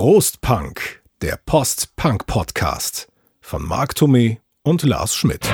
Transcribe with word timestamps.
Prostpunk, 0.00 1.02
der 1.22 1.40
Post-Punk-Podcast 1.44 3.08
von 3.40 3.66
Marc 3.66 3.94
Thomé 3.94 4.36
und 4.62 4.84
Lars 4.84 5.16
Schmidt. 5.16 5.44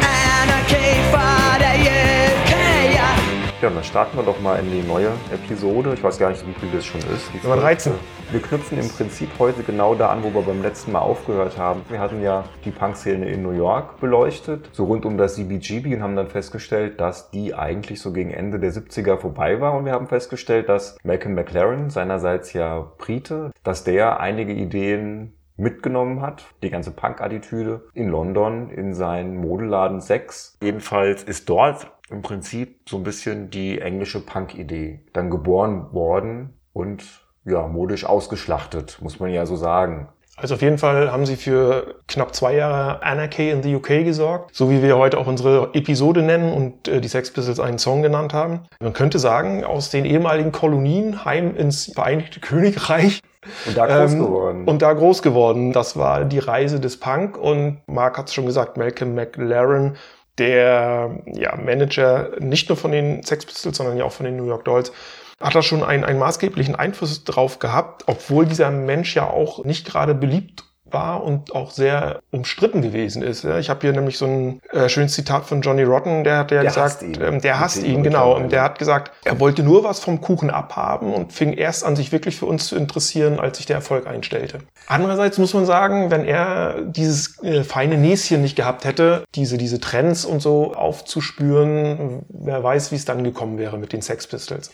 Ja, 3.65 3.71
und 3.71 3.77
dann 3.77 3.85
starten 3.85 4.19
wir 4.19 4.25
doch 4.25 4.39
mal 4.43 4.57
in 4.57 4.71
die 4.71 4.87
neue 4.87 5.09
Episode. 5.33 5.95
Ich 5.95 6.05
weiß 6.05 6.19
gar 6.19 6.29
nicht, 6.29 6.47
wie 6.47 6.53
viel 6.53 6.69
das 6.71 6.85
schon 6.85 7.01
ist. 7.01 7.33
Die 7.33 7.39
Nummer 7.43 7.57
13. 7.57 7.95
Wir 8.31 8.43
knüpfen 8.43 8.79
im 8.79 8.91
Prinzip 8.91 9.31
heute 9.39 9.63
genau 9.63 9.95
da 9.95 10.11
an, 10.11 10.23
wo 10.23 10.35
wir 10.35 10.43
beim 10.43 10.61
letzten 10.61 10.93
Mal 10.93 10.99
aufgehört 10.99 11.57
haben. 11.57 11.81
Wir 11.89 11.99
hatten 11.99 12.23
ja 12.23 12.45
die 12.67 12.71
Punk-Szene 12.71 13.27
in 13.27 13.43
New 13.43 13.53
York 13.53 14.01
beleuchtet, 14.01 14.69
so 14.73 14.85
rund 14.85 15.07
um 15.07 15.17
das 15.17 15.37
CBGB 15.37 15.95
und 15.95 16.03
haben 16.03 16.15
dann 16.15 16.29
festgestellt, 16.29 17.01
dass 17.01 17.31
die 17.31 17.55
eigentlich 17.55 18.03
so 18.03 18.13
gegen 18.13 18.33
Ende 18.33 18.61
der 18.61 18.71
70er 18.71 19.17
vorbei 19.17 19.63
war. 19.63 19.73
Und 19.73 19.87
wir 19.87 19.93
haben 19.93 20.09
festgestellt, 20.09 20.69
dass 20.69 20.99
Malcolm 21.03 21.35
McLaren, 21.35 21.89
seinerseits 21.89 22.53
ja 22.53 22.93
Brite, 22.99 23.51
dass 23.63 23.83
der 23.83 24.21
einige 24.21 24.53
Ideen 24.53 25.33
mitgenommen 25.57 26.21
hat, 26.21 26.45
die 26.63 26.71
ganze 26.71 26.91
Punk-Attitüde 26.91 27.87
in 27.95 28.09
London 28.09 28.69
in 28.69 28.93
seinen 28.93 29.37
Modeladen 29.37 30.03
6. 30.03 30.59
Jedenfalls 30.63 31.23
ist 31.23 31.49
dort 31.49 31.94
im 32.11 32.23
Prinzip 32.23 32.89
so 32.89 32.97
ein 32.97 33.03
bisschen 33.03 33.51
die 33.51 33.81
englische 33.81 34.21
Punk-Idee 34.21 35.01
dann 35.13 35.31
geboren 35.31 35.93
worden 35.93 36.59
und 36.73 37.05
ja, 37.45 37.67
modisch 37.67 38.05
ausgeschlachtet, 38.05 38.99
muss 39.01 39.21
man 39.21 39.31
ja 39.31 39.47
so 39.47 39.57
sagen. 39.57 40.09
Also 40.37 40.55
auf 40.55 40.63
jeden 40.63 40.79
Fall 40.79 41.13
haben 41.13 41.27
sie 41.27 41.37
für 41.37 42.01
knapp 42.09 42.35
zwei 42.35 42.57
Jahre 42.57 43.05
Anarchy 43.05 43.51
in 43.51 43.63
the 43.63 43.77
UK 43.77 44.05
gesorgt, 44.05 44.51
so 44.53 44.69
wie 44.69 44.83
wir 44.83 44.97
heute 44.97 45.19
auch 45.19 45.29
unsere 45.29 45.71
Episode 45.75 46.23
nennen 46.23 46.53
und 46.53 46.89
äh, 46.89 47.01
die 47.01 47.07
Sex 47.07 47.33
Pistols 47.33 47.61
einen 47.61 47.79
Song 47.79 48.03
genannt 48.03 48.35
haben. 48.35 48.63
Man 48.81 48.93
könnte 48.95 49.21
sagen, 49.21 49.63
aus 49.63 49.91
den 49.91 50.05
ehemaligen 50.05 50.51
Kolonien 50.51 51.25
heim 51.25 51.55
ins 51.55 51.93
Vereinigte 51.95 52.41
Königreich. 52.41 53.21
Und 53.67 53.77
da 53.77 53.87
groß 53.87 54.13
ähm, 54.15 54.19
geworden. 54.19 54.65
Und 54.67 54.83
da 54.83 54.93
groß 54.93 55.23
geworden. 55.23 55.73
Das 55.73 55.97
war 55.97 56.25
die 56.25 56.41
Reise 56.41 56.81
des 56.81 56.99
Punk 56.99 57.39
und 57.39 57.83
Mark 57.87 58.19
hat 58.19 58.29
es 58.29 58.35
schon 58.35 58.47
gesagt, 58.47 58.77
Malcolm 58.77 59.15
McLaren 59.15 59.97
der 60.39 61.23
ja, 61.27 61.57
Manager 61.57 62.31
nicht 62.39 62.69
nur 62.69 62.77
von 62.77 62.93
den 62.93 63.23
Sex 63.23 63.47
Pistols, 63.47 63.77
sondern 63.77 63.97
ja 63.97 64.05
auch 64.05 64.13
von 64.13 64.27
den 64.27 64.37
New 64.37 64.47
York 64.47 64.65
Dolls, 64.65 64.93
hat 65.41 65.55
da 65.55 65.63
schon 65.63 65.83
einen, 65.83 66.05
einen 66.05 66.19
maßgeblichen 66.19 66.75
Einfluss 66.75 67.25
drauf 67.25 67.59
gehabt, 67.59 68.05
obwohl 68.07 68.47
dieser 68.47 68.71
Mensch 68.71 69.15
ja 69.15 69.29
auch 69.29 69.65
nicht 69.65 69.87
gerade 69.87 70.15
beliebt 70.15 70.65
war 70.95 71.23
und 71.23 71.55
auch 71.55 71.71
sehr 71.71 72.21
umstritten 72.31 72.81
gewesen 72.81 73.23
ist. 73.23 73.45
Ich 73.45 73.69
habe 73.69 73.81
hier 73.83 73.93
nämlich 73.93 74.17
so 74.17 74.25
ein 74.25 74.61
äh, 74.73 74.89
schönes 74.89 75.13
Zitat 75.13 75.45
von 75.45 75.61
Johnny 75.61 75.83
Rotten, 75.83 76.25
der 76.25 76.39
hat 76.39 76.51
ja 76.51 76.63
der 76.63 76.71
gesagt, 76.71 77.03
hasst. 77.03 77.03
Ähm, 77.21 77.41
der 77.43 77.61
hasst 77.61 77.83
ihn, 77.83 78.03
genau. 78.03 78.35
Und 78.35 78.51
der 78.53 78.63
hat 78.63 78.79
gesagt, 78.79 79.13
er 79.25 79.39
wollte 79.41 79.63
nur 79.63 79.85
was 79.85 80.01
vom 80.01 80.23
Kuchen 80.23 80.49
abhaben 80.49 81.13
und 81.13 81.33
fing 81.33 81.53
erst 81.53 81.85
an, 81.85 81.97
sich 81.97 82.13
wirklich 82.13 82.37
für 82.37 82.47
uns 82.47 82.67
zu 82.67 82.77
interessieren, 82.77 83.39
als 83.39 83.59
sich 83.59 83.67
der 83.67 83.77
Erfolg 83.77 84.07
einstellte. 84.07 84.61
Andererseits 84.87 85.37
muss 85.39 85.53
man 85.53 85.67
sagen, 85.67 86.11
wenn 86.11 86.25
er 86.25 86.81
dieses 86.83 87.43
äh, 87.43 87.65
feine 87.65 87.99
Näschen 87.99 88.41
nicht 88.41 88.57
gehabt 88.57 88.85
hätte, 88.85 89.25
diese, 89.35 89.59
diese 89.59 89.81
Trends 89.81 90.25
und 90.25 90.41
so 90.41 90.75
aufzuspüren, 90.75 92.25
wer 92.29 92.63
weiß, 92.63 92.93
wie 92.93 92.97
es 92.97 93.05
dann 93.05 93.25
gekommen 93.25 93.59
wäre 93.59 93.77
mit 93.79 93.93
den 93.93 94.01
Sex 94.01 94.27
Pistols. 94.27 94.73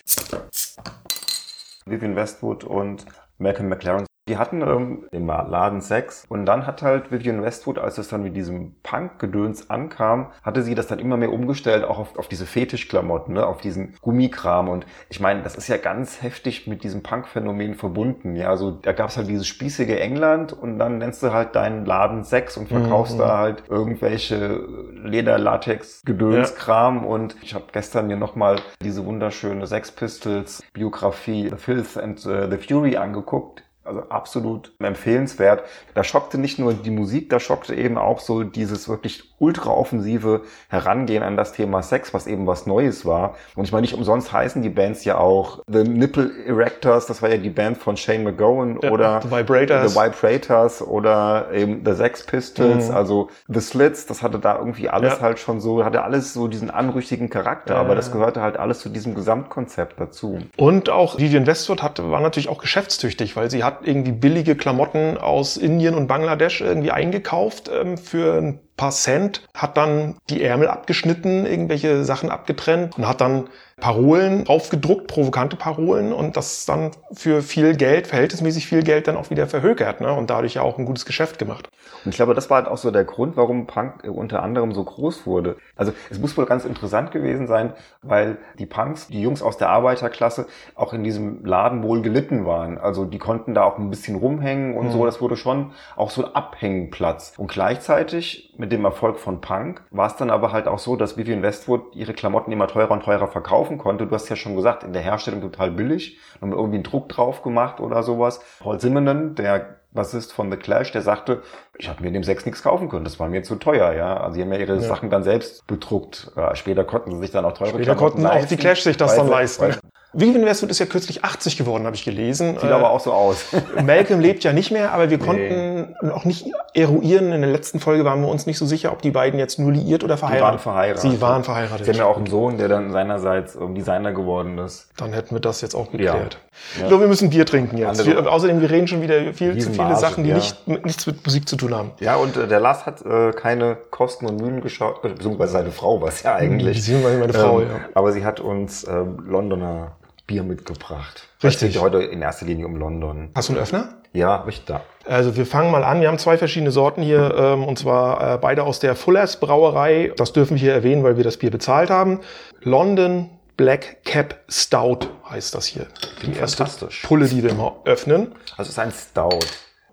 Vivian 1.87 2.15
Westwood 2.15 2.65
und 2.65 3.07
Malcolm 3.39 3.69
McLaren 3.69 4.05
die 4.31 4.39
hatten 4.39 4.63
ähm, 4.63 5.09
im 5.11 5.27
Laden 5.27 5.81
Sex 5.81 6.25
und 6.29 6.47
dann 6.47 6.65
hat 6.65 6.83
halt 6.83 7.11
Vivian 7.11 7.43
Westwood, 7.43 7.81
als 7.81 7.99
es 7.99 8.09
dann 8.09 8.23
mit 8.23 8.37
diesem 8.37 8.77
Punk-Gedöns 8.85 9.71
ankam, 9.71 10.29
hatte 10.45 10.63
sie 10.63 10.77
das 10.77 10.87
dann 10.87 11.01
immer 11.01 11.17
mehr 11.17 11.33
umgestellt, 11.33 11.83
auch 11.83 11.99
auf, 11.99 12.17
auf 12.17 12.29
diese 12.29 12.47
Fetischklamotten, 12.47 13.35
ne, 13.35 13.45
auf 13.45 13.61
diesen 13.61 13.97
Gummikram. 14.01 14.69
Und 14.69 14.87
ich 15.09 15.19
meine, 15.19 15.43
das 15.43 15.57
ist 15.57 15.67
ja 15.67 15.79
ganz 15.79 16.23
heftig 16.23 16.69
mit 16.69 16.85
diesem 16.85 17.03
Punk-Phänomen 17.03 17.75
verbunden. 17.75 18.37
Ja, 18.37 18.51
also 18.51 18.71
da 18.71 18.93
gab 18.93 19.09
es 19.09 19.17
halt 19.17 19.27
dieses 19.27 19.49
spießige 19.49 19.99
England 19.99 20.53
und 20.53 20.79
dann 20.79 20.99
nennst 20.99 21.25
du 21.25 21.33
halt 21.33 21.57
deinen 21.57 21.85
Laden 21.85 22.23
Sex 22.23 22.57
und 22.57 22.69
verkaufst 22.69 23.15
mhm. 23.15 23.19
da 23.19 23.39
halt 23.39 23.65
irgendwelche 23.69 24.61
Leder-Latex-Gedönskram. 25.03 27.03
Ja. 27.03 27.09
Und 27.09 27.35
ich 27.43 27.55
habe 27.55 27.65
gestern 27.73 28.07
mir 28.07 28.17
nochmal 28.17 28.61
diese 28.81 29.05
wunderschöne 29.05 29.67
Sex 29.67 29.91
Pistols-Biografie 29.91 31.49
The 31.51 31.57
Filth 31.57 31.97
and 31.97 32.25
uh, 32.27 32.49
the 32.49 32.59
Fury 32.59 32.97
angeguckt 32.97 33.65
also 33.91 34.09
absolut 34.09 34.73
empfehlenswert. 34.79 35.65
Da 35.95 36.05
schockte 36.05 36.39
nicht 36.39 36.59
nur 36.59 36.75
die 36.75 36.91
Musik, 36.91 37.29
da 37.31 37.41
schockte 37.41 37.75
eben 37.75 37.99
auch 37.99 38.21
so 38.21 38.45
dieses 38.45 38.89
wirklich 38.89 39.30
ultra 39.41 39.71
offensive 39.71 40.43
Herangehen 40.69 41.23
an 41.23 41.37
das 41.37 41.53
Thema 41.53 41.83
Sex, 41.83 42.15
was 42.15 42.27
eben 42.27 42.47
was 42.47 42.67
Neues 42.67 43.05
war. 43.05 43.37
Und 43.57 43.65
ich 43.65 43.73
meine, 43.73 43.83
nicht 43.83 43.95
umsonst 43.95 44.33
heißen 44.33 44.63
die 44.63 44.69
Bands 44.69 45.05
ja 45.05 45.19
auch 45.19 45.63
The 45.67 45.83
Nipple 45.83 46.31
Erectors, 46.47 47.07
das 47.07 47.23
war 47.23 47.31
ja 47.31 47.39
die 47.39 47.51
Band 47.51 47.79
von 47.79 47.97
Shane 47.97 48.23
McGowan 48.23 48.79
ja, 48.83 48.91
oder 48.91 49.21
The 49.23 49.31
Vibrators. 49.31 49.93
The 49.93 49.99
Vibrators 49.99 50.83
oder 50.83 51.49
eben 51.53 51.83
The 51.85 51.95
Sex 51.95 52.27
Pistols, 52.27 52.89
mhm. 52.89 52.95
also 52.95 53.31
The 53.49 53.61
Slits, 53.61 54.07
das 54.07 54.23
hatte 54.23 54.39
da 54.39 54.59
irgendwie 54.59 54.91
alles 54.91 55.15
ja. 55.15 55.21
halt 55.21 55.39
schon 55.39 55.61
so, 55.61 55.85
hatte 55.85 56.05
alles 56.05 56.35
so 56.35 56.47
diesen 56.47 56.71
anrüchigen 56.71 57.31
Charakter, 57.31 57.75
ja. 57.75 57.81
aber 57.81 57.95
das 57.95 58.13
gehörte 58.13 58.43
halt 58.43 58.59
alles 58.59 58.81
zu 58.81 58.91
diesem 58.91 59.15
Gesamtkonzept 59.15 59.99
dazu. 59.99 60.39
Und 60.59 60.91
auch 60.91 61.19
Vivian 61.19 61.47
Westwood 61.47 61.83
hatte, 61.83 62.11
war 62.11 62.21
natürlich 62.21 62.51
auch 62.51 62.59
geschäftstüchtig, 62.59 63.37
weil 63.37 63.51
sie 63.51 63.65
hat 63.65 63.79
irgendwie 63.85 64.13
billige 64.13 64.55
Klamotten 64.55 65.17
aus 65.17 65.57
Indien 65.57 65.95
und 65.95 66.09
Bangladesch 66.09 66.61
irgendwie 66.61 66.91
eingekauft 66.91 67.71
ähm, 67.73 67.97
für 67.97 68.35
ein 68.35 68.61
paar 68.81 68.93
Cent, 68.93 69.43
hat 69.53 69.77
dann 69.77 70.17
die 70.31 70.43
Ärmel 70.43 70.69
abgeschnitten, 70.69 71.45
irgendwelche 71.45 72.03
Sachen 72.03 72.31
abgetrennt 72.31 72.97
und 72.97 73.07
hat 73.07 73.21
dann 73.21 73.51
Parolen 73.81 74.47
aufgedruckt, 74.47 75.07
provokante 75.07 75.57
Parolen 75.57 76.13
und 76.13 76.37
das 76.37 76.67
dann 76.67 76.91
für 77.13 77.43
viel 77.43 77.77
Geld, 77.77 78.07
verhältnismäßig 78.07 78.67
viel 78.67 78.83
Geld 78.83 79.09
dann 79.09 79.17
auch 79.17 79.31
wieder 79.31 79.47
verhökert 79.47 80.01
ne? 80.01 80.13
und 80.13 80.31
dadurch 80.31 80.55
ja 80.55 80.63
auch 80.63 80.79
ein 80.79 80.85
gutes 80.85 81.07
Geschäft 81.07 81.39
gemacht. 81.39 81.69
Und 82.05 82.11
ich 82.11 82.17
glaube, 82.17 82.35
das 82.35 82.49
war 82.51 82.59
halt 82.59 82.69
auch 82.69 82.79
so 82.79 82.91
der 82.91 83.05
Grund, 83.05 83.37
warum 83.37 83.67
Punk 83.67 84.05
unter 84.05 84.43
anderem 84.43 84.73
so 84.73 84.85
groß 84.85 85.27
wurde. 85.27 85.57
Also 85.77 85.93
es 86.11 86.19
muss 86.19 86.37
wohl 86.37 86.47
ganz 86.47 86.65
interessant 86.65 87.11
gewesen 87.11 87.47
sein, 87.47 87.73
weil 88.03 88.39
die 88.59 88.67
Punks, 88.67 89.09
die 89.09 89.21
Jungs 89.21 89.43
aus 89.43 89.57
der 89.57 89.71
Arbeiterklasse, 89.71 90.47
auch 90.75 90.93
in 90.93 91.05
diesem 91.05 91.45
Laden 91.45 91.83
wohl 91.83 92.03
gelitten 92.03 92.47
waren. 92.47 92.79
Also 92.79 93.05
die 93.05 93.19
konnten 93.19 93.55
da 93.55 93.65
auch 93.65 93.79
ein 93.79 93.91
bisschen 93.91 94.17
rumhängen 94.17 94.77
und 94.77 94.87
mhm. 94.87 94.93
so. 94.93 95.05
Das 95.05 95.21
wurde 95.21 95.37
schon 95.37 95.73
auch 95.97 96.11
so 96.11 96.25
ein 96.25 96.35
Abhängenplatz. 96.35 97.35
Und 97.37 97.51
gleichzeitig 97.51 98.55
mit 98.57 98.73
dem 98.73 98.85
Erfolg 98.85 99.19
von 99.19 99.41
Punk 99.41 99.83
war 99.91 100.07
es 100.07 100.17
dann 100.17 100.31
aber 100.31 100.53
halt 100.53 100.69
auch 100.69 100.79
so, 100.79 100.97
dass 100.97 101.17
Vivian 101.17 101.43
Westwood 101.43 101.95
ihre 101.95 102.15
Klamotten 102.15 102.53
immer 102.53 102.69
teurer 102.69 102.93
und 102.93 103.03
teurer 103.03 103.27
verkaufen 103.71 103.79
konnte. 103.79 104.07
Du 104.07 104.15
hast 104.15 104.29
ja 104.29 104.37
schon 104.37 104.57
gesagt, 104.57 104.85
in 104.85 104.93
der 104.93 105.03
Herstellung 105.03 105.41
total 105.41 105.71
billig, 105.71 106.19
haben 106.41 106.53
irgendwie 106.53 106.77
einen 106.77 106.85
Druck 106.85 107.09
drauf 107.09 107.43
gemacht 107.43 107.81
oder 107.81 108.03
sowas. 108.03 108.41
Paul 108.61 108.81
Simonen, 108.81 109.35
der 109.35 109.77
Bassist 109.93 110.33
von 110.33 110.51
The 110.51 110.57
Clash, 110.57 110.93
der 110.93 111.03
sagte, 111.03 111.43
ich 111.77 111.89
habe 111.89 112.03
mir 112.03 112.13
dem 112.13 112.23
Sex 112.23 112.47
nichts 112.47 112.63
kaufen 112.63 112.89
können, 112.89 113.05
das 113.05 113.19
war 113.19 113.29
mir 113.29 113.43
zu 113.43 113.57
teuer, 113.57 113.93
ja. 113.93 114.19
Also 114.19 114.35
sie 114.35 114.43
haben 114.43 114.53
ja 114.53 114.59
ihre 114.59 114.75
ja. 114.75 114.81
Sachen 114.81 115.11
dann 115.11 115.25
selbst 115.25 115.67
bedruckt. 115.67 116.31
Später 116.55 116.85
konnten 116.85 117.13
sie 117.13 117.19
sich 117.19 117.31
dann 117.33 117.45
auch 117.45 117.55
teure 117.55 117.71
Später 117.71 117.97
Klamotten 117.97 118.23
konnten 118.23 118.39
auch 118.39 118.45
die 118.45 118.57
Clash 118.57 118.83
sich 118.83 118.97
das 118.97 119.17
dann 119.17 119.29
leisten. 119.29 119.65
Vivian 119.65 119.90
Westwood 120.13 120.71
ist 120.71 120.79
ja 120.79 120.87
kürzlich 120.87 121.25
80 121.25 121.57
geworden, 121.57 121.87
habe 121.87 121.95
ich 121.95 122.05
gelesen. 122.05 122.55
Sieht 122.61 122.71
äh, 122.71 122.73
aber 122.73 122.91
auch 122.91 123.01
so 123.01 123.13
aus. 123.13 123.45
Malcolm 123.85 124.21
lebt 124.21 124.43
ja 124.43 124.53
nicht 124.53 124.71
mehr, 124.71 124.93
aber 124.93 125.11
wir 125.11 125.19
konnten 125.19 125.95
nee. 126.03 126.11
auch 126.11 126.25
nicht 126.25 126.47
eruieren. 126.75 127.33
In 127.33 127.43
der 127.43 127.51
letzten 127.51 127.81
Folge 127.81 128.05
waren 128.05 128.21
wir 128.21 128.29
uns 128.29 128.47
nicht 128.47 128.59
so 128.59 128.67
sicher, 128.67 128.93
ob 128.93 129.03
die 129.03 129.11
beiden 129.11 129.39
jetzt 129.39 129.59
nur 129.59 129.73
liiert 129.73 130.03
oder 130.03 130.17
verheiratet. 130.17 130.61
Sie 130.61 130.67
waren 130.67 130.75
verheiratet. 130.75 131.13
Sie 131.13 131.21
waren 131.21 131.45
verheiratet. 131.45 131.85
Sie 131.85 131.93
haben 131.93 131.99
ja 131.99 132.07
auch 132.07 132.17
einen 132.17 132.27
Sohn, 132.27 132.59
der 132.59 132.69
dann 132.69 132.91
seinerseits 132.91 133.57
Designer 133.77 134.13
geworden 134.13 134.59
ist. 134.59 134.89
Dann 134.97 135.13
hätten 135.13 135.35
wir 135.35 135.41
das 135.41 135.61
jetzt 135.61 135.75
auch 135.75 135.91
geklärt. 135.93 136.35
Ja. 136.35 136.83
Ich 136.83 136.89
glaube, 136.89 137.05
wir 137.05 137.09
müssen 137.09 137.31
Bier 137.31 137.47
trinken 137.47 137.79
jetzt. 137.79 138.05
Wir, 138.05 138.31
außerdem, 138.31 138.61
wir 138.61 138.71
reden 138.71 138.87
schon 138.87 139.03
wieder 139.03 139.33
viel 139.33 139.57
zu 139.59 139.71
viele 139.71 139.85
Marge, 139.85 140.01
Sachen, 140.01 140.25
die 140.25 140.31
ja. 140.31 140.37
nicht, 140.37 140.67
nichts 140.67 141.07
mit 141.07 141.25
Musik 141.25 141.49
zu 141.49 141.57
tun 141.57 141.75
haben. 141.75 141.93
Ja, 142.01 142.17
und 142.17 142.37
äh, 142.37 142.47
der 142.47 142.61
Lars 142.61 142.85
hat 142.85 143.05
äh, 143.05 143.33
keine 143.33 143.77
Kosten 143.91 144.27
und 144.27 144.41
Mühen 144.41 144.61
geschaut, 144.61 145.03
beziehungsweise 145.03 145.53
seine 145.53 145.71
Frau 145.71 146.01
war 146.01 146.09
es 146.09 146.23
ja 146.23 146.35
eigentlich. 146.35 146.79
Beziehungsweise 146.79 147.19
meine 147.19 147.33
Frau, 147.33 147.61
ähm, 147.61 147.69
ja. 147.69 147.81
Aber 147.95 148.13
sie 148.13 148.25
hat 148.25 148.41
uns 148.41 148.85
äh, 148.85 149.05
Londoner 149.27 149.93
Bier 150.31 150.45
mitgebracht. 150.45 151.27
Richtig. 151.43 151.71
Es 151.71 151.75
geht 151.75 151.83
heute 151.83 152.05
in 152.05 152.23
erster 152.23 152.47
Linie 152.47 152.65
um 152.65 152.77
London. 152.77 153.33
Hast 153.35 153.49
du 153.49 153.55
einen 153.55 153.63
Öffner? 153.63 153.97
Ja, 154.13 154.45
ich 154.47 154.65
da. 154.65 154.83
Also 155.05 155.35
wir 155.35 155.45
fangen 155.45 155.73
mal 155.73 155.83
an. 155.83 156.01
Wir 156.01 156.07
haben 156.07 156.19
zwei 156.19 156.39
verschiedene 156.39 156.71
Sorten 156.71 157.03
hier, 157.03 157.35
ähm, 157.37 157.65
und 157.65 157.81
zwar 157.81 158.35
äh, 158.35 158.39
beide 158.39 158.63
aus 158.63 158.79
der 158.79 158.95
Fullers 158.95 159.41
Brauerei. 159.41 160.13
Das 160.17 160.33
dürfen 160.33 160.53
wir 160.55 160.61
hier 160.61 160.73
erwähnen, 160.73 161.03
weil 161.03 161.17
wir 161.17 161.25
das 161.25 161.37
Bier 161.37 161.51
bezahlt 161.51 161.91
haben. 161.91 162.21
London 162.61 163.29
Black 163.57 164.05
Cap 164.05 164.39
Stout 164.49 165.09
heißt 165.29 165.53
das 165.53 165.67
hier. 165.67 165.89
Die 166.23 166.39
erste 166.39 166.65
Pulle, 167.03 167.27
die 167.27 167.43
wir 167.43 167.53
mal 167.55 167.73
öffnen. 167.85 168.33
Also 168.57 168.69
es 168.69 168.69
ist 168.69 168.79
ein 168.79 168.93
Stout. 168.93 169.45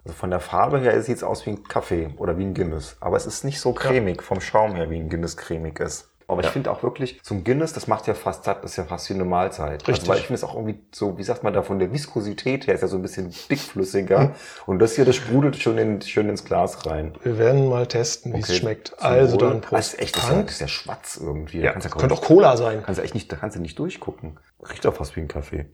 Also 0.06 0.16
von 0.16 0.30
der 0.30 0.40
Farbe 0.40 0.80
her 0.80 1.02
sieht 1.02 1.18
es 1.18 1.24
aus 1.24 1.48
wie 1.48 1.50
ein 1.50 1.64
Kaffee 1.64 2.10
oder 2.18 2.38
wie 2.38 2.44
ein 2.44 2.54
Guinness. 2.54 2.96
Aber 3.00 3.18
es 3.18 3.26
ist 3.26 3.44
nicht 3.44 3.60
so 3.60 3.74
cremig 3.74 4.22
vom 4.22 4.40
Schaum 4.40 4.76
her, 4.76 4.92
wie 4.92 4.98
ein 4.98 5.10
Guinness 5.10 5.36
cremig 5.36 5.80
ist. 5.80 6.12
Aber 6.30 6.42
ja. 6.42 6.48
ich 6.48 6.54
finde 6.54 6.72
auch 6.72 6.84
wirklich, 6.84 7.22
zum 7.24 7.46
Guinness, 7.46 7.72
das 7.72 7.88
macht 7.88 8.06
ja 8.06 8.14
fast 8.14 8.44
satt, 8.44 8.64
das 8.64 8.72
ist 8.72 8.78
ja 8.78 8.84
fast 8.84 9.10
wie 9.10 9.14
eine 9.14 9.24
Mahlzeit. 9.24 9.82
Also, 9.82 9.92
Richtig. 9.92 9.92
Also, 9.92 10.08
weil 10.10 10.18
ich 10.18 10.28
finde 10.28 10.36
es 10.36 10.44
auch 10.44 10.56
irgendwie 10.56 10.80
so, 10.92 11.18
wie 11.18 11.24
sagt 11.24 11.44
man 11.44 11.54
da, 11.54 11.64
von 11.64 11.80
der 11.80 11.94
Viskosität 11.94 12.68
her 12.68 12.76
ist 12.76 12.82
ja 12.82 12.88
so 12.90 12.98
ein 12.98 13.02
bisschen 13.02 13.34
dickflüssiger. 13.50 14.20
Mhm. 14.20 14.32
Und 14.66 14.80
das 14.80 14.96
hier, 14.96 15.06
das 15.06 15.16
sprudelt 15.16 15.56
schon, 15.56 15.78
in, 15.78 16.02
schön 16.02 16.28
ins 16.28 16.44
Glas 16.44 16.86
rein. 16.86 17.16
Wir 17.24 17.38
werden 17.38 17.70
mal 17.70 17.88
testen, 17.88 18.34
wie 18.34 18.40
okay. 18.40 18.52
es 18.52 18.58
schmeckt. 18.58 19.02
Also 19.02 19.38
dann 19.38 19.62
Prost. 19.62 19.74
Das 19.74 19.94
ist 19.94 20.00
echt, 20.02 20.16
das 20.18 20.24
ist, 20.24 20.30
ja, 20.30 20.42
das 20.42 20.52
ist 20.52 20.62
ja 20.62 20.68
schwarz 20.68 21.20
irgendwie. 21.22 21.60
Ja, 21.60 21.74
ja 21.74 21.80
könnte 21.80 22.14
auch 22.14 22.22
Cola 22.22 22.58
sein. 22.58 22.84
Kannst 22.84 23.00
du 23.00 23.04
echt 23.04 23.14
nicht, 23.14 23.32
da 23.32 23.38
kannst 23.38 23.56
du 23.56 23.62
nicht 23.62 23.80
durchgucken. 23.80 24.38
Riecht 24.70 24.86
auch 24.86 24.96
fast 24.96 25.16
wie 25.16 25.22
ein 25.22 25.30
Kaffee. 25.30 25.66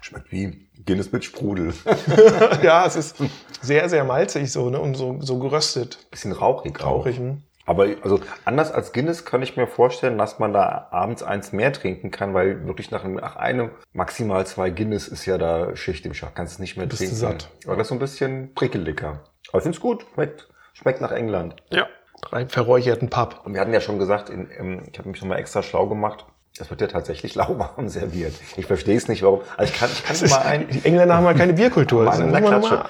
Schmeckt 0.00 0.32
wie 0.32 0.68
Guinness 0.86 1.12
mit 1.12 1.24
Sprudel. 1.24 1.72
ja, 2.62 2.86
es 2.86 2.96
ist 2.96 3.16
sehr, 3.60 3.88
sehr 3.88 4.04
malzig 4.04 4.50
so, 4.50 4.70
ne? 4.70 4.80
Und 4.80 4.94
so, 4.96 5.18
so 5.20 5.38
geröstet. 5.38 6.06
Bisschen 6.10 6.32
rauchig. 6.32 6.82
Rauchig, 6.82 7.18
ne? 7.18 7.42
Aber 7.70 7.86
also 8.02 8.18
anders 8.44 8.72
als 8.72 8.92
Guinness 8.92 9.24
kann 9.24 9.42
ich 9.42 9.56
mir 9.56 9.68
vorstellen, 9.68 10.18
dass 10.18 10.40
man 10.40 10.52
da 10.52 10.88
abends 10.90 11.22
eins 11.22 11.52
mehr 11.52 11.72
trinken 11.72 12.10
kann, 12.10 12.34
weil 12.34 12.66
wirklich 12.66 12.90
nach 12.90 13.04
einem, 13.04 13.14
nach 13.14 13.36
einem 13.36 13.70
maximal 13.92 14.44
zwei 14.44 14.70
Guinness 14.70 15.06
ist 15.06 15.24
ja 15.24 15.38
da 15.38 15.76
Schicht 15.76 16.04
im 16.04 16.12
Schach. 16.12 16.32
Kannst 16.34 16.54
es 16.54 16.58
nicht 16.58 16.76
mehr 16.76 16.86
Bist 16.86 16.98
trinken. 16.98 17.14
du 17.14 17.20
satt. 17.20 17.48
Aber 17.66 17.76
das 17.76 17.84
ist 17.84 17.88
so 17.90 17.94
ein 17.94 18.00
bisschen 18.00 18.54
prickeliger. 18.56 19.20
Aber 19.50 19.58
ich 19.58 19.62
finde 19.62 19.76
es 19.76 19.80
gut. 19.80 20.04
Schmeckt, 20.14 20.48
schmeckt 20.72 21.00
nach 21.00 21.12
England. 21.12 21.54
Ja. 21.70 21.86
Drei 22.22 22.46
verräucherten 22.48 23.08
Pub. 23.08 23.42
Und 23.44 23.54
wir 23.54 23.60
hatten 23.60 23.72
ja 23.72 23.80
schon 23.80 24.00
gesagt, 24.00 24.30
in, 24.30 24.50
im, 24.50 24.88
ich 24.92 24.98
habe 24.98 25.08
mich 25.08 25.20
nochmal 25.20 25.38
extra 25.38 25.62
schlau 25.62 25.86
gemacht. 25.86 26.26
Das 26.58 26.70
wird 26.70 26.80
ja 26.80 26.88
tatsächlich 26.88 27.34
lauwarm 27.36 27.88
serviert. 27.88 28.34
Ich 28.56 28.66
verstehe 28.66 28.96
es 28.96 29.06
nicht, 29.06 29.22
warum. 29.22 29.42
Also 29.56 29.72
ich 29.72 29.78
kann, 29.78 29.88
ich 29.92 30.02
kann 30.02 30.28
mal 30.28 30.38
ein. 30.42 30.66
die 30.68 30.84
Engländer 30.84 31.14
haben 31.16 31.24
halt 31.26 31.38
keine 31.38 31.52
Bierkultur. 31.52 32.02
Mal 32.02 32.20
in 32.20 32.32
man 32.32 32.44
Klatsche. 32.44 32.74
mal- 32.74 32.88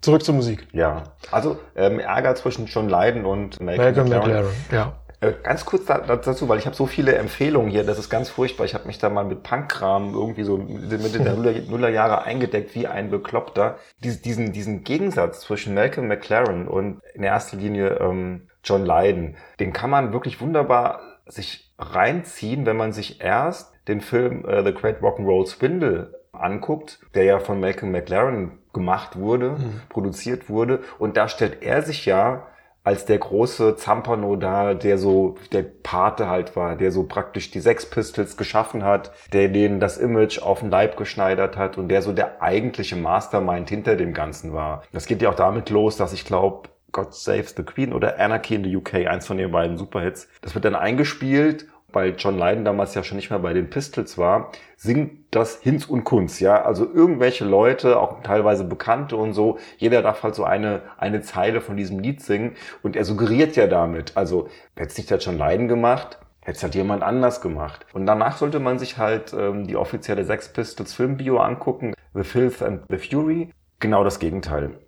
Zurück 0.00 0.24
zur 0.24 0.34
Musik. 0.34 0.66
Ja. 0.72 1.04
Also 1.30 1.58
ähm, 1.76 1.98
Ärger 2.00 2.34
zwischen 2.34 2.66
John 2.66 2.88
Lydon 2.88 3.24
und 3.24 3.60
Malcolm 3.60 4.08
McLaren. 4.08 4.46
Ja. 4.70 4.92
Äh, 5.20 5.32
Ganz 5.42 5.64
kurz 5.64 5.84
da, 5.86 5.98
da- 5.98 6.16
dazu, 6.16 6.48
weil 6.48 6.58
ich 6.58 6.66
habe 6.66 6.76
so 6.76 6.86
viele 6.86 7.16
Empfehlungen 7.16 7.70
hier, 7.70 7.82
das 7.84 7.98
ist 7.98 8.08
ganz 8.08 8.28
furchtbar. 8.30 8.64
Ich 8.64 8.74
habe 8.74 8.86
mich 8.86 8.98
da 8.98 9.08
mal 9.10 9.24
mit 9.24 9.42
Punkkram 9.42 10.14
irgendwie 10.14 10.44
so 10.44 10.56
Mitte 10.58 11.18
der 11.20 11.34
Nuller, 11.34 11.52
Nullerjahre 11.68 12.22
eingedeckt 12.22 12.74
wie 12.76 12.86
ein 12.86 13.10
Bekloppter. 13.10 13.78
Dies, 14.04 14.22
diesen, 14.22 14.52
diesen 14.52 14.84
Gegensatz 14.84 15.40
zwischen 15.40 15.74
Malcolm 15.74 16.06
McLaren 16.06 16.68
und 16.68 17.00
in 17.14 17.24
erster 17.24 17.56
Linie 17.56 17.98
ähm, 18.00 18.48
John 18.62 18.84
Lydon, 18.86 19.36
den 19.58 19.72
kann 19.72 19.90
man 19.90 20.12
wirklich 20.12 20.40
wunderbar 20.40 21.00
sich 21.26 21.72
reinziehen, 21.78 22.64
wenn 22.66 22.76
man 22.76 22.92
sich 22.92 23.20
erst 23.20 23.72
den 23.88 24.00
Film 24.00 24.44
äh, 24.46 24.62
The 24.64 24.72
Great 24.72 25.00
Rock'n'Roll 25.02 25.46
Swindle 25.46 26.14
anguckt, 26.40 27.00
der 27.14 27.24
ja 27.24 27.38
von 27.38 27.60
Malcolm 27.60 27.92
McLaren 27.92 28.58
gemacht 28.72 29.18
wurde, 29.18 29.56
produziert 29.88 30.48
wurde. 30.48 30.80
Und 30.98 31.16
da 31.16 31.28
stellt 31.28 31.62
er 31.62 31.82
sich 31.82 32.06
ja 32.06 32.46
als 32.88 33.04
der 33.04 33.18
große 33.18 33.76
Zampano 33.76 34.36
da, 34.36 34.72
der 34.72 34.96
so 34.96 35.36
der 35.52 35.62
Pate 35.62 36.26
halt 36.28 36.56
war, 36.56 36.74
der 36.74 36.90
so 36.90 37.02
praktisch 37.02 37.50
die 37.50 37.60
Sex 37.60 37.84
Pistols 37.84 38.38
geschaffen 38.38 38.82
hat, 38.82 39.12
der 39.34 39.48
denen 39.48 39.78
das 39.78 39.98
Image 39.98 40.40
auf 40.40 40.60
den 40.60 40.70
Leib 40.70 40.96
geschneidert 40.96 41.58
hat 41.58 41.76
und 41.76 41.88
der 41.88 42.00
so 42.00 42.14
der 42.14 42.40
eigentliche 42.40 42.96
Mastermind 42.96 43.68
hinter 43.68 43.96
dem 43.96 44.14
Ganzen 44.14 44.54
war. 44.54 44.84
Das 44.90 45.04
geht 45.04 45.20
ja 45.20 45.28
auch 45.28 45.34
damit 45.34 45.68
los, 45.68 45.98
dass 45.98 46.14
ich 46.14 46.24
glaube, 46.24 46.70
God 46.90 47.12
Saves 47.12 47.54
the 47.54 47.62
Queen 47.62 47.92
oder 47.92 48.18
Anarchy 48.18 48.54
in 48.54 48.64
the 48.64 48.74
UK, 48.74 49.06
eins 49.06 49.26
von 49.26 49.36
den 49.36 49.50
beiden 49.50 49.76
Superhits, 49.76 50.26
das 50.40 50.54
wird 50.54 50.64
dann 50.64 50.74
eingespielt 50.74 51.66
weil 51.92 52.14
John 52.16 52.38
Lydon 52.38 52.64
damals 52.64 52.94
ja 52.94 53.02
schon 53.02 53.16
nicht 53.16 53.30
mehr 53.30 53.38
bei 53.38 53.52
den 53.52 53.70
Pistols 53.70 54.18
war, 54.18 54.52
singt 54.76 55.34
das 55.34 55.60
Hinz 55.60 55.86
und 55.86 56.04
Kunz, 56.04 56.40
ja. 56.40 56.62
Also 56.62 56.84
irgendwelche 56.92 57.44
Leute, 57.44 57.98
auch 57.98 58.22
teilweise 58.22 58.64
Bekannte 58.64 59.16
und 59.16 59.32
so, 59.32 59.58
jeder 59.78 60.02
darf 60.02 60.22
halt 60.22 60.34
so 60.34 60.44
eine, 60.44 60.82
eine 60.98 61.22
Zeile 61.22 61.60
von 61.60 61.76
diesem 61.76 61.98
Lied 61.98 62.20
singen 62.22 62.56
und 62.82 62.96
er 62.96 63.04
suggeriert 63.04 63.56
ja 63.56 63.66
damit, 63.66 64.16
also, 64.16 64.48
hätte 64.76 64.90
es 64.90 64.98
nicht 64.98 65.10
der 65.10 65.18
John 65.18 65.38
Lydon 65.38 65.68
gemacht, 65.68 66.18
hätte 66.40 66.56
es 66.56 66.62
halt 66.62 66.74
jemand 66.74 67.02
anders 67.02 67.40
gemacht. 67.40 67.86
Und 67.92 68.06
danach 68.06 68.36
sollte 68.36 68.60
man 68.60 68.78
sich 68.78 68.98
halt 68.98 69.34
ähm, 69.34 69.66
die 69.66 69.76
offizielle 69.76 70.24
Sex 70.24 70.52
Pistols 70.52 70.94
Filmbio 70.94 71.38
angucken, 71.38 71.94
The 72.14 72.24
Filth 72.24 72.62
and 72.62 72.82
the 72.88 72.96
Fury. 72.96 73.50
Genau 73.80 74.02
das 74.02 74.18
Gegenteil. 74.18 74.78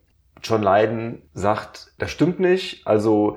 John 0.42 0.62
Lydon 0.62 1.22
sagt, 1.34 1.92
das 1.98 2.10
stimmt 2.10 2.40
nicht. 2.40 2.86
Also 2.86 3.36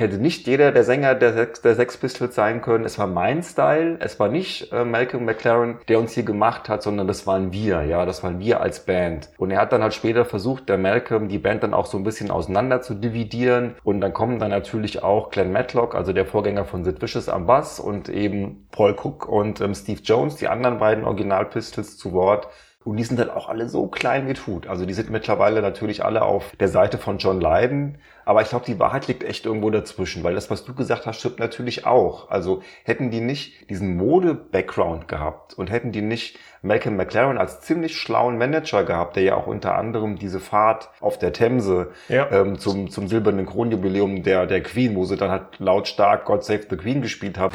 hätte 0.00 0.18
nicht 0.18 0.46
jeder 0.46 0.72
der 0.72 0.84
Sänger 0.84 1.14
der 1.14 1.32
Sex, 1.32 1.62
der 1.62 1.74
Sex 1.74 1.96
Pistols 1.96 2.34
sein 2.34 2.62
können. 2.62 2.84
Es 2.84 2.98
war 2.98 3.06
mein 3.06 3.42
Style. 3.42 3.98
Es 4.00 4.18
war 4.18 4.28
nicht 4.28 4.72
äh, 4.72 4.84
Malcolm 4.84 5.24
McLaren, 5.24 5.78
der 5.88 5.98
uns 5.98 6.12
hier 6.12 6.22
gemacht 6.22 6.68
hat, 6.68 6.82
sondern 6.82 7.06
das 7.06 7.26
waren 7.26 7.52
wir. 7.52 7.82
Ja, 7.82 8.04
das 8.06 8.22
waren 8.22 8.38
wir 8.40 8.60
als 8.60 8.80
Band. 8.80 9.30
Und 9.38 9.50
er 9.50 9.60
hat 9.60 9.72
dann 9.72 9.82
halt 9.82 9.94
später 9.94 10.24
versucht, 10.24 10.68
der 10.68 10.78
Malcolm 10.78 11.28
die 11.28 11.38
Band 11.38 11.62
dann 11.62 11.74
auch 11.74 11.86
so 11.86 11.98
ein 11.98 12.04
bisschen 12.04 12.30
auseinander 12.30 12.82
zu 12.82 12.94
dividieren. 12.94 13.74
Und 13.84 14.00
dann 14.00 14.12
kommen 14.12 14.38
dann 14.38 14.50
natürlich 14.50 15.02
auch 15.02 15.30
Glenn 15.30 15.52
Matlock, 15.52 15.94
also 15.94 16.12
der 16.12 16.26
Vorgänger 16.26 16.64
von 16.64 16.84
Sid 16.84 17.00
Vicious 17.00 17.28
am 17.28 17.46
Bass 17.46 17.80
und 17.80 18.08
eben 18.08 18.66
Paul 18.70 18.94
Cook 18.94 19.28
und 19.28 19.60
ähm, 19.60 19.74
Steve 19.74 20.00
Jones, 20.02 20.36
die 20.36 20.48
anderen 20.48 20.78
beiden 20.78 21.04
Original 21.04 21.46
Pistols 21.46 21.96
zu 21.96 22.12
Wort. 22.12 22.48
Und 22.86 22.98
die 22.98 23.02
sind 23.02 23.18
dann 23.18 23.30
auch 23.30 23.48
alle 23.48 23.68
so 23.68 23.88
klein 23.88 24.28
wie 24.28 24.34
Tut. 24.34 24.68
Also 24.68 24.86
die 24.86 24.94
sind 24.94 25.10
mittlerweile 25.10 25.60
natürlich 25.60 26.04
alle 26.04 26.22
auf 26.22 26.54
der 26.60 26.68
Seite 26.68 26.98
von 26.98 27.18
John 27.18 27.40
Lydon. 27.40 27.96
Aber 28.24 28.42
ich 28.42 28.48
glaube, 28.48 28.64
die 28.64 28.78
Wahrheit 28.78 29.08
liegt 29.08 29.24
echt 29.24 29.44
irgendwo 29.44 29.70
dazwischen, 29.70 30.22
weil 30.22 30.36
das, 30.36 30.50
was 30.50 30.64
du 30.64 30.72
gesagt 30.72 31.04
hast, 31.04 31.18
stimmt 31.18 31.40
natürlich 31.40 31.84
auch. 31.84 32.30
Also 32.30 32.62
hätten 32.84 33.10
die 33.10 33.20
nicht 33.20 33.68
diesen 33.70 33.96
Mode-Background 33.96 35.08
gehabt 35.08 35.54
und 35.54 35.68
hätten 35.68 35.90
die 35.90 36.00
nicht 36.00 36.38
Malcolm 36.62 36.96
McLaren 36.96 37.38
als 37.38 37.60
ziemlich 37.60 37.96
schlauen 37.98 38.38
Manager 38.38 38.84
gehabt, 38.84 39.16
der 39.16 39.24
ja 39.24 39.34
auch 39.34 39.48
unter 39.48 39.74
anderem 39.74 40.16
diese 40.16 40.38
Fahrt 40.38 40.88
auf 41.00 41.18
der 41.18 41.32
Themse 41.32 41.90
Ja. 42.08 42.30
ähm, 42.30 42.56
zum, 42.56 42.88
zum 42.90 43.08
silbernen 43.08 43.46
Kronjubiläum 43.46 44.22
der, 44.22 44.46
der 44.46 44.62
Queen, 44.62 44.94
wo 44.94 45.04
sie 45.04 45.16
dann 45.16 45.32
halt 45.32 45.58
lautstark 45.58 46.24
God 46.24 46.44
Save 46.44 46.66
the 46.70 46.76
Queen 46.76 47.02
gespielt 47.02 47.36
haben, 47.36 47.54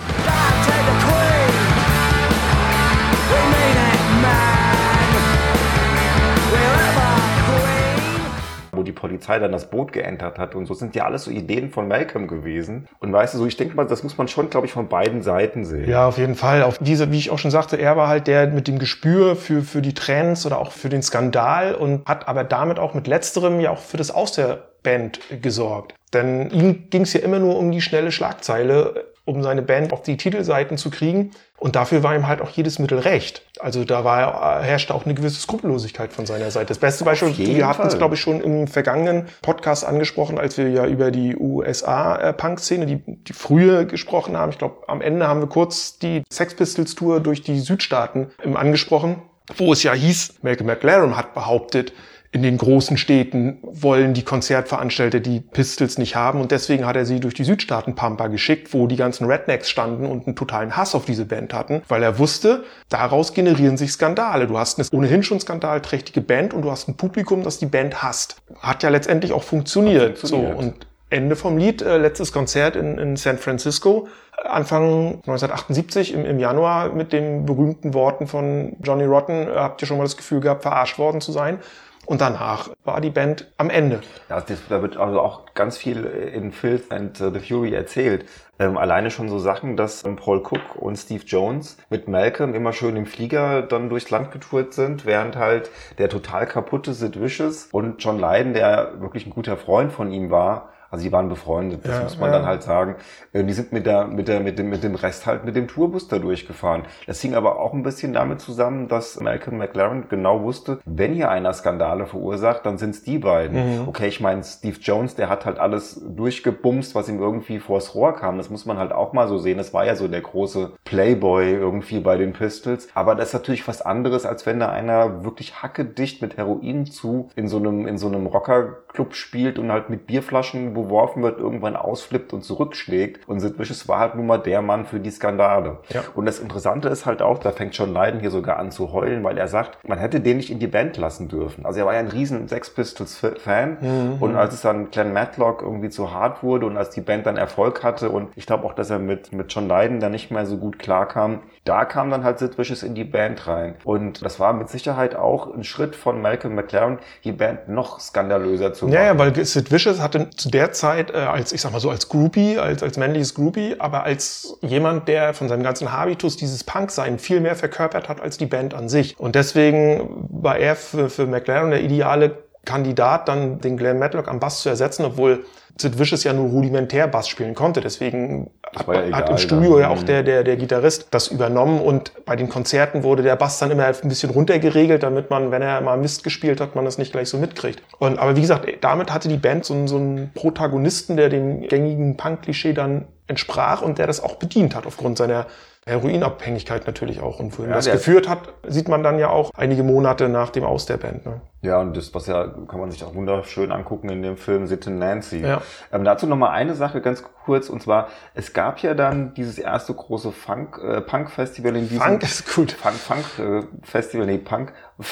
die 8.91 8.99
Polizei 8.99 9.39
dann 9.39 9.51
das 9.51 9.69
Boot 9.69 9.93
geentert 9.93 10.37
hat 10.37 10.55
und 10.55 10.65
so 10.65 10.73
sind 10.73 10.95
ja 10.95 11.05
alles 11.05 11.23
so 11.23 11.31
Ideen 11.31 11.69
von 11.69 11.87
Malcolm 11.87 12.27
gewesen. 12.27 12.87
Und 12.99 13.13
weißt 13.13 13.33
du, 13.33 13.37
so 13.37 13.45
ich 13.45 13.57
denke 13.57 13.75
mal, 13.75 13.85
das 13.85 14.03
muss 14.03 14.17
man 14.17 14.27
schon, 14.27 14.49
glaube 14.49 14.67
ich, 14.67 14.73
von 14.73 14.87
beiden 14.87 15.21
Seiten 15.21 15.65
sehen. 15.65 15.89
Ja, 15.89 16.07
auf 16.07 16.17
jeden 16.17 16.35
Fall. 16.35 16.63
Auf 16.63 16.77
diese, 16.79 17.11
wie 17.11 17.17
ich 17.17 17.31
auch 17.31 17.39
schon 17.39 17.51
sagte, 17.51 17.77
er 17.77 17.95
war 17.95 18.07
halt 18.07 18.27
der 18.27 18.47
mit 18.47 18.67
dem 18.67 18.79
Gespür 18.79 19.35
für, 19.35 19.61
für 19.61 19.81
die 19.81 19.93
Trends 19.93 20.45
oder 20.45 20.59
auch 20.59 20.71
für 20.71 20.89
den 20.89 21.01
Skandal 21.01 21.75
und 21.75 22.05
hat 22.05 22.27
aber 22.27 22.43
damit 22.43 22.79
auch 22.79 22.93
mit 22.93 23.07
letzterem 23.07 23.59
ja 23.59 23.71
auch 23.71 23.79
für 23.79 23.97
das 23.97 24.11
Aus 24.11 24.33
der 24.33 24.59
Band 24.83 25.19
gesorgt. 25.41 25.95
Denn 26.13 26.49
ihm 26.49 26.89
ging 26.89 27.03
es 27.03 27.13
ja 27.13 27.21
immer 27.21 27.39
nur 27.39 27.57
um 27.57 27.71
die 27.71 27.81
schnelle 27.81 28.11
Schlagzeile, 28.11 29.10
um 29.25 29.43
seine 29.43 29.61
Band 29.61 29.93
auf 29.93 30.01
die 30.01 30.17
Titelseiten 30.17 30.77
zu 30.77 30.89
kriegen. 30.89 31.31
Und 31.57 31.75
dafür 31.75 32.01
war 32.01 32.15
ihm 32.15 32.27
halt 32.27 32.41
auch 32.41 32.49
jedes 32.49 32.79
Mittel 32.79 32.99
recht. 32.99 33.43
Also 33.59 33.85
da 33.85 34.03
war, 34.03 34.63
herrschte 34.63 34.95
auch 34.95 35.05
eine 35.05 35.13
gewisse 35.13 35.39
Skrupellosigkeit 35.39 36.11
von 36.11 36.25
seiner 36.25 36.49
Seite. 36.49 36.67
Das 36.67 36.79
beste 36.79 37.03
Beispiel, 37.03 37.37
wir 37.37 37.67
hatten 37.67 37.85
es, 37.85 37.97
glaube 37.97 38.15
ich, 38.15 38.21
schon 38.21 38.41
im 38.41 38.67
vergangenen 38.67 39.27
Podcast 39.43 39.85
angesprochen, 39.85 40.39
als 40.39 40.57
wir 40.57 40.69
ja 40.69 40.87
über 40.87 41.11
die 41.11 41.35
USA-Punk-Szene, 41.35 42.87
die, 42.87 43.03
die 43.05 43.33
frühe 43.33 43.85
gesprochen 43.85 44.35
haben. 44.35 44.51
Ich 44.51 44.57
glaube, 44.57 44.77
am 44.87 45.01
Ende 45.01 45.27
haben 45.27 45.39
wir 45.39 45.47
kurz 45.47 45.99
die 45.99 46.23
Sex 46.31 46.55
Pistols-Tour 46.55 47.19
durch 47.19 47.43
die 47.43 47.59
Südstaaten 47.59 48.31
angesprochen, 48.55 49.21
wo 49.57 49.73
es 49.73 49.83
ja 49.83 49.93
hieß, 49.93 50.39
Malcolm 50.41 50.67
McLaren 50.67 51.15
hat 51.17 51.33
behauptet, 51.33 51.93
in 52.33 52.43
den 52.43 52.57
großen 52.57 52.95
Städten 52.95 53.57
wollen 53.61 54.13
die 54.13 54.23
Konzertveranstalter 54.23 55.19
die 55.19 55.41
Pistols 55.41 55.97
nicht 55.97 56.15
haben 56.15 56.39
und 56.39 56.51
deswegen 56.51 56.85
hat 56.85 56.95
er 56.95 57.05
sie 57.05 57.19
durch 57.19 57.33
die 57.33 57.43
Südstaaten 57.43 57.93
Pampa 57.93 58.27
geschickt, 58.27 58.73
wo 58.73 58.87
die 58.87 58.95
ganzen 58.95 59.25
Rednecks 59.25 59.69
standen 59.69 60.05
und 60.05 60.27
einen 60.27 60.37
totalen 60.37 60.77
Hass 60.77 60.95
auf 60.95 61.03
diese 61.03 61.25
Band 61.25 61.53
hatten, 61.53 61.81
weil 61.89 62.01
er 62.03 62.19
wusste, 62.19 62.63
daraus 62.87 63.33
generieren 63.33 63.75
sich 63.75 63.91
Skandale. 63.91 64.47
Du 64.47 64.57
hast 64.57 64.79
eine 64.79 64.87
ohnehin 64.93 65.23
schon 65.23 65.41
skandalträchtige 65.41 66.21
Band 66.21 66.53
und 66.53 66.61
du 66.61 66.71
hast 66.71 66.87
ein 66.87 66.95
Publikum, 66.95 67.43
das 67.43 67.59
die 67.59 67.65
Band 67.65 68.01
hasst. 68.01 68.37
Hat 68.61 68.81
ja 68.83 68.89
letztendlich 68.89 69.33
auch 69.33 69.43
funktioniert. 69.43 70.17
Funktioniert. 70.17 70.53
So 70.53 70.57
und 70.57 70.87
Ende 71.09 71.35
vom 71.35 71.57
Lied, 71.57 71.81
äh, 71.81 71.97
letztes 71.97 72.31
Konzert 72.31 72.77
in, 72.77 72.97
in 72.97 73.17
San 73.17 73.37
Francisco, 73.37 74.07
Anfang 74.45 75.15
1978 75.15 76.13
im, 76.13 76.23
im 76.23 76.39
Januar 76.39 76.93
mit 76.93 77.11
den 77.11 77.45
berühmten 77.45 77.93
Worten 77.93 78.27
von 78.27 78.77
Johnny 78.81 79.03
Rotten, 79.03 79.49
äh, 79.49 79.55
habt 79.55 79.81
ihr 79.81 79.87
schon 79.87 79.97
mal 79.97 80.03
das 80.03 80.15
Gefühl 80.15 80.39
gehabt, 80.39 80.61
verarscht 80.61 80.97
worden 80.97 81.19
zu 81.19 81.33
sein. 81.33 81.59
Und 82.07 82.19
danach 82.19 82.69
war 82.83 82.99
die 82.99 83.11
Band 83.11 83.51
am 83.57 83.69
Ende. 83.69 84.01
Ja, 84.29 84.41
das, 84.41 84.67
da 84.67 84.81
wird 84.81 84.97
also 84.97 85.21
auch 85.21 85.45
ganz 85.53 85.77
viel 85.77 86.03
in 86.03 86.51
Filth 86.51 86.91
and 86.91 87.17
the 87.17 87.39
Fury 87.39 87.73
erzählt. 87.73 88.25
Ähm, 88.57 88.77
alleine 88.77 89.11
schon 89.11 89.29
so 89.29 89.39
Sachen, 89.39 89.77
dass 89.77 90.03
ähm, 90.03 90.15
Paul 90.15 90.39
Cook 90.39 90.75
und 90.75 90.95
Steve 90.95 91.23
Jones 91.25 91.77
mit 91.89 92.07
Malcolm 92.07 92.53
immer 92.55 92.73
schön 92.73 92.95
im 92.95 93.05
Flieger 93.05 93.61
dann 93.61 93.89
durchs 93.89 94.09
Land 94.09 94.31
getourt 94.31 94.73
sind, 94.73 95.05
während 95.05 95.35
halt 95.35 95.69
der 95.99 96.09
total 96.09 96.47
kaputte 96.47 96.93
Sid 96.93 97.21
Vicious 97.21 97.69
und 97.71 98.03
John 98.03 98.19
Lydon, 98.19 98.53
der 98.53 98.99
wirklich 98.99 99.25
ein 99.25 99.31
guter 99.31 99.57
Freund 99.57 99.91
von 99.91 100.11
ihm 100.11 100.31
war, 100.31 100.69
also 100.91 101.03
die 101.03 101.11
waren 101.11 101.29
befreundet, 101.29 101.85
das 101.85 101.97
Ja, 101.97 102.03
muss 102.03 102.19
man 102.19 102.31
ja. 102.31 102.37
dann 102.39 102.47
halt 102.47 102.63
sagen. 102.63 102.95
Äh, 103.33 103.43
Die 103.43 103.53
sind 103.53 103.71
mit 103.71 103.85
der, 103.85 104.05
mit 104.07 104.27
der, 104.27 104.39
mit 104.41 104.59
dem, 104.59 104.69
mit 104.69 104.83
dem 104.83 104.95
Rest 104.95 105.25
halt 105.25 105.45
mit 105.45 105.55
dem 105.55 105.67
Tourbus 105.67 106.07
da 106.07 106.19
durchgefahren. 106.19 106.83
Das 107.07 107.21
hing 107.21 107.33
aber 107.33 107.59
auch 107.59 107.73
ein 107.73 107.83
bisschen 107.83 108.13
damit 108.13 108.41
zusammen, 108.41 108.87
dass 108.87 109.19
Malcolm 109.19 109.57
McLaren 109.57 110.05
genau 110.09 110.43
wusste, 110.43 110.79
wenn 110.85 111.13
hier 111.13 111.29
einer 111.31 111.53
Skandale 111.53 112.05
verursacht, 112.05 112.65
dann 112.65 112.77
sind's 112.77 113.03
die 113.03 113.17
beiden. 113.17 113.81
Mhm. 113.81 113.87
Okay, 113.87 114.07
ich 114.07 114.19
meine, 114.19 114.43
Steve 114.43 114.77
Jones, 114.81 115.15
der 115.15 115.29
hat 115.29 115.45
halt 115.45 115.59
alles 115.59 116.01
durchgebumst, 116.05 116.95
was 116.95 117.09
ihm 117.09 117.19
irgendwie 117.19 117.59
vors 117.59 117.95
Rohr 117.95 118.13
kam. 118.15 118.37
Das 118.37 118.49
muss 118.49 118.65
man 118.65 118.77
halt 118.77 118.91
auch 118.91 119.13
mal 119.13 119.27
so 119.27 119.37
sehen. 119.37 119.57
Das 119.57 119.73
war 119.73 119.85
ja 119.85 119.95
so 119.95 120.07
der 120.07 120.21
große 120.21 120.71
Playboy 120.85 121.51
irgendwie 121.53 121.99
bei 121.99 122.17
den 122.17 122.33
Pistols. 122.33 122.89
Aber 122.93 123.15
das 123.15 123.29
ist 123.29 123.33
natürlich 123.33 123.67
was 123.67 123.81
anderes, 123.81 124.25
als 124.25 124.45
wenn 124.45 124.59
da 124.59 124.69
einer 124.69 125.23
wirklich 125.23 125.61
hackedicht 125.63 126.21
mit 126.21 126.37
Heroin 126.37 126.85
zu 126.85 127.29
in 127.35 127.47
so 127.47 127.57
einem, 127.57 127.87
in 127.87 127.97
so 127.97 128.07
einem 128.07 128.25
Rocker 128.27 128.77
Nachtclub 128.91 129.15
spielt 129.15 129.57
und 129.57 129.71
halt 129.71 129.89
mit 129.89 130.05
Bierflaschen 130.05 130.73
beworfen 130.73 131.23
wird, 131.23 131.39
irgendwann 131.39 131.75
ausflippt 131.75 132.33
und 132.33 132.43
zurückschlägt. 132.43 133.27
Und 133.27 133.39
Sid 133.39 133.57
Vicious 133.57 133.87
war 133.87 133.99
halt 133.99 134.15
nun 134.15 134.27
mal 134.27 134.37
der 134.37 134.61
Mann 134.61 134.85
für 134.85 134.99
die 134.99 135.09
Skandale. 135.11 135.77
Ja. 135.89 136.01
Und 136.13 136.25
das 136.25 136.39
Interessante 136.39 136.89
ist 136.89 137.05
halt 137.05 137.21
auch, 137.21 137.39
da 137.39 137.51
fängt 137.51 137.75
John 137.75 137.93
Lydon 137.93 138.19
hier 138.19 138.31
sogar 138.31 138.57
an 138.57 138.71
zu 138.71 138.91
heulen, 138.91 139.23
weil 139.23 139.37
er 139.37 139.47
sagt, 139.47 139.77
man 139.87 139.97
hätte 139.97 140.19
den 140.19 140.37
nicht 140.37 140.51
in 140.51 140.59
die 140.59 140.67
Band 140.67 140.97
lassen 140.97 141.29
dürfen. 141.29 141.65
Also 141.65 141.79
er 141.79 141.85
war 141.85 141.93
ja 141.93 141.99
ein 141.99 142.07
riesen 142.07 142.47
Sex 142.47 142.69
Pistols 142.73 143.17
Fan 143.37 143.77
Mhm. 143.81 144.17
und 144.21 144.35
als 144.35 144.53
es 144.53 144.61
dann 144.61 144.91
Glenn 144.91 145.13
Matlock 145.13 145.61
irgendwie 145.61 145.89
zu 145.89 146.11
hart 146.13 146.43
wurde 146.43 146.65
und 146.65 146.77
als 146.77 146.89
die 146.89 147.01
Band 147.01 147.25
dann 147.25 147.37
Erfolg 147.37 147.83
hatte 147.83 148.09
und 148.09 148.29
ich 148.35 148.45
glaube 148.45 148.65
auch, 148.65 148.73
dass 148.73 148.89
er 148.89 148.99
mit, 148.99 149.31
mit 149.31 149.53
John 149.53 149.67
Lydon 149.69 149.99
dann 149.99 150.11
nicht 150.11 150.31
mehr 150.31 150.45
so 150.45 150.57
gut 150.57 150.79
klarkam, 150.79 151.39
da 151.63 151.85
kam 151.85 152.09
dann 152.09 152.23
halt 152.23 152.39
Sid 152.39 152.57
Vicious 152.57 152.83
in 152.83 152.95
die 152.95 153.03
Band 153.03 153.47
rein. 153.47 153.75
Und 153.83 154.23
das 154.25 154.39
war 154.39 154.53
mit 154.53 154.69
Sicherheit 154.69 155.15
auch 155.15 155.53
ein 155.53 155.63
Schritt 155.63 155.95
von 155.95 156.21
Malcolm 156.21 156.55
McLaren, 156.55 156.99
die 157.23 157.31
Band 157.31 157.69
noch 157.69 157.99
skandalöser 157.99 158.73
zu 158.73 158.80
machen. 158.85 158.93
Ja, 158.93 159.03
ja, 159.03 159.17
weil 159.17 159.45
Sid 159.45 159.71
Vicious 159.71 159.99
hatte 159.99 160.29
zu 160.31 160.49
der 160.49 160.71
Zeit 160.71 161.11
äh, 161.11 161.17
als, 161.17 161.51
ich 161.51 161.61
sag 161.61 161.71
mal 161.71 161.79
so, 161.79 161.89
als 161.89 162.09
Groupie, 162.09 162.57
als, 162.57 162.83
als 162.83 162.97
männliches 162.97 163.33
Groupie, 163.33 163.75
aber 163.79 164.03
als 164.03 164.57
jemand, 164.61 165.07
der 165.07 165.33
von 165.33 165.49
seinem 165.49 165.63
ganzen 165.63 165.91
Habitus 165.91 166.37
dieses 166.37 166.63
Punk-Sein 166.63 167.19
viel 167.19 167.41
mehr 167.41 167.55
verkörpert 167.55 168.09
hat 168.09 168.21
als 168.21 168.37
die 168.37 168.45
Band 168.45 168.73
an 168.73 168.89
sich. 168.89 169.19
Und 169.19 169.35
deswegen 169.35 170.27
war 170.29 170.57
er 170.57 170.75
für, 170.75 171.09
für 171.09 171.27
McLaren 171.27 171.71
der 171.71 171.81
ideale 171.81 172.37
Kandidat, 172.65 173.27
dann 173.27 173.59
den 173.59 173.77
Glenn 173.77 173.97
Matlock 173.99 174.27
am 174.27 174.39
Bass 174.39 174.61
zu 174.61 174.69
ersetzen, 174.69 175.03
obwohl 175.05 175.45
Sid 175.79 175.97
Vicious 175.97 176.23
ja 176.23 176.33
nur 176.33 176.49
rudimentär 176.49 177.07
Bass 177.07 177.27
spielen 177.27 177.55
konnte. 177.55 177.81
Deswegen 177.81 178.51
war 178.85 178.95
ja 178.95 179.01
hat 179.17 179.23
egal 179.23 179.31
im 179.31 179.37
Studio 179.37 179.71
dann. 179.73 179.81
ja 179.81 179.89
auch 179.89 180.03
der, 180.03 180.21
der, 180.21 180.43
der 180.43 180.57
Gitarrist 180.57 181.07
das 181.11 181.29
übernommen 181.29 181.81
und 181.81 182.11
bei 182.25 182.35
den 182.35 182.49
Konzerten 182.49 183.03
wurde 183.03 183.23
der 183.23 183.35
Bass 183.35 183.57
dann 183.57 183.71
immer 183.71 183.85
ein 183.85 183.95
bisschen 184.09 184.29
runtergeregelt, 184.29 185.01
damit 185.01 185.29
man, 185.31 185.49
wenn 185.49 185.61
er 185.63 185.81
mal 185.81 185.97
Mist 185.97 186.23
gespielt 186.23 186.61
hat, 186.61 186.75
man 186.75 186.85
das 186.85 186.97
nicht 186.99 187.13
gleich 187.13 187.29
so 187.29 187.37
mitkriegt. 187.39 187.81
Und, 187.97 188.19
aber 188.19 188.35
wie 188.35 188.41
gesagt, 188.41 188.67
damit 188.81 189.11
hatte 189.11 189.27
die 189.27 189.37
Band 189.37 189.65
so, 189.65 189.73
einen- 189.73 189.87
so 189.87 189.95
einen 189.97 190.31
Protagonisten, 190.35 191.17
der 191.17 191.29
dem 191.29 191.61
gängigen 191.67 192.15
Punk-Klischee 192.17 192.73
dann 192.73 193.05
entsprach 193.27 193.81
und 193.81 193.97
der 193.97 194.05
das 194.07 194.21
auch 194.21 194.35
bedient 194.35 194.75
hat 194.75 194.85
aufgrund 194.85 195.17
seiner 195.17 195.47
Heroinabhängigkeit 195.87 196.85
natürlich 196.85 197.21
auch. 197.21 197.39
Und 197.39 197.57
wohin 197.57 197.69
Ja, 197.71 197.75
das 197.77 197.89
geführt 197.89 198.27
hat, 198.29 198.53
sieht 198.67 198.87
man 198.87 199.03
dann 199.03 199.19
ja 199.19 199.29
auch 199.29 199.51
einige 199.55 199.83
Monate 199.83 200.29
nach 200.29 200.49
dem 200.49 200.63
Aus 200.63 200.85
der 200.85 200.97
Band. 200.97 201.25
Ne? 201.25 201.41
Ja, 201.63 201.79
und 201.79 201.95
das, 201.95 202.13
was 202.15 202.25
ja, 202.25 202.47
kann 202.67 202.79
man 202.79 202.89
sich 202.89 203.03
auch 203.03 203.13
wunderschön 203.13 203.71
angucken 203.71 204.09
in 204.09 204.23
dem 204.23 204.35
Film 204.35 204.65
Sid 204.65 204.87
and 204.87 204.97
Nancy. 204.97 205.41
Ja. 205.41 205.61
Ähm, 205.91 206.03
dazu 206.03 206.25
noch 206.25 206.35
mal 206.35 206.49
eine 206.49 206.73
Sache 206.73 207.01
ganz 207.01 207.23
kurz, 207.45 207.69
und 207.69 207.81
zwar, 207.83 208.09
es 208.33 208.53
gab 208.53 208.79
ja 208.79 208.93
dann 208.93 209.33
dieses 209.33 209.57
erste 209.57 209.93
große 209.93 210.31
Funk, 210.31 210.79
äh, 210.83 211.01
Punk-Festival 211.01 211.75
in 211.75 211.89
diesem... 211.89 212.01
Funk 212.01 212.23
ist 212.23 212.53
gut. 212.53 212.71
Funk, 212.71 212.95
Funk 212.95 213.25
äh, 213.39 213.63
Festival, 213.83 214.25
nee, 214.25 214.37
Punk, 214.37 214.73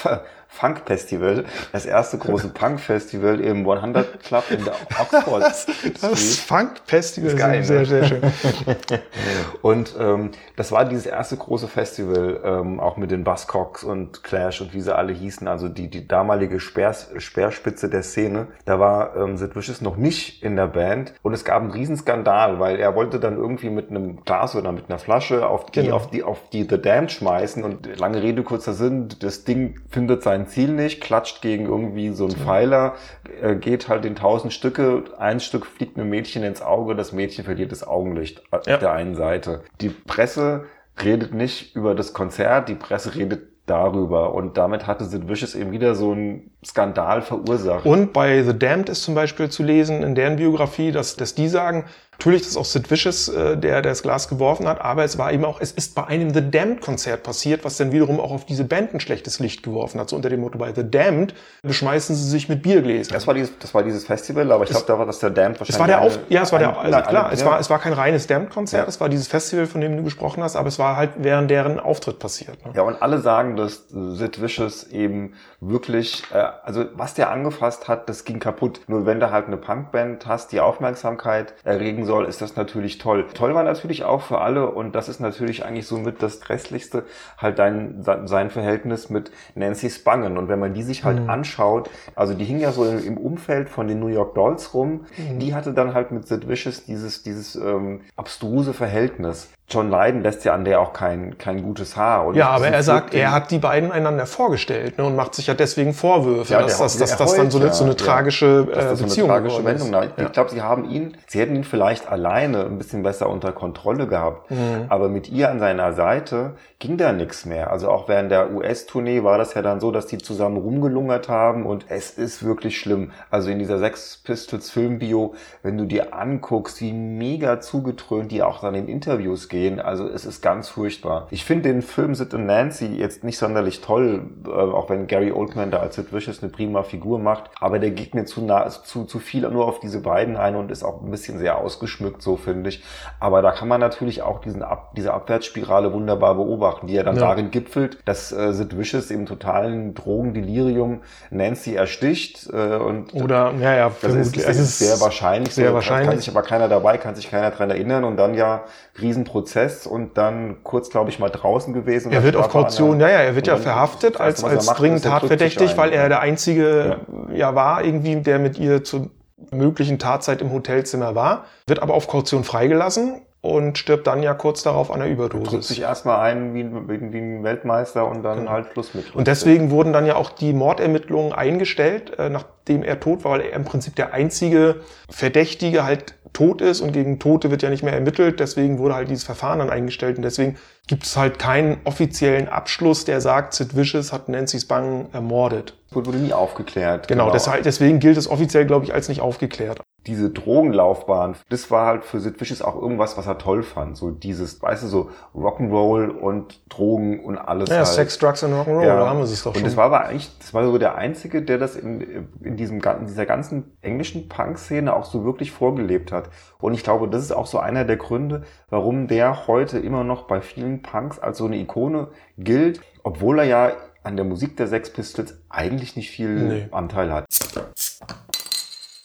Funk 0.51 0.82
Festival, 0.86 1.46
das 1.72 1.86
erste 1.86 2.18
große 2.18 2.50
Punk 2.53 2.79
Festival 2.79 3.39
im 3.39 3.70
100 3.70 4.24
Club 4.24 4.46
in 4.50 4.65
der 4.65 4.74
Oxford 5.00 5.44
Das 5.44 5.62
Street. 5.62 5.98
Funk-Festival 6.00 7.29
Ist 7.29 7.38
geil, 7.38 7.63
sehr, 7.63 7.79
ne? 7.79 7.86
sehr 7.86 8.03
schön. 8.06 8.22
Und 9.62 9.96
ähm, 10.00 10.32
das 10.56 10.72
war 10.72 10.86
dieses 10.86 11.06
erste 11.06 11.38
große 11.38 11.68
Festival, 11.68 12.41
ähm, 12.44 12.79
auch 12.79 12.98
mit 12.98 13.12
den 13.12 13.24
Buzzcocks 13.24 13.84
und 13.84 14.24
Clash 14.24 14.62
und 14.62 14.74
wie 14.74 14.82
sie 14.82 14.96
alle 14.96 15.13
hießen, 15.13 15.48
also 15.48 15.70
die, 15.70 15.89
die 15.89 16.08
damalige 16.39 16.60
Speers, 16.60 17.12
Speerspitze 17.17 17.89
der 17.89 18.03
Szene. 18.03 18.48
Da 18.65 18.79
war 18.79 19.15
ähm, 19.17 19.38
Sid 19.38 19.55
Vicious 19.55 19.81
noch 19.81 19.98
nicht 19.98 20.41
in 20.43 20.55
der 20.55 20.67
Band 20.67 21.13
und 21.22 21.34
es 21.34 21.43
gab 21.43 21.62
einen 21.62 21.72
Riesenskandal, 21.72 22.60
weil 22.60 22.79
er 22.79 22.96
wollte 22.96 23.19
dann 23.19 23.36
irgendwie 23.36 23.69
mit 23.69 23.89
einem 23.89 24.24
Glas 24.24 24.55
oder 24.55 24.72
mit 24.72 24.89
einer 24.89 25.00
Flasche 25.00 25.48
auf 25.48 25.65
die, 25.67 25.81
Genau. 25.81 25.96
auf 25.96 26.10
die, 26.10 26.24
auf 26.24 26.50
die 26.51 26.63
The 26.69 26.81
Damned 26.81 27.12
schmeißen 27.12 27.63
und 27.63 28.00
lange 28.00 28.22
Rede, 28.24 28.43
kurzer 28.43 28.74
Sinn, 28.74 29.10
das 29.19 29.43
Ding 29.43 29.79
findet 29.89 30.24
sein 30.24 30.48
Ziel 30.48 30.69
nicht, 30.72 31.01
klatscht 31.01 31.41
gegen 31.41 31.65
irgendwie 31.65 32.10
so 32.13 32.25
einen 32.25 32.36
Pfeiler, 32.36 32.93
äh, 33.41 33.55
geht 33.55 33.89
halt 33.89 34.05
in 34.05 34.15
tausend 34.15 34.53
Stücke, 34.53 35.03
ein 35.17 35.39
Stück 35.39 35.65
fliegt 35.65 35.98
einem 35.98 36.10
Mädchen 36.10 36.43
ins 36.43 36.62
Auge, 36.62 36.96
das 36.96 37.12
Mädchen 37.12 37.43
verliert 37.46 37.72
das 37.72 37.86
Augenlicht 37.86 38.41
auf 38.51 38.65
Ja. 38.65 38.77
der 38.77 38.91
einen 38.93 39.15
Seite. 39.15 39.63
Die 39.81 39.89
Presse 39.89 40.65
redet 41.03 41.34
nicht 41.34 41.75
über 41.75 41.96
das 41.96 42.13
Konzert, 42.13 42.69
die 42.69 42.75
Presse 42.75 43.15
redet 43.15 43.48
darüber 43.69 44.33
und 44.33 44.57
damit 44.57 44.88
hatte 44.88 45.05
Sid 45.05 45.27
Vicious 45.29 45.55
eben 45.55 45.71
wieder 45.71 45.95
so 45.95 46.11
einen 46.11 46.51
Skandal 46.65 47.21
verursacht. 47.21 47.85
Und 47.85 48.13
bei 48.13 48.43
The 48.43 48.57
Damned 48.57 48.89
ist 48.89 49.03
zum 49.03 49.15
Beispiel 49.15 49.49
zu 49.49 49.63
lesen 49.63 50.03
in 50.03 50.15
deren 50.15 50.38
Biografie, 50.38 50.91
dass, 50.91 51.15
dass 51.15 51.35
die 51.35 51.47
sagen, 51.47 51.85
natürlich 52.19 52.41
ist 52.41 52.57
auch 52.57 52.65
Sid 52.65 52.91
Vicious, 52.91 53.29
äh, 53.29 53.55
der, 53.57 53.81
der 53.81 53.81
das 53.81 54.03
Glas 54.03 54.27
geworfen 54.27 54.67
hat, 54.67 54.81
aber 54.81 55.05
es 55.05 55.17
war 55.17 55.31
eben 55.31 55.45
auch, 55.45 55.61
es 55.61 55.71
ist 55.71 55.95
bei 55.95 56.05
einem 56.05 56.33
The 56.33 56.51
Damned 56.51 56.81
Konzert 56.81 57.23
passiert, 57.23 57.63
was 57.63 57.77
dann 57.77 57.93
wiederum 57.93 58.19
auch 58.19 58.31
auf 58.31 58.45
diese 58.45 58.65
Band 58.65 58.93
ein 58.93 58.99
schlechtes 58.99 59.39
Licht 59.39 59.63
geworfen 59.63 60.01
hat. 60.01 60.09
So 60.09 60.17
unter 60.17 60.29
dem 60.29 60.41
Motto, 60.41 60.57
bei 60.57 60.73
The 60.73 60.89
Damned 60.89 61.33
beschmeißen 61.63 62.15
sie 62.15 62.29
sich 62.29 62.49
mit 62.49 62.61
Biergläsern. 62.61 63.13
das 63.13 63.25
war 63.25 63.33
dieses, 63.33 63.57
das 63.59 63.73
war 63.73 63.83
dieses 63.83 64.05
Festival, 64.05 64.51
aber 64.51 64.65
ich 64.65 64.69
glaube, 64.69 64.85
da 64.85 64.99
war 64.99 65.05
das 65.05 65.19
der 65.19 65.29
Damned 65.29 65.59
wahrscheinlich. 65.61 65.75
Es 65.75 65.79
war 65.79 65.88
der 65.88 66.01
Auf, 66.01 66.19
ja, 66.27 66.41
es 66.41 66.51
war 66.51 66.59
der, 66.59 66.77
also 66.77 66.99
klar, 67.01 67.25
eine- 67.27 67.33
es 67.33 67.45
war, 67.45 67.57
es 67.59 67.69
war 67.69 67.79
kein 67.79 67.93
reines 67.93 68.27
Damned-Konzert, 68.27 68.83
Ja. 68.83 68.89
es 68.89 68.99
war 68.99 69.07
dieses 69.07 69.27
Festival, 69.29 69.65
von 69.65 69.79
dem 69.79 69.95
du 69.95 70.03
gesprochen 70.03 70.43
hast, 70.43 70.57
aber 70.57 70.67
es 70.67 70.77
war 70.77 70.97
halt 70.97 71.11
während 71.19 71.49
deren 71.49 71.79
Auftritt 71.79 72.19
passiert. 72.19 72.65
Ne? 72.65 72.73
Ja, 72.75 72.81
und 72.81 73.01
alle 73.01 73.19
sagen, 73.19 73.55
dass 73.55 73.85
Sid 73.88 74.41
Vicious 74.41 74.83
eben 74.88 75.35
wirklich, 75.61 76.23
äh, 76.33 76.38
also 76.63 76.83
was 76.95 77.13
der 77.13 77.29
angefasst 77.31 77.88
hat, 77.88 78.09
das 78.09 78.25
ging 78.25 78.39
kaputt. 78.39 78.81
Nur 78.88 79.05
wenn 79.05 79.19
du 79.21 79.31
halt 79.31 79.47
eine 79.47 79.57
Punkband 79.57 80.25
hast, 80.25 80.51
die 80.51 80.59
Aufmerksamkeit 80.59 81.53
erregen 81.63 82.05
soll, 82.10 82.25
ist 82.25 82.42
das 82.42 82.56
natürlich 82.56 82.98
toll. 82.98 83.28
Toll 83.36 83.54
war 83.54 83.63
natürlich 83.63 84.04
auch 84.04 84.22
für 84.24 84.42
alle 84.42 84.72
und 84.72 84.96
das 84.96 85.10
ist 85.10 85.20
natürlich 85.20 85.63
eigentlich 85.63 85.86
somit 85.86 86.24
das 86.24 86.42
Grässlichste, 86.42 87.04
halt 87.38 87.60
dein, 87.60 88.04
sein 88.04 88.50
Verhältnis 88.50 89.12
mit 89.12 89.30
Nancy 89.54 89.92
Spangen. 89.92 90.36
Und 90.36 90.50
wenn 90.50 90.58
man 90.58 90.74
die 90.74 90.82
sich 90.82 91.04
halt 91.04 91.30
anschaut, 91.30 91.92
also 92.16 92.34
die 92.34 92.46
hing 92.46 92.60
ja 92.60 92.72
so 92.72 92.84
im, 92.84 93.18
Umfeld 93.18 93.70
von 93.70 93.88
den 93.88 94.00
New 94.00 94.08
York 94.08 94.34
Dolls 94.34 94.74
rum, 94.74 95.06
die 95.38 95.54
hatte 95.54 95.72
dann 95.72 95.94
halt 95.94 96.12
mit 96.12 96.28
Sid 96.28 96.50
Vicious 96.50 96.86
dieses, 96.86 97.22
dieses 97.22 97.56
ähm, 97.56 98.01
abstruse 98.16 98.74
Verhältnis. 98.74 99.50
John 99.69 99.89
Lydon 99.91 100.21
lässt 100.23 100.45
ja 100.45 100.53
an 100.53 100.65
der 100.65 100.81
auch 100.81 100.93
kein, 100.93 101.38
kein 101.38 101.61
gutes 101.61 101.95
Haar. 101.95 102.25
Und 102.25 102.35
Ja, 102.35 102.49
aber 102.49 102.67
er 102.67 102.83
sagt, 102.83 103.13
er 103.13 103.31
hat 103.31 103.51
die 103.51 103.59
beiden 103.59 103.91
einander 103.91 104.25
vorgestellt 104.25 104.97
ne, 104.97 105.05
und 105.05 105.15
macht 105.15 105.35
sich 105.35 105.47
ja 105.47 105.53
deswegen 105.53 105.93
Vorwürfe, 105.93 106.53
Ja, 106.53 106.61
dass, 106.61 106.77
der- 106.77 106.85
dass, 106.85 106.97
dass 106.97 107.09
der 107.09 107.17
das 107.17 107.35
dann 107.35 107.51
so 107.51 107.59
eine, 107.59 107.73
so 107.73 107.83
eine 107.83 107.93
ja, 107.93 107.97
tragische 107.97 108.67
äh, 108.71 108.75
das 108.75 108.99
so 108.99 109.05
Beziehung 109.05 109.29
eine 109.31 109.39
tragische 109.47 109.61
geworden 109.61 109.75
ist. 109.75 109.83
Wendung. 109.91 110.01
Na, 110.17 110.21
Ja. 110.23 110.27
Ich 110.27 110.33
glaube, 110.33 110.49
sie 110.49 110.61
haben 110.61 110.85
ihn, 110.89 111.17
sie 111.27 111.39
hätten 111.39 111.55
ihn 111.55 111.63
vielleicht 111.63 112.09
alleine 112.09 112.65
ein 112.65 112.77
bisschen 112.77 113.03
besser 113.03 113.29
unter 113.29 113.51
Kontrolle 113.51 114.07
gehabt. 114.07 114.49
Mhm. 114.51 114.85
Aber 114.89 115.09
mit 115.09 115.29
ihr 115.29 115.49
an 115.49 115.59
seiner 115.59 115.93
Seite 115.93 116.53
ging 116.79 116.97
da 116.97 117.11
nichts 117.11 117.45
mehr. 117.45 117.69
Also 117.71 117.89
auch 117.89 118.07
während 118.07 118.31
der 118.31 118.51
US-Tournee 118.51 119.23
war 119.23 119.38
das 119.38 119.53
ja 119.53 119.61
dann 119.61 119.79
so, 119.79 119.91
dass 119.91 120.07
die 120.07 120.17
zusammen 120.17 120.57
rumgelungert 120.57 121.29
haben 121.29 121.65
und 121.65 121.85
es 121.89 122.11
ist 122.11 122.43
wirklich 122.43 122.79
schlimm. 122.79 123.11
Also 123.29 123.49
in 123.49 123.59
dieser 123.59 123.79
Sex 123.79 124.21
Pistols 124.23 124.69
Filmbio, 124.71 125.35
wenn 125.61 125.77
du 125.77 125.85
dir 125.85 126.13
anguckst, 126.15 126.81
wie 126.81 126.93
mega 126.93 127.59
zugetrönt 127.59 128.31
die 128.31 128.41
auch 128.41 128.61
dann 128.61 128.75
in 128.75 128.88
Interviews 128.88 129.49
gehen, 129.49 129.59
also 129.80 130.08
es 130.08 130.25
ist 130.25 130.42
ganz 130.42 130.70
furchtbar. 130.70 131.28
Ich 131.32 131.44
finde 131.46 131.70
den 131.70 131.82
Film 131.82 132.16
Sid 132.16 132.34
und 132.34 132.46
Nancy 132.46 132.86
jetzt 132.88 133.24
nicht 133.24 133.38
sonderlich 133.38 133.82
toll, 133.82 134.22
äh, 134.46 134.50
auch 134.50 134.89
wenn 134.89 135.08
Gary 135.08 135.32
Oldman 135.32 135.72
da 135.72 135.80
als 135.80 135.96
Sid 135.96 136.13
Vicious 136.13 136.42
eine 136.42 136.51
prima 136.51 136.84
Figur 136.84 137.20
macht, 137.20 137.50
aber 137.60 137.80
der 137.80 137.92
geht 137.92 138.16
mir 138.16 138.25
zu 138.25 138.42
nah, 138.42 138.70
zu, 138.70 139.06
zu 139.06 139.20
viel 139.20 139.50
nur 139.50 139.66
auf 139.68 139.80
diese 139.80 140.00
beiden 140.01 140.38
ein 140.38 140.56
und 140.56 140.72
ist 140.72 140.84
auch 140.84 141.01
ein 141.01 141.12
bisschen 141.12 141.39
sehr 141.39 141.58
ausgeschmückt, 141.58 142.22
so 142.22 142.38
finde 142.38 142.70
ich. 142.70 142.84
Aber 143.20 143.42
da 143.42 143.51
kann 143.51 143.68
man 143.68 143.80
natürlich 143.82 144.22
auch 144.22 144.39
diesen 144.42 144.63
Ab, 144.63 144.92
diese 144.96 145.13
Abwärtsspirale 145.13 145.92
wunderbar 145.94 146.36
beobachten, 146.36 146.88
die 146.88 146.94
ja 146.94 147.04
dann 147.04 147.16
Ja. 147.16 147.22
darin 147.22 147.51
gipfelt, 147.51 147.98
dass 148.06 148.32
äh, 148.32 148.54
Sid 148.54 148.78
Vicious 148.78 149.12
im 149.12 149.25
totalen 149.25 149.94
Drogendelirium 149.94 151.01
Nancy 151.32 151.75
ersticht 151.75 152.48
äh, 152.54 152.78
und 152.78 153.13
Oder, 153.13 153.54
ja, 153.60 153.75
ja, 153.75 153.92
das 154.01 154.13
ist, 154.13 154.38
das 154.38 154.58
ist 154.58 154.80
sehr 154.80 155.00
wahrscheinlich. 155.01 155.54
sehr 155.54 155.70
so, 155.70 155.74
wahrscheinlich. 155.74 156.10
Kann 156.10 156.20
sich 156.20 156.30
aber 156.30 156.44
keiner 156.44 156.68
dabei, 156.68 156.98
kann 156.98 157.16
sich 157.16 157.30
keiner 157.30 157.51
dran 157.51 157.70
erinnern 157.70 158.04
und 158.04 158.18
dann 158.18 158.36
ja 158.36 158.63
Riesenprozess 159.01 159.49
und 159.88 160.18
dann 160.18 160.58
kurz, 160.63 160.89
glaube 160.89 161.10
ich, 161.10 161.20
mal 161.20 161.29
draußen 161.29 161.74
gewesen. 161.74 162.12
Er 162.12 162.24
wird 162.24 162.36
auf 162.36 162.50
Kaution, 162.50 163.00
ja, 163.00 163.10
ja, 163.10 163.20
er 163.20 163.36
wird 163.36 163.48
ja 163.48 163.58
verhaftet 163.58 164.20
als, 164.20 164.44
als 164.44 164.65
macht, 164.65 164.79
dringend 164.79 165.06
er 165.06 165.12
tatverdächtig, 165.12 165.77
weil 165.77 165.91
er 165.91 166.10
der 166.10 166.22
einzige 166.22 167.00
ja. 167.34 167.56
war, 167.56 167.84
irgendwie, 167.84 168.15
der 168.18 168.39
mit 168.39 168.58
ihr 168.58 168.84
zur 168.84 169.10
möglichen 169.51 170.00
Tatzeit 170.00 170.41
im 170.41 170.51
Hotelzimmer 170.51 171.15
war, 171.15 171.46
wird 171.68 171.82
aber 171.82 171.94
auf 171.94 172.08
Kaution 172.08 172.44
freigelassen 172.44 173.22
und 173.41 173.77
stirbt 173.77 174.05
dann 174.08 174.22
ja 174.22 174.34
kurz 174.34 174.63
darauf 174.63 174.91
an 174.91 175.00
der 175.00 175.08
drückt 175.15 175.34
Überdosis. 175.34 175.67
sich 175.69 175.81
erstmal 175.81 176.19
ein 176.19 176.53
wie, 176.53 176.62
ein- 176.62 176.89
wie, 176.89 176.93
ein- 176.96 177.13
wie 177.13 177.17
ein 177.19 177.43
Weltmeister 177.43 178.05
und 178.08 178.22
dann 178.24 178.50
halt 178.50 178.67
Schluss 178.74 178.93
mit. 178.93 179.15
Und 179.15 179.27
deswegen 179.27 179.72
wurden 179.72 179.93
dann 179.93 180.05
ja 180.05 180.15
auch 180.15 180.29
die 180.29 180.51
Mordermittlungen 180.51 181.31
eingestellt, 181.31 182.17
äh, 182.19 182.29
nachdem 182.29 182.84
er 182.84 183.00
tot 183.00 183.24
war, 183.24 183.31
weil 183.31 183.41
er 183.41 183.53
im 183.53 183.63
Prinzip 183.63 183.96
der 183.96 184.13
einzige 184.13 184.81
Verdächtige 185.10 185.84
halt 185.86 186.15
tot 186.34 186.62
ist 186.62 186.81
und 186.81 186.91
gegen 186.91 187.17
Tote 187.17 187.50
wird 187.50 187.63
ja 187.63 187.69
nicht 187.69 187.81
mehr 187.81 187.93
ermittelt. 187.93 188.39
Deswegen 188.39 188.77
wurde 188.77 188.93
halt 188.96 189.10
dieses 189.10 189.24
Verfahren 189.24 189.60
dann 189.60 189.69
eingestellt 189.69 190.17
und 190.17 190.24
deswegen 190.24 190.58
gibt 190.88 191.03
es 191.05 191.17
halt 191.17 191.39
keinen 191.39 191.77
offiziellen 191.86 192.48
Abschluss, 192.50 193.05
der 193.05 193.19
sagt, 193.22 193.53
Sid 193.53 193.75
Vicious 193.75 194.12
hat 194.13 194.29
Nancy 194.29 194.60
Spang 194.60 195.08
ermordet. 195.13 195.75
wurde 195.91 196.12
nie 196.17 196.34
aufgeklärt. 196.34 197.08
Genau, 197.08 197.31
deshalb, 197.31 197.63
deswegen 197.63 198.00
gilt 198.00 198.17
es 198.17 198.29
offiziell, 198.29 198.65
glaube 198.65 198.86
ich, 198.86 198.93
als 198.93 199.10
nicht 199.10 199.22
aufgeklärt. 199.22 199.81
Diese 200.08 200.29
Drogenlaufbahn, 200.29 201.36
das 201.50 201.70
war 201.72 201.86
halt 201.86 202.06
für 202.06 202.20
Sid 202.20 202.39
Vicious 202.39 202.62
auch 202.62 202.75
irgendwas, 202.82 203.18
was 203.18 203.27
er 203.27 203.38
toll 203.38 203.63
fand. 203.63 203.98
So 203.98 204.12
dieses, 204.12 204.62
weißt 204.62 204.84
du, 204.84 204.88
so 204.88 205.10
Rock'n'Roll 205.36 206.08
und 206.10 206.62
Drogen 206.70 207.24
und 207.24 207.38
alles. 207.38 207.70
Ja, 207.70 207.77
halt. 207.77 207.88
Sex, 207.88 208.18
Drugs 208.18 208.41
und 208.44 208.53
Rock'n'Roll, 208.53 208.86
Ja. 208.86 208.98
da 209.00 209.08
haben 209.10 209.18
wir 209.20 209.25
es 209.25 209.44
doch 209.44 209.51
Und 209.51 209.56
schon. 209.58 209.63
das 209.65 209.75
war 209.77 209.86
aber 209.86 210.06
eigentlich, 210.06 210.29
das 210.39 210.53
war 210.53 210.63
so 210.65 210.77
der 210.77 210.96
Einzige, 210.96 211.41
der 211.41 211.58
das 211.58 211.75
in, 211.75 212.27
in 212.41 212.56
diesem, 212.58 212.82
in 212.82 213.06
dieser 213.08 213.25
ganzen 213.25 213.75
englischen 213.82 214.29
Punk-Szene 214.29 214.96
auch 214.96 215.06
so 215.06 215.25
wirklich 215.25 215.51
vorgelebt 215.51 216.12
hat. 216.12 216.29
Und 216.60 216.74
ich 216.74 216.84
glaube, 216.84 217.08
das 217.10 217.22
ist 217.22 217.32
auch 217.32 217.46
so 217.48 217.60
einer 217.60 217.84
der 217.86 217.98
Gründe, 217.98 218.44
warum 218.70 219.08
der 219.08 219.48
heute 219.48 219.79
immer 219.79 220.03
noch 220.03 220.24
bei 220.27 220.41
vielen 220.41 220.82
Punks 220.82 221.20
als 221.20 221.38
so 221.38 221.46
eine 221.46 221.58
Ikone 221.58 222.08
gilt, 222.38 222.82
obwohl 223.03 223.39
er 223.39 223.46
ja 223.46 223.72
an 224.03 224.15
der 224.15 224.25
Musik 224.25 224.56
der 224.56 224.68
Sex 224.68 224.91
Pistols 224.91 225.38
eigentlich 225.50 225.96
nicht 225.98 226.10
viel 226.10 226.29
Nee. 226.29 226.68
Anteil 226.72 227.12
hat. 227.13 227.25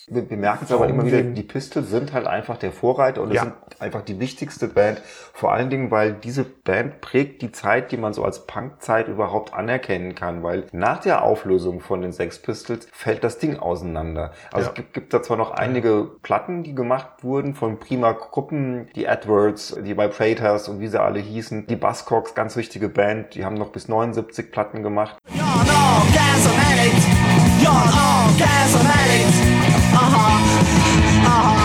Wir, 0.07 0.29
wir 0.29 0.37
merken 0.37 0.65
es 0.67 0.73
aber 0.73 0.87
immer 0.89 1.05
wieder, 1.07 1.23
die 1.23 1.43
Pistols 1.43 1.89
sind 1.89 2.13
halt 2.13 2.27
einfach 2.27 2.59
der 2.59 2.73
Vorreiter 2.73 3.23
und 3.23 3.31
es 3.31 3.37
Ja. 3.37 3.43
sind 3.45 3.55
einfach 3.81 4.03
die 4.03 4.21
wichtigste 4.21 4.69
Band. 4.69 5.01
Vor 5.33 5.53
allen 5.53 5.71
Dingen, 5.71 5.91
weil 5.91 6.13
diese 6.13 6.45
Band 6.45 7.01
prägt 7.01 7.41
die 7.41 7.53
Zeit, 7.53 7.91
die 7.91 7.97
man 7.97 8.13
so 8.13 8.23
als 8.23 8.47
Punkzeit 8.47 9.09
überhaupt 9.09 9.55
anerkennen 9.55 10.15
kann, 10.15 10.43
weil 10.43 10.65
nach 10.73 11.01
der 11.01 11.23
Auflösung 11.25 11.81
von 11.81 12.03
den 12.03 12.13
Sex 12.13 12.39
Pistols 12.39 12.87
fällt 12.93 13.25
das 13.25 13.39
Ding 13.39 13.59
auseinander. 13.59 14.33
Also 14.53 14.67
Ja. 14.67 14.71
es 14.71 14.75
gibt, 14.75 14.93
gibt 14.93 15.15
da 15.15 15.23
zwar 15.23 15.39
noch 15.39 15.53
einige 15.53 16.05
Platten, 16.23 16.63
die 16.65 16.75
gemacht 16.75 17.23
wurden 17.23 17.55
von 17.55 17.79
prima 17.81 18.13
Gruppen, 18.13 18.89
die 18.95 19.07
Edwards, 19.07 19.75
die 19.85 19.97
Vibrators 19.97 20.69
und 20.69 20.81
wie 20.81 20.89
sie 20.89 21.01
alle 21.01 21.19
hießen, 21.21 21.67
die 21.67 21.77
Buzzcocks, 21.77 22.35
ganz 22.35 22.57
wichtige 22.57 22.89
Band, 22.91 23.35
die 23.35 23.45
haben 23.45 23.55
noch 23.55 23.69
bis 23.71 23.89
79 23.89 24.53
Platten 24.53 24.83
gemacht. 24.83 25.17
You're 25.35 25.43
an 25.43 25.69
orgasm 25.71 26.51
addict. 26.61 27.05
You're 27.63 27.71
an 27.71 28.29
orgasm 28.29 28.87
addict. 28.87 29.54
Uh-huh. 29.97 31.25
Uh-huh. 31.27 31.64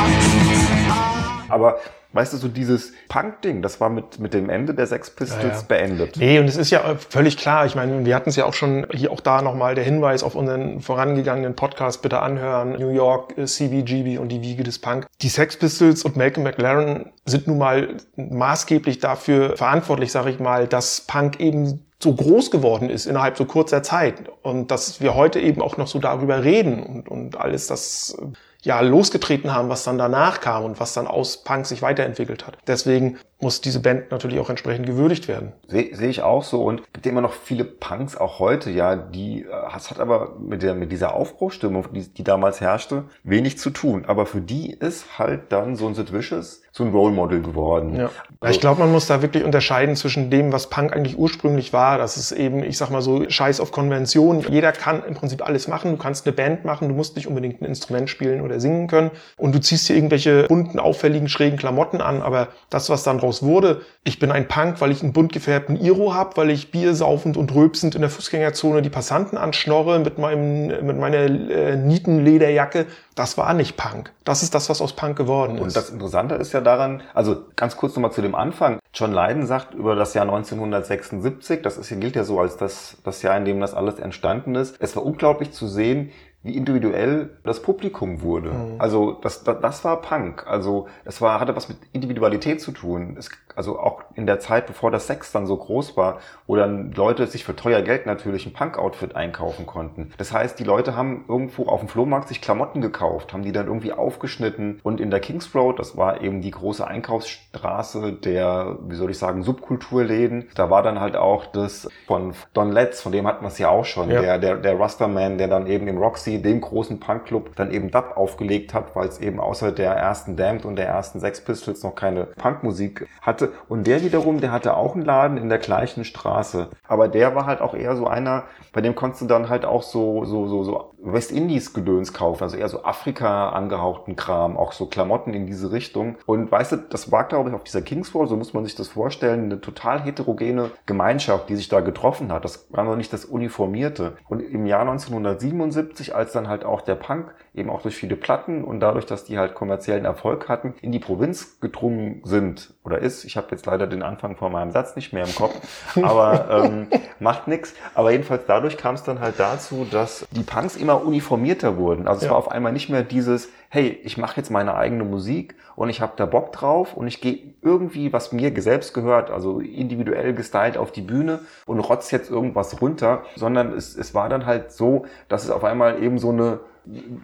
Aber 1.49 1.79
weißt 2.13 2.33
du, 2.33 2.37
so 2.37 2.47
dieses 2.47 2.93
Punk-Ding, 3.07 3.61
das 3.61 3.79
war 3.79 3.89
mit, 3.89 4.19
mit 4.19 4.33
dem 4.33 4.49
Ende 4.49 4.73
der 4.73 4.87
Sex 4.87 5.11
Pistols 5.11 5.43
Ja, 5.43 5.49
ja. 5.49 5.61
beendet. 5.67 6.17
Nee, 6.17 6.39
und 6.39 6.45
es 6.45 6.57
ist 6.57 6.71
ja 6.71 6.95
völlig 7.09 7.37
klar. 7.37 7.65
Ich 7.65 7.75
meine, 7.75 8.05
wir 8.05 8.15
hatten 8.15 8.29
es 8.29 8.35
ja 8.35 8.45
auch 8.45 8.53
schon 8.53 8.87
hier 8.91 9.11
auch 9.11 9.19
da 9.19 9.41
nochmal 9.41 9.75
der 9.75 9.83
Hinweis 9.83 10.23
auf 10.23 10.35
unseren 10.35 10.81
vorangegangenen 10.81 11.55
Podcast 11.55 12.01
bitte 12.01 12.19
anhören. 12.19 12.73
New 12.79 12.89
York, 12.89 13.37
äh, 13.37 13.45
CBGB 13.45 14.17
und 14.17 14.29
die 14.29 14.41
Wiege 14.41 14.63
des 14.63 14.79
Punk. 14.79 15.05
Die 15.21 15.29
Sex 15.29 15.57
Pistols 15.57 16.03
und 16.03 16.17
Malcolm 16.17 16.43
McLaren 16.43 17.11
sind 17.25 17.47
nun 17.47 17.59
mal 17.59 17.97
maßgeblich 18.15 18.99
dafür 18.99 19.55
verantwortlich, 19.55 20.11
sage 20.11 20.31
ich 20.31 20.39
mal, 20.39 20.67
dass 20.67 21.01
Punk 21.01 21.39
eben 21.39 21.85
so 22.01 22.13
groß 22.13 22.49
geworden 22.49 22.89
ist 22.89 23.05
innerhalb 23.05 23.37
so 23.37 23.43
kurzer 23.43 23.83
Zeit 23.83 24.29
und 24.41 24.71
dass 24.71 25.01
wir 25.01 25.15
heute 25.15 25.39
eben 25.39 25.61
auch 25.61 25.75
noch 25.75 25.87
so 25.87 25.99
darüber 25.99 26.43
reden 26.45 26.81
und, 26.81 27.09
und 27.09 27.37
alles 27.37 27.67
das 27.67 28.17
äh, 28.19 28.25
ja 28.69 28.81
losgetreten 28.81 29.51
haben, 29.51 29.67
was 29.69 29.83
dann 29.83 29.97
danach 29.97 30.41
kam 30.41 30.63
und 30.63 30.79
was 30.79 30.93
dann 30.93 31.07
aus 31.07 31.43
Punk 31.43 31.65
sich 31.65 31.81
weiterentwickelt 31.81 32.45
hat. 32.45 32.59
Deswegen 32.67 33.17
muss 33.41 33.61
diese 33.61 33.79
Band 33.79 34.11
natürlich 34.11 34.37
auch 34.39 34.49
entsprechend 34.49 34.85
gewürdigt 34.85 35.27
werden. 35.27 35.53
Sehe 35.67 35.95
seh 35.95 36.07
ich 36.07 36.21
auch 36.21 36.43
so 36.43 36.63
und 36.63 36.83
gibt 36.93 37.07
immer 37.07 37.21
noch 37.21 37.33
viele 37.33 37.63
Punks 37.65 38.15
auch 38.15 38.37
heute, 38.37 38.69
ja, 38.69 38.95
die, 38.95 39.41
äh, 39.41 39.75
es 39.75 39.89
hat 39.89 39.99
aber 39.99 40.35
mit 40.39 40.61
der, 40.61 40.75
mit 40.75 40.91
dieser 40.91 41.15
Aufbruchstimmung, 41.15 41.87
die, 41.93 42.07
die 42.09 42.23
damals 42.23 42.61
herrschte, 42.61 43.05
wenig 43.23 43.57
zu 43.57 43.71
tun. 43.71 44.05
Aber 44.05 44.27
für 44.27 44.41
die 44.41 44.71
ist 44.71 45.17
halt 45.17 45.51
dann 45.51 45.75
so 45.75 45.87
ein 45.87 45.95
Sid 45.95 46.13
Vicious 46.13 46.61
so 46.71 46.83
ein 46.83 46.91
Role 46.91 47.13
Model 47.13 47.41
geworden. 47.41 47.95
Ja. 47.95 48.09
Ja, 48.41 48.49
Ich 48.49 48.59
glaube, 48.59 48.79
man 48.79 48.91
muss 48.91 49.07
da 49.07 49.21
wirklich 49.21 49.43
unterscheiden 49.43 49.95
zwischen 49.95 50.29
dem, 50.29 50.53
was 50.53 50.69
Punk 50.69 50.93
eigentlich 50.95 51.17
ursprünglich 51.17 51.73
war. 51.73 51.97
Das 51.97 52.15
ist 52.17 52.31
eben, 52.31 52.63
ich 52.63 52.77
sag 52.77 52.89
mal 52.89 53.01
so, 53.01 53.29
Scheiß 53.29 53.59
auf 53.59 53.71
Konvention. 53.71 54.41
Jeder 54.41 54.71
kann 54.71 55.03
im 55.03 55.15
Prinzip 55.15 55.45
alles 55.45 55.67
machen. 55.67 55.91
Du 55.91 55.97
kannst 55.97 56.25
eine 56.25 56.35
Band 56.35 56.65
machen, 56.65 56.87
du 56.87 56.93
musst 56.93 57.15
nicht 57.15 57.27
unbedingt 57.27 57.61
ein 57.61 57.65
Instrument 57.65 58.09
spielen 58.09 58.41
oder 58.41 58.58
singen 58.59 58.87
können. 58.87 59.11
Und 59.37 59.53
du 59.53 59.59
ziehst 59.59 59.89
dir 59.89 59.95
irgendwelche 59.95 60.43
bunten, 60.47 60.79
auffälligen, 60.79 61.29
schrägen 61.29 61.57
Klamotten 61.57 62.01
an. 62.01 62.21
Aber 62.21 62.49
das, 62.69 62.89
was 62.89 63.03
dann 63.03 63.19
draus 63.19 63.43
wurde, 63.43 63.81
ich 64.03 64.19
bin 64.19 64.31
ein 64.31 64.47
Punk, 64.47 64.81
weil 64.81 64.91
ich 64.91 65.03
einen 65.03 65.13
bunt 65.13 65.33
gefärbten 65.33 65.79
Iro 65.79 66.13
hab, 66.13 66.37
weil 66.37 66.49
ich 66.49 66.71
Bier 66.71 66.95
saufend 66.95 67.37
und 67.37 67.53
rülpsend 67.53 67.95
in 67.95 68.01
der 68.01 68.09
Fußgängerzone 68.09 68.81
die 68.81 68.89
Passanten 68.89 69.37
anschnorre 69.37 69.99
mit 69.99 70.17
meinem, 70.17 70.67
mit 70.85 70.97
meiner 70.97 71.17
äh, 71.17 71.75
Nietenlederjacke. 71.75 72.85
Das 73.15 73.37
war 73.37 73.53
nicht 73.53 73.75
Punk. 73.75 74.13
Das 74.23 74.43
ist 74.43 74.55
das, 74.55 74.69
was 74.69 74.81
aus 74.81 74.93
Punk 74.93 75.17
geworden 75.17 75.55
ist. 75.57 75.61
Und 75.61 75.75
das 75.75 75.89
Interessante 75.89 76.35
ist 76.35 76.53
ja 76.53 76.61
daran, 76.61 77.03
also 77.13 77.43
ganz 77.55 77.75
kurz 77.75 77.95
nochmal 77.95 78.11
zu 78.11 78.21
dem 78.21 78.35
Anfang. 78.35 78.79
John 78.93 79.11
Lydon 79.11 79.45
sagt 79.45 79.75
über 79.75 79.95
das 79.95 80.13
Jahr 80.13 80.23
1976, 80.23 81.61
das 81.61 81.77
ist, 81.77 81.89
gilt 81.99 82.15
ja 82.15 82.23
so 82.23 82.39
als 82.39 82.57
das, 82.57 82.97
das 83.03 83.21
Jahr, 83.21 83.37
in 83.37 83.45
dem 83.45 83.59
das 83.59 83.73
alles 83.73 83.99
entstanden 83.99 84.55
ist. 84.55 84.75
Es 84.79 84.95
war 84.95 85.05
unglaublich 85.05 85.51
zu 85.51 85.67
sehen, 85.67 86.11
wie 86.41 86.55
individuell 86.55 87.31
das 87.43 87.61
Publikum 87.61 88.21
wurde. 88.21 88.51
Also 88.77 89.11
das, 89.11 89.43
das, 89.43 89.59
das 89.61 89.83
war 89.83 90.01
Punk. 90.01 90.47
Also 90.47 90.87
es 91.03 91.21
war, 91.21 91.39
hatte 91.41 91.55
was 91.55 91.67
mit 91.67 91.77
Individualität 91.91 92.61
zu 92.61 92.71
tun. 92.71 93.15
Es, 93.19 93.29
also 93.57 93.77
auch 93.77 94.03
in 94.15 94.25
der 94.25 94.39
Zeit, 94.39 94.65
bevor 94.67 94.89
das 94.89 95.05
Sex 95.07 95.33
dann 95.33 95.45
so 95.45 95.57
groß 95.57 95.97
war, 95.97 96.19
wo 96.47 96.55
dann 96.55 96.93
Leute 96.93 97.27
sich 97.27 97.43
für 97.43 97.57
teuer 97.57 97.81
Geld 97.81 98.05
natürlich 98.05 98.45
ein 98.45 98.53
Punk-Outfit 98.53 99.17
einkaufen 99.17 99.65
konnten. 99.65 100.13
Das 100.17 100.31
heißt, 100.31 100.57
die 100.57 100.63
Leute 100.63 100.95
haben 100.95 101.25
irgendwo 101.27 101.65
auf 101.65 101.81
dem 101.81 101.89
Flohmarkt 101.89 102.29
sich 102.29 102.41
Klamotten 102.41 102.79
gekauft, 102.79 103.33
haben 103.33 103.43
die 103.43 103.51
dann 103.51 103.67
irgendwie 103.67 103.91
aufgeschnitten 103.91 104.79
und 104.81 105.01
in 105.01 105.11
der 105.11 105.19
Kings 105.19 105.53
Road, 105.53 105.77
das 105.77 105.97
war 105.97 106.21
eben 106.21 106.39
die 106.41 106.51
große 106.51 106.87
Einkaufsstraße 106.87 108.13
der, 108.13 108.77
wie 108.87 108.95
soll 108.95 109.11
ich 109.11 109.17
sagen, 109.17 109.43
Subkulturläden. 109.43 110.47
Da 110.55 110.69
war 110.69 110.83
dann 110.83 110.99
halt 111.01 111.15
auch 111.17 111.45
das 111.47 111.89
von 112.07 112.33
Don 112.53 112.71
Letts, 112.71 113.01
von 113.01 113.11
dem 113.11 113.27
hatten 113.27 113.43
wir 113.43 113.49
es 113.49 113.57
ja 113.57 113.69
auch 113.69 113.85
schon, 113.85 114.09
Ja. 114.09 114.21
der, 114.21 114.37
der, 114.37 114.55
der 114.57 114.79
Rasterman, 114.79 115.37
der 115.37 115.47
dann 115.49 115.67
eben 115.67 115.87
im 115.87 115.97
Roxy, 115.97 116.28
dem 116.37 116.61
großen 116.61 116.99
Punkclub, 116.99 117.55
dann 117.55 117.71
eben 117.71 117.89
Dub 117.89 118.13
aufgelegt 118.15 118.73
hat, 118.73 118.95
weil 118.95 119.07
es 119.07 119.19
eben 119.19 119.39
außer 119.39 119.71
der 119.71 119.93
ersten 119.93 120.35
Damned 120.35 120.65
und 120.65 120.75
der 120.75 120.87
ersten 120.87 121.19
Sex 121.19 121.41
Pistols 121.43 121.83
noch 121.83 121.95
keine 121.95 122.25
Punkmusik 122.25 123.07
hatte. 123.21 123.51
Und 123.67 123.87
der 123.87 124.03
wiederum, 124.03 124.39
der 124.39 124.51
hatte 124.51 124.77
auch 124.77 124.95
einen 124.95 125.05
Laden 125.05 125.37
in 125.37 125.49
der 125.49 125.57
gleichen 125.57 126.05
Straße. 126.05 126.69
Aber 126.87 127.07
der 127.07 127.35
war 127.35 127.45
halt 127.45 127.61
auch 127.61 127.73
eher 127.73 127.95
so 127.95 128.07
einer, 128.07 128.43
bei 128.73 128.81
dem 128.81 128.95
konntest 128.95 129.23
du 129.23 129.25
dann 129.25 129.49
halt 129.49 129.65
auch 129.65 129.83
so, 129.83 130.25
so, 130.25 130.47
so, 130.47 130.63
so 130.63 130.91
Westindies-Gedöns 131.01 132.13
kaufen, 132.13 132.43
also 132.43 132.57
eher 132.57 132.67
so 132.67 132.83
Afrika 132.83 133.49
angehauchten 133.49 134.15
Kram, 134.15 134.57
auch 134.57 134.73
so 134.73 134.85
Klamotten 134.85 135.33
in 135.33 135.45
diese 135.45 135.71
Richtung. 135.71 136.17
Und 136.25 136.51
weißt 136.51 136.73
du, 136.73 136.77
das 136.77 137.11
war, 137.11 137.27
glaube 137.27 137.49
ich, 137.49 137.55
auf 137.55 137.63
dieser 137.63 137.81
Kings 137.81 138.13
Road, 138.13 138.29
so 138.29 138.35
muss 138.35 138.53
man 138.53 138.65
sich 138.65 138.75
das 138.75 138.89
vorstellen, 138.89 139.45
eine 139.45 139.61
total 139.61 140.01
heterogene 140.01 140.71
Gemeinschaft, 140.85 141.49
die 141.49 141.55
sich 141.55 141.69
da 141.69 141.79
getroffen 141.79 142.31
hat. 142.31 142.43
Das 142.43 142.67
war 142.71 142.83
noch 142.83 142.95
nicht 142.95 143.13
das 143.13 143.25
Uniformierte. 143.25 144.17
Und 144.27 144.41
im 144.41 144.65
Jahr 144.65 144.81
1977, 144.81 146.15
als 146.19 146.31
dann 146.33 146.47
halt 146.47 146.63
auch 146.63 146.81
der 146.81 146.95
Punk 146.95 147.33
eben 147.55 147.69
auch 147.69 147.81
durch 147.81 147.95
viele 147.95 148.15
Platten 148.15 148.63
und 148.63 148.79
dadurch, 148.79 149.05
dass 149.05 149.25
die 149.25 149.39
halt 149.39 149.55
kommerziellen 149.55 150.05
Erfolg 150.05 150.47
hatten, 150.47 150.75
in 150.81 150.91
die 150.91 150.99
Provinz 150.99 151.59
gedrungen 151.59 152.21
sind 152.23 152.73
oder 152.83 152.99
ist. 152.99 153.23
Ich 153.25 153.37
habe 153.37 153.47
jetzt 153.51 153.65
leider 153.65 153.87
den 153.87 154.03
Anfang 154.03 154.35
von 154.35 154.51
meinem 154.51 154.71
Satz 154.71 154.95
nicht 154.95 155.13
mehr 155.13 155.25
im 155.25 155.33
Kopf, 155.33 155.55
aber 156.03 156.65
ähm, 156.65 156.87
macht 157.19 157.47
nix. 157.47 157.73
Aber 157.95 158.11
jedenfalls 158.11 158.43
dadurch 158.45 158.77
kam 158.77 158.95
es 158.95 159.03
dann 159.03 159.19
halt 159.19 159.39
dazu, 159.39 159.87
dass 159.89 160.27
die 160.31 160.43
Punks 160.43 160.75
immer 160.75 161.03
uniformierter 161.03 161.77
wurden. 161.77 162.07
Also 162.07 162.19
es 162.19 162.25
Ja. 162.25 162.31
war 162.31 162.37
auf 162.37 162.51
einmal 162.51 162.71
nicht 162.73 162.89
mehr 162.89 163.03
dieses, 163.03 163.49
hey, 163.69 163.99
ich 164.03 164.17
mache 164.17 164.37
jetzt 164.37 164.49
meine 164.49 164.75
eigene 164.75 165.03
Musik 165.03 165.55
und 165.75 165.89
ich 165.89 166.01
habe 166.01 166.13
da 166.15 166.25
Bock 166.25 166.51
drauf 166.51 166.95
und 166.97 167.07
ich 167.07 167.21
gehe 167.21 167.53
irgendwie, 167.61 168.11
was 168.11 168.31
mir 168.31 168.51
selbst 168.61 168.93
gehört, 168.93 169.29
also 169.29 169.59
individuell 169.59 170.33
gestylt 170.33 170.75
auf 170.77 170.91
die 170.91 171.01
Bühne 171.01 171.39
und 171.65 171.79
rotz 171.79 172.11
jetzt 172.11 172.29
irgendwas 172.31 172.81
runter, 172.81 173.23
sondern 173.35 173.73
es, 173.73 173.95
es 173.95 174.13
war 174.15 174.27
dann 174.27 174.45
halt 174.45 174.71
so, 174.71 175.05
dass 175.27 175.43
es 175.43 175.51
auf 175.51 175.63
einmal 175.63 176.01
eben 176.03 176.17
so 176.17 176.29
eine 176.31 176.59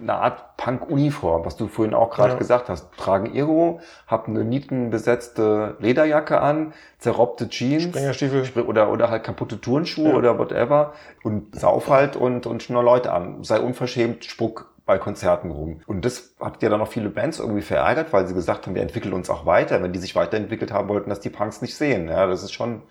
eine 0.01 0.13
Art 0.13 0.58
Punk-Uniform, 0.58 1.43
was 1.43 1.55
du 1.58 1.67
vorhin 1.67 1.95
auch 1.95 2.12
gerade 2.12 2.34
Ja. 2.34 2.38
gesagt 2.38 2.69
hast. 2.69 2.91
Tragen 2.97 3.34
Iro, 3.34 3.79
hab 4.05 4.27
eine 4.27 4.43
nietenbesetzte 4.43 5.75
Lederjacke 5.79 6.39
an, 6.39 6.73
zerrobbte 6.99 7.49
Jeans 7.49 7.84
Springerstiefel. 7.84 8.43
Spr- 8.43 8.65
oder, 8.65 8.91
oder 8.91 9.10
halt 9.10 9.23
kaputte 9.23 9.60
Turnschuhe 9.60 10.10
Ja. 10.10 10.15
oder 10.15 10.38
whatever 10.38 10.93
und 11.23 11.55
sauf 11.55 11.89
halt 11.89 12.15
und, 12.15 12.45
und 12.45 12.62
schnur 12.63 12.84
Leute 12.84 13.12
an. 13.12 13.43
Sei 13.43 13.60
unverschämt, 13.60 14.25
spuck 14.25 14.71
bei 14.86 14.98
Konzerten 14.98 15.52
rum. 15.52 15.82
Und 15.88 16.06
das 16.06 16.36
hat 16.39 16.62
ja 16.62 16.69
dann 16.69 16.80
noch 16.80 16.88
viele 16.88 17.10
Bands 17.10 17.39
irgendwie 17.39 17.62
verärgert, 17.62 18.13
weil 18.13 18.28
sie 18.28 18.34
gesagt 18.34 18.65
haben, 18.67 18.76
wir 18.76 18.82
entwickeln 18.82 19.13
uns 19.13 19.30
auch 19.30 19.45
weiter. 19.45 19.82
Wenn 19.82 19.93
die 19.93 20.00
sich 20.00 20.15
weiterentwickelt 20.15 20.71
haben 20.71 20.89
wollten, 20.89 21.10
dass 21.10 21.19
die 21.19 21.30
Punks 21.30 21.62
nicht 21.62 21.76
sehen. 21.76 22.08
Ja, 22.08 22.28
das 22.28 22.43
ist 22.43 22.54
schon 22.54 22.84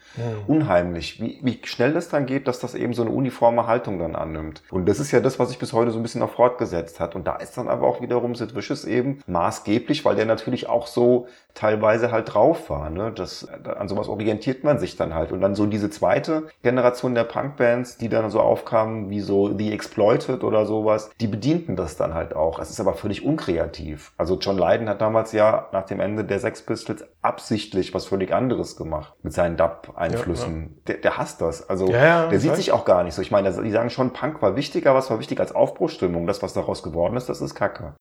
unheimlich, 0.47 1.21
wie, 1.21 1.39
wie 1.43 1.61
schnell 1.65 1.93
das 1.93 2.09
dann 2.09 2.27
geht, 2.27 2.49
dass 2.49 2.59
das 2.59 2.75
eben 2.75 2.95
so 2.95 3.03
eine 3.03 3.11
uniforme 3.11 3.67
Haltung 3.67 3.99
dann 3.99 4.17
annimmt. 4.17 4.63
Und 4.71 4.89
das 4.89 4.99
ist 4.99 5.13
ja 5.13 5.21
das, 5.21 5.39
was 5.39 5.51
sich 5.51 5.59
bis 5.59 5.73
heute 5.73 5.91
so 5.91 5.99
ein 5.99 6.03
bisschen 6.03 6.21
noch 6.21 6.33
fortgesetzt 6.33 6.99
hat. 6.99 7.15
Und 7.15 7.27
da 7.27 7.37
ist 7.37 7.57
dann 7.57 7.69
aber 7.69 7.87
auch 7.87 8.01
wiederum 8.01 8.35
Sid 8.35 8.57
Vicious 8.57 8.85
eben 8.85 9.21
maßgeblich, 9.27 10.05
weil 10.05 10.17
der 10.17 10.27
natürlich 10.27 10.69
auch 10.69 10.87
so 10.87 11.29
teilweise 11.55 12.11
halt 12.11 12.35
drauf 12.35 12.69
war. 12.71 12.91
Ne? 12.91 13.13
Das, 13.15 13.47
an 13.65 13.89
sowas 13.89 14.09
orientiert 14.09 14.65
man 14.65 14.79
sich 14.79 14.97
dann 14.97 15.15
halt. 15.15 15.31
Und 15.31 15.41
dann 15.41 15.55
so 15.55 15.67
diese 15.67 15.91
zweite 15.91 16.49
Generation 16.63 17.15
der 17.15 17.25
Punkbands, 17.25 17.97
die 17.97 18.09
dann 18.09 18.29
so 18.31 18.41
aufkamen, 18.41 19.11
wie 19.11 19.21
so 19.21 19.57
The 19.57 19.73
Exploited 19.73 20.43
oder 20.43 20.67
sowas, 20.67 21.11
die 21.21 21.29
bedienten 21.29 21.77
das 21.77 21.84
dann 21.97 22.14
halt 22.14 22.35
auch. 22.35 22.59
Es 22.59 22.70
ist 22.70 22.81
aber 22.81 22.94
völlig 22.94 23.25
unkreativ. 23.25 24.12
Also 24.16 24.38
John 24.38 24.57
Lydon 24.57 24.88
hat 24.88 25.01
damals 25.01 25.33
ja 25.33 25.68
nach 25.73 25.85
dem 25.85 26.01
Ende 26.01 26.25
der 26.25 26.38
Sex 26.38 26.62
Pistols 26.62 27.05
absichtlich 27.23 27.94
was 27.94 28.07
völlig 28.07 28.33
anderes 28.33 28.77
gemacht 28.77 29.12
mit 29.23 29.33
seinen 29.33 29.57
Dub-Einflüssen. 29.57 30.81
Der, 30.87 30.97
der 30.97 31.18
hasst 31.18 31.40
das. 31.40 31.68
Also 31.68 31.88
Ja, 31.88 32.05
ja, 32.05 32.27
der 32.29 32.40
sieht 32.40 32.57
sich 32.57 32.73
auch 32.73 32.85
gar 32.85 33.05
nicht 33.05 33.14
so. 33.14 33.23
Ich 33.23 33.31
meine, 33.31 33.51
die 33.51 33.70
sagen 33.70 33.90
schon, 33.90 34.12
Punk 34.12 34.42
war 34.42 34.57
wichtiger, 34.57 34.94
was 34.94 35.11
war 35.11 35.18
wichtig 35.18 35.40
als 35.40 35.55
Aufbruchstimmung. 35.55 36.27
Das, 36.27 36.42
was 36.42 36.55
daraus 36.55 36.83
geworden 36.83 37.16
ist, 37.16 37.29
das 37.29 37.40
ist 37.40 37.55
Kacke. 37.55 37.94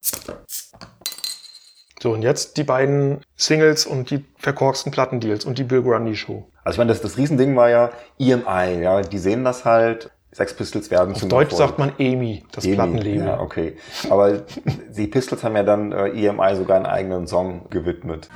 So, 2.03 2.11
und 2.11 2.21
jetzt 2.21 2.57
die 2.57 2.65
beiden 2.65 3.21
Singles 3.37 3.85
und 3.85 4.09
die 4.09 4.25
verkorksten 4.37 4.91
Plattendeals 4.91 5.45
und 5.45 5.57
die 5.57 5.63
Bill 5.63 5.81
Grundy 5.81 6.17
Show. 6.17 6.49
Also 6.65 6.75
ich 6.75 6.77
meine, 6.79 6.89
das, 6.89 7.01
das 7.01 7.17
Riesending 7.17 7.55
war 7.55 7.69
ja 7.69 7.91
EMI, 8.19 8.81
ja, 8.81 9.01
die 9.01 9.17
sehen 9.17 9.45
das 9.45 9.63
halt, 9.63 10.11
Sex 10.33 10.55
Pistols 10.55 10.89
werden 10.89 11.13
Auf 11.13 11.19
zum 11.19 11.29
Deutsch 11.29 11.51
Erfolg. 11.51 11.69
sagt 11.69 11.79
man 11.79 11.91
Amy, 11.99 12.43
das 12.51 12.65
EMI, 12.65 12.75
Plattenlabel. 12.75 13.25
Ja, 13.25 13.39
okay. 13.39 13.77
Aber 14.09 14.41
die 14.97 15.07
Pistols 15.07 15.43
haben 15.43 15.55
ja 15.55 15.63
dann 15.63 15.91
äh, 15.91 16.07
EMI 16.09 16.55
sogar 16.55 16.77
einen 16.77 16.87
eigenen 16.87 17.27
Song 17.27 17.69
gewidmet. 17.69 18.29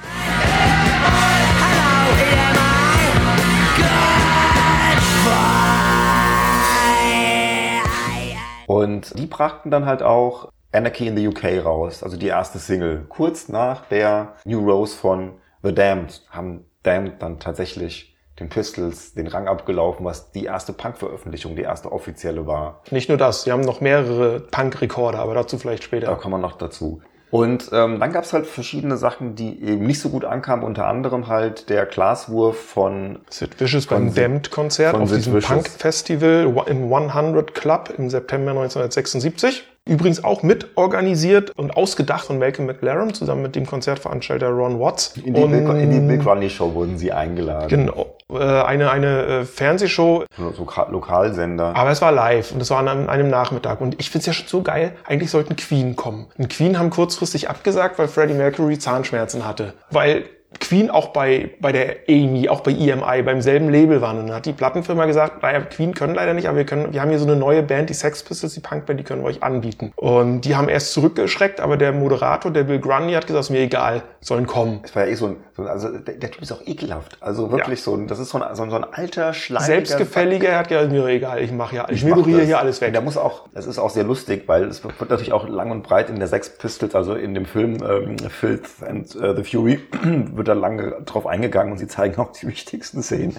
Und 8.67 9.17
die 9.17 9.25
brachten 9.25 9.71
dann 9.71 9.85
halt 9.85 10.03
auch 10.03 10.51
Anarchy 10.71 11.07
in 11.07 11.17
the 11.17 11.27
UK 11.27 11.65
raus, 11.65 12.03
also 12.03 12.17
die 12.17 12.27
erste 12.27 12.59
Single. 12.59 13.05
Kurz 13.09 13.49
nach 13.49 13.85
der 13.85 14.35
New 14.45 14.59
Rose 14.69 14.95
von 14.95 15.33
The 15.63 15.73
Damned 15.73 16.21
haben 16.29 16.65
Damned 16.83 17.21
dann 17.21 17.39
tatsächlich 17.39 18.16
den 18.39 18.49
Pistols 18.49 19.13
den 19.13 19.27
Rang 19.27 19.47
abgelaufen, 19.47 20.05
was 20.05 20.31
die 20.31 20.45
erste 20.45 20.73
Punk-Veröffentlichung, 20.73 21.55
die 21.55 21.63
erste 21.63 21.91
offizielle 21.91 22.45
war. 22.45 22.81
Nicht 22.91 23.09
nur 23.09 23.17
das, 23.17 23.43
sie 23.43 23.51
haben 23.51 23.61
noch 23.61 23.81
mehrere 23.81 24.39
Punk-Rekorde, 24.39 25.17
aber 25.19 25.33
dazu 25.33 25.57
vielleicht 25.57 25.83
Da 25.83 25.85
später. 25.85 26.15
kommen 26.15 26.35
wir 26.35 26.39
noch 26.47 26.57
dazu. 26.57 27.01
Und 27.29 27.71
ähm, 27.73 27.99
dann 27.99 28.13
gab 28.13 28.23
es 28.23 28.31
halt 28.31 28.47
verschiedene 28.47 28.95
Sachen, 28.95 29.35
die 29.35 29.61
eben 29.61 29.85
nicht 29.85 29.99
so 29.99 30.07
gut 30.07 30.23
ankamen, 30.23 30.63
unter 30.63 30.87
anderem 30.87 31.27
halt 31.27 31.67
der 31.69 31.85
Glaswurf 31.85 32.57
von 32.57 33.19
Sid 33.29 33.59
Vicious 33.59 33.85
beim 33.87 34.13
Damned-Konzert 34.13 34.95
auf 34.95 35.09
Sid 35.09 35.17
diesem. 35.25 35.39
Punk-Festival 35.41 36.53
im 36.67 36.93
100 36.93 37.53
Club 37.53 37.93
im 37.97 38.09
September 38.09 38.51
1976. 38.51 39.63
Übrigens 39.85 40.23
auch 40.23 40.41
mit 40.43 40.67
organisiert 40.75 41.51
und 41.57 41.75
ausgedacht 41.75 42.25
von 42.25 42.39
Malcolm 42.39 42.65
McLaren 42.67 43.13
zusammen 43.13 43.41
mit 43.41 43.55
dem 43.57 43.65
Konzertveranstalter 43.65 44.49
Ron 44.49 44.79
Watts. 44.79 45.15
in 45.17 45.33
die, 45.33 45.41
Und- 45.41 45.51
Bill, 45.51 45.75
in 45.81 45.91
die 45.91 45.99
Bill 45.99 46.17
Grundy 46.19 46.49
Show 46.49 46.73
wurden 46.73 46.97
sie 46.97 47.11
eingeladen. 47.11 47.67
Genau. 47.69 48.16
Äh, 48.31 48.39
eine 48.43 48.91
eine 48.91 49.25
äh, 49.25 49.45
Fernsehshow, 49.45 50.25
So 50.35 50.43
Loka- 50.65 50.89
Lokalsender. 50.91 51.73
aber 51.75 51.91
es 51.91 52.01
war 52.01 52.11
live 52.11 52.51
und 52.51 52.61
es 52.61 52.69
war 52.69 52.79
an 52.79 52.87
einem, 52.89 53.09
einem 53.09 53.29
Nachmittag. 53.29 53.79
Und 53.79 53.95
ich 54.01 54.09
finde 54.09 54.19
es 54.21 54.25
ja 54.25 54.33
schon 54.33 54.47
so 54.47 54.61
geil, 54.61 54.93
eigentlich 55.05 55.31
sollten 55.31 55.55
Queen 55.55 55.95
kommen. 55.95 56.27
Und 56.37 56.49
Queen 56.49 56.77
haben 56.77 56.89
kurzfristig 56.89 57.49
abgesagt, 57.49 57.97
weil 57.99 58.09
Freddie 58.09 58.33
Mercury 58.33 58.77
Zahnschmerzen 58.79 59.45
hatte. 59.45 59.73
Weil 59.91 60.25
Queen 60.59 60.89
auch 60.89 61.09
bei, 61.09 61.51
bei 61.59 61.71
der 61.71 61.97
Amy, 62.09 62.47
auch 62.47 62.61
bei 62.61 62.71
EMI, 62.71 63.21
beim 63.23 63.41
selben 63.41 63.69
Label 63.69 64.01
waren. 64.01 64.17
Und 64.17 64.27
dann 64.27 64.35
hat 64.37 64.45
die 64.45 64.53
Plattenfirma 64.53 65.05
gesagt, 65.05 65.43
naja, 65.43 65.59
Queen 65.61 65.93
können 65.93 66.15
leider 66.15 66.33
nicht, 66.33 66.47
aber 66.47 66.57
wir 66.57 66.65
können, 66.65 66.93
wir 66.93 67.01
haben 67.01 67.09
hier 67.09 67.19
so 67.19 67.25
eine 67.25 67.35
neue 67.35 67.63
Band, 67.63 67.89
die 67.89 67.93
Sex 67.93 68.23
Pistols, 68.23 68.53
die 68.53 68.61
Punkband, 68.61 68.99
die 68.99 69.03
können 69.03 69.21
wir 69.21 69.27
euch 69.27 69.43
anbieten. 69.43 69.91
Und 69.97 70.41
die 70.41 70.55
haben 70.55 70.69
erst 70.69 70.93
zurückgeschreckt, 70.93 71.59
aber 71.59 71.75
der 71.75 71.91
Moderator, 71.91 72.51
der 72.51 72.63
Bill 72.63 72.79
Grundy, 72.79 73.13
hat 73.13 73.27
gesagt, 73.27 73.45
ist 73.45 73.49
mir 73.49 73.59
egal, 73.59 74.03
sollen 74.21 74.47
kommen. 74.47 74.79
Es 74.83 74.95
war 74.95 75.05
ja 75.05 75.11
eh 75.11 75.15
so 75.15 75.27
ein, 75.27 75.35
so 75.55 75.63
ein 75.63 75.67
also 75.67 75.89
der, 75.89 76.15
der 76.15 76.31
Typ 76.31 76.41
ist 76.41 76.51
auch 76.51 76.65
ekelhaft. 76.65 77.17
Also 77.19 77.51
wirklich 77.51 77.81
so 77.81 77.95
ein, 77.95 78.07
das 78.07 78.19
ist 78.19 78.29
so 78.29 78.41
ein, 78.41 78.55
so 78.55 78.63
ein, 78.63 78.69
so 78.69 78.77
ein 78.77 78.85
alter, 78.85 79.33
schleimiger... 79.33 79.65
Selbstgefälliger, 79.65 80.49
er 80.49 80.59
hat 80.59 80.69
gesagt, 80.69 80.91
mir 80.91 81.05
egal, 81.07 81.41
ich 81.41 81.51
mache 81.51 81.75
ja, 81.75 81.87
ich, 81.89 82.03
mach 82.03 82.17
ignoriere 82.17 82.43
hier 82.43 82.59
alles 82.59 82.79
weg. 82.79 82.93
Der 82.93 83.01
muss 83.01 83.17
auch, 83.17 83.49
das 83.53 83.67
ist 83.67 83.79
auch 83.79 83.89
sehr 83.89 84.05
lustig, 84.05 84.43
weil 84.47 84.63
es 84.65 84.83
wird 84.83 85.09
natürlich 85.09 85.33
auch 85.33 85.47
lang 85.47 85.71
und 85.71 85.83
breit 85.83 86.09
in 86.09 86.19
der 86.19 86.27
Sex 86.27 86.57
Pistols, 86.57 86.95
also 86.95 87.15
in 87.15 87.33
dem 87.33 87.45
Film 87.45 87.77
ähm, 87.83 88.17
Filth 88.29 88.69
and 88.87 89.13
äh, 89.15 89.35
the 89.35 89.43
Fury, 89.43 89.79
wird 90.37 90.47
da 90.47 90.53
lange 90.53 91.01
drauf 91.05 91.25
eingegangen 91.27 91.71
und 91.71 91.77
sie 91.77 91.87
zeigen 91.87 92.19
auch 92.19 92.31
die 92.31 92.47
wichtigsten 92.47 93.03
Szenen. 93.03 93.37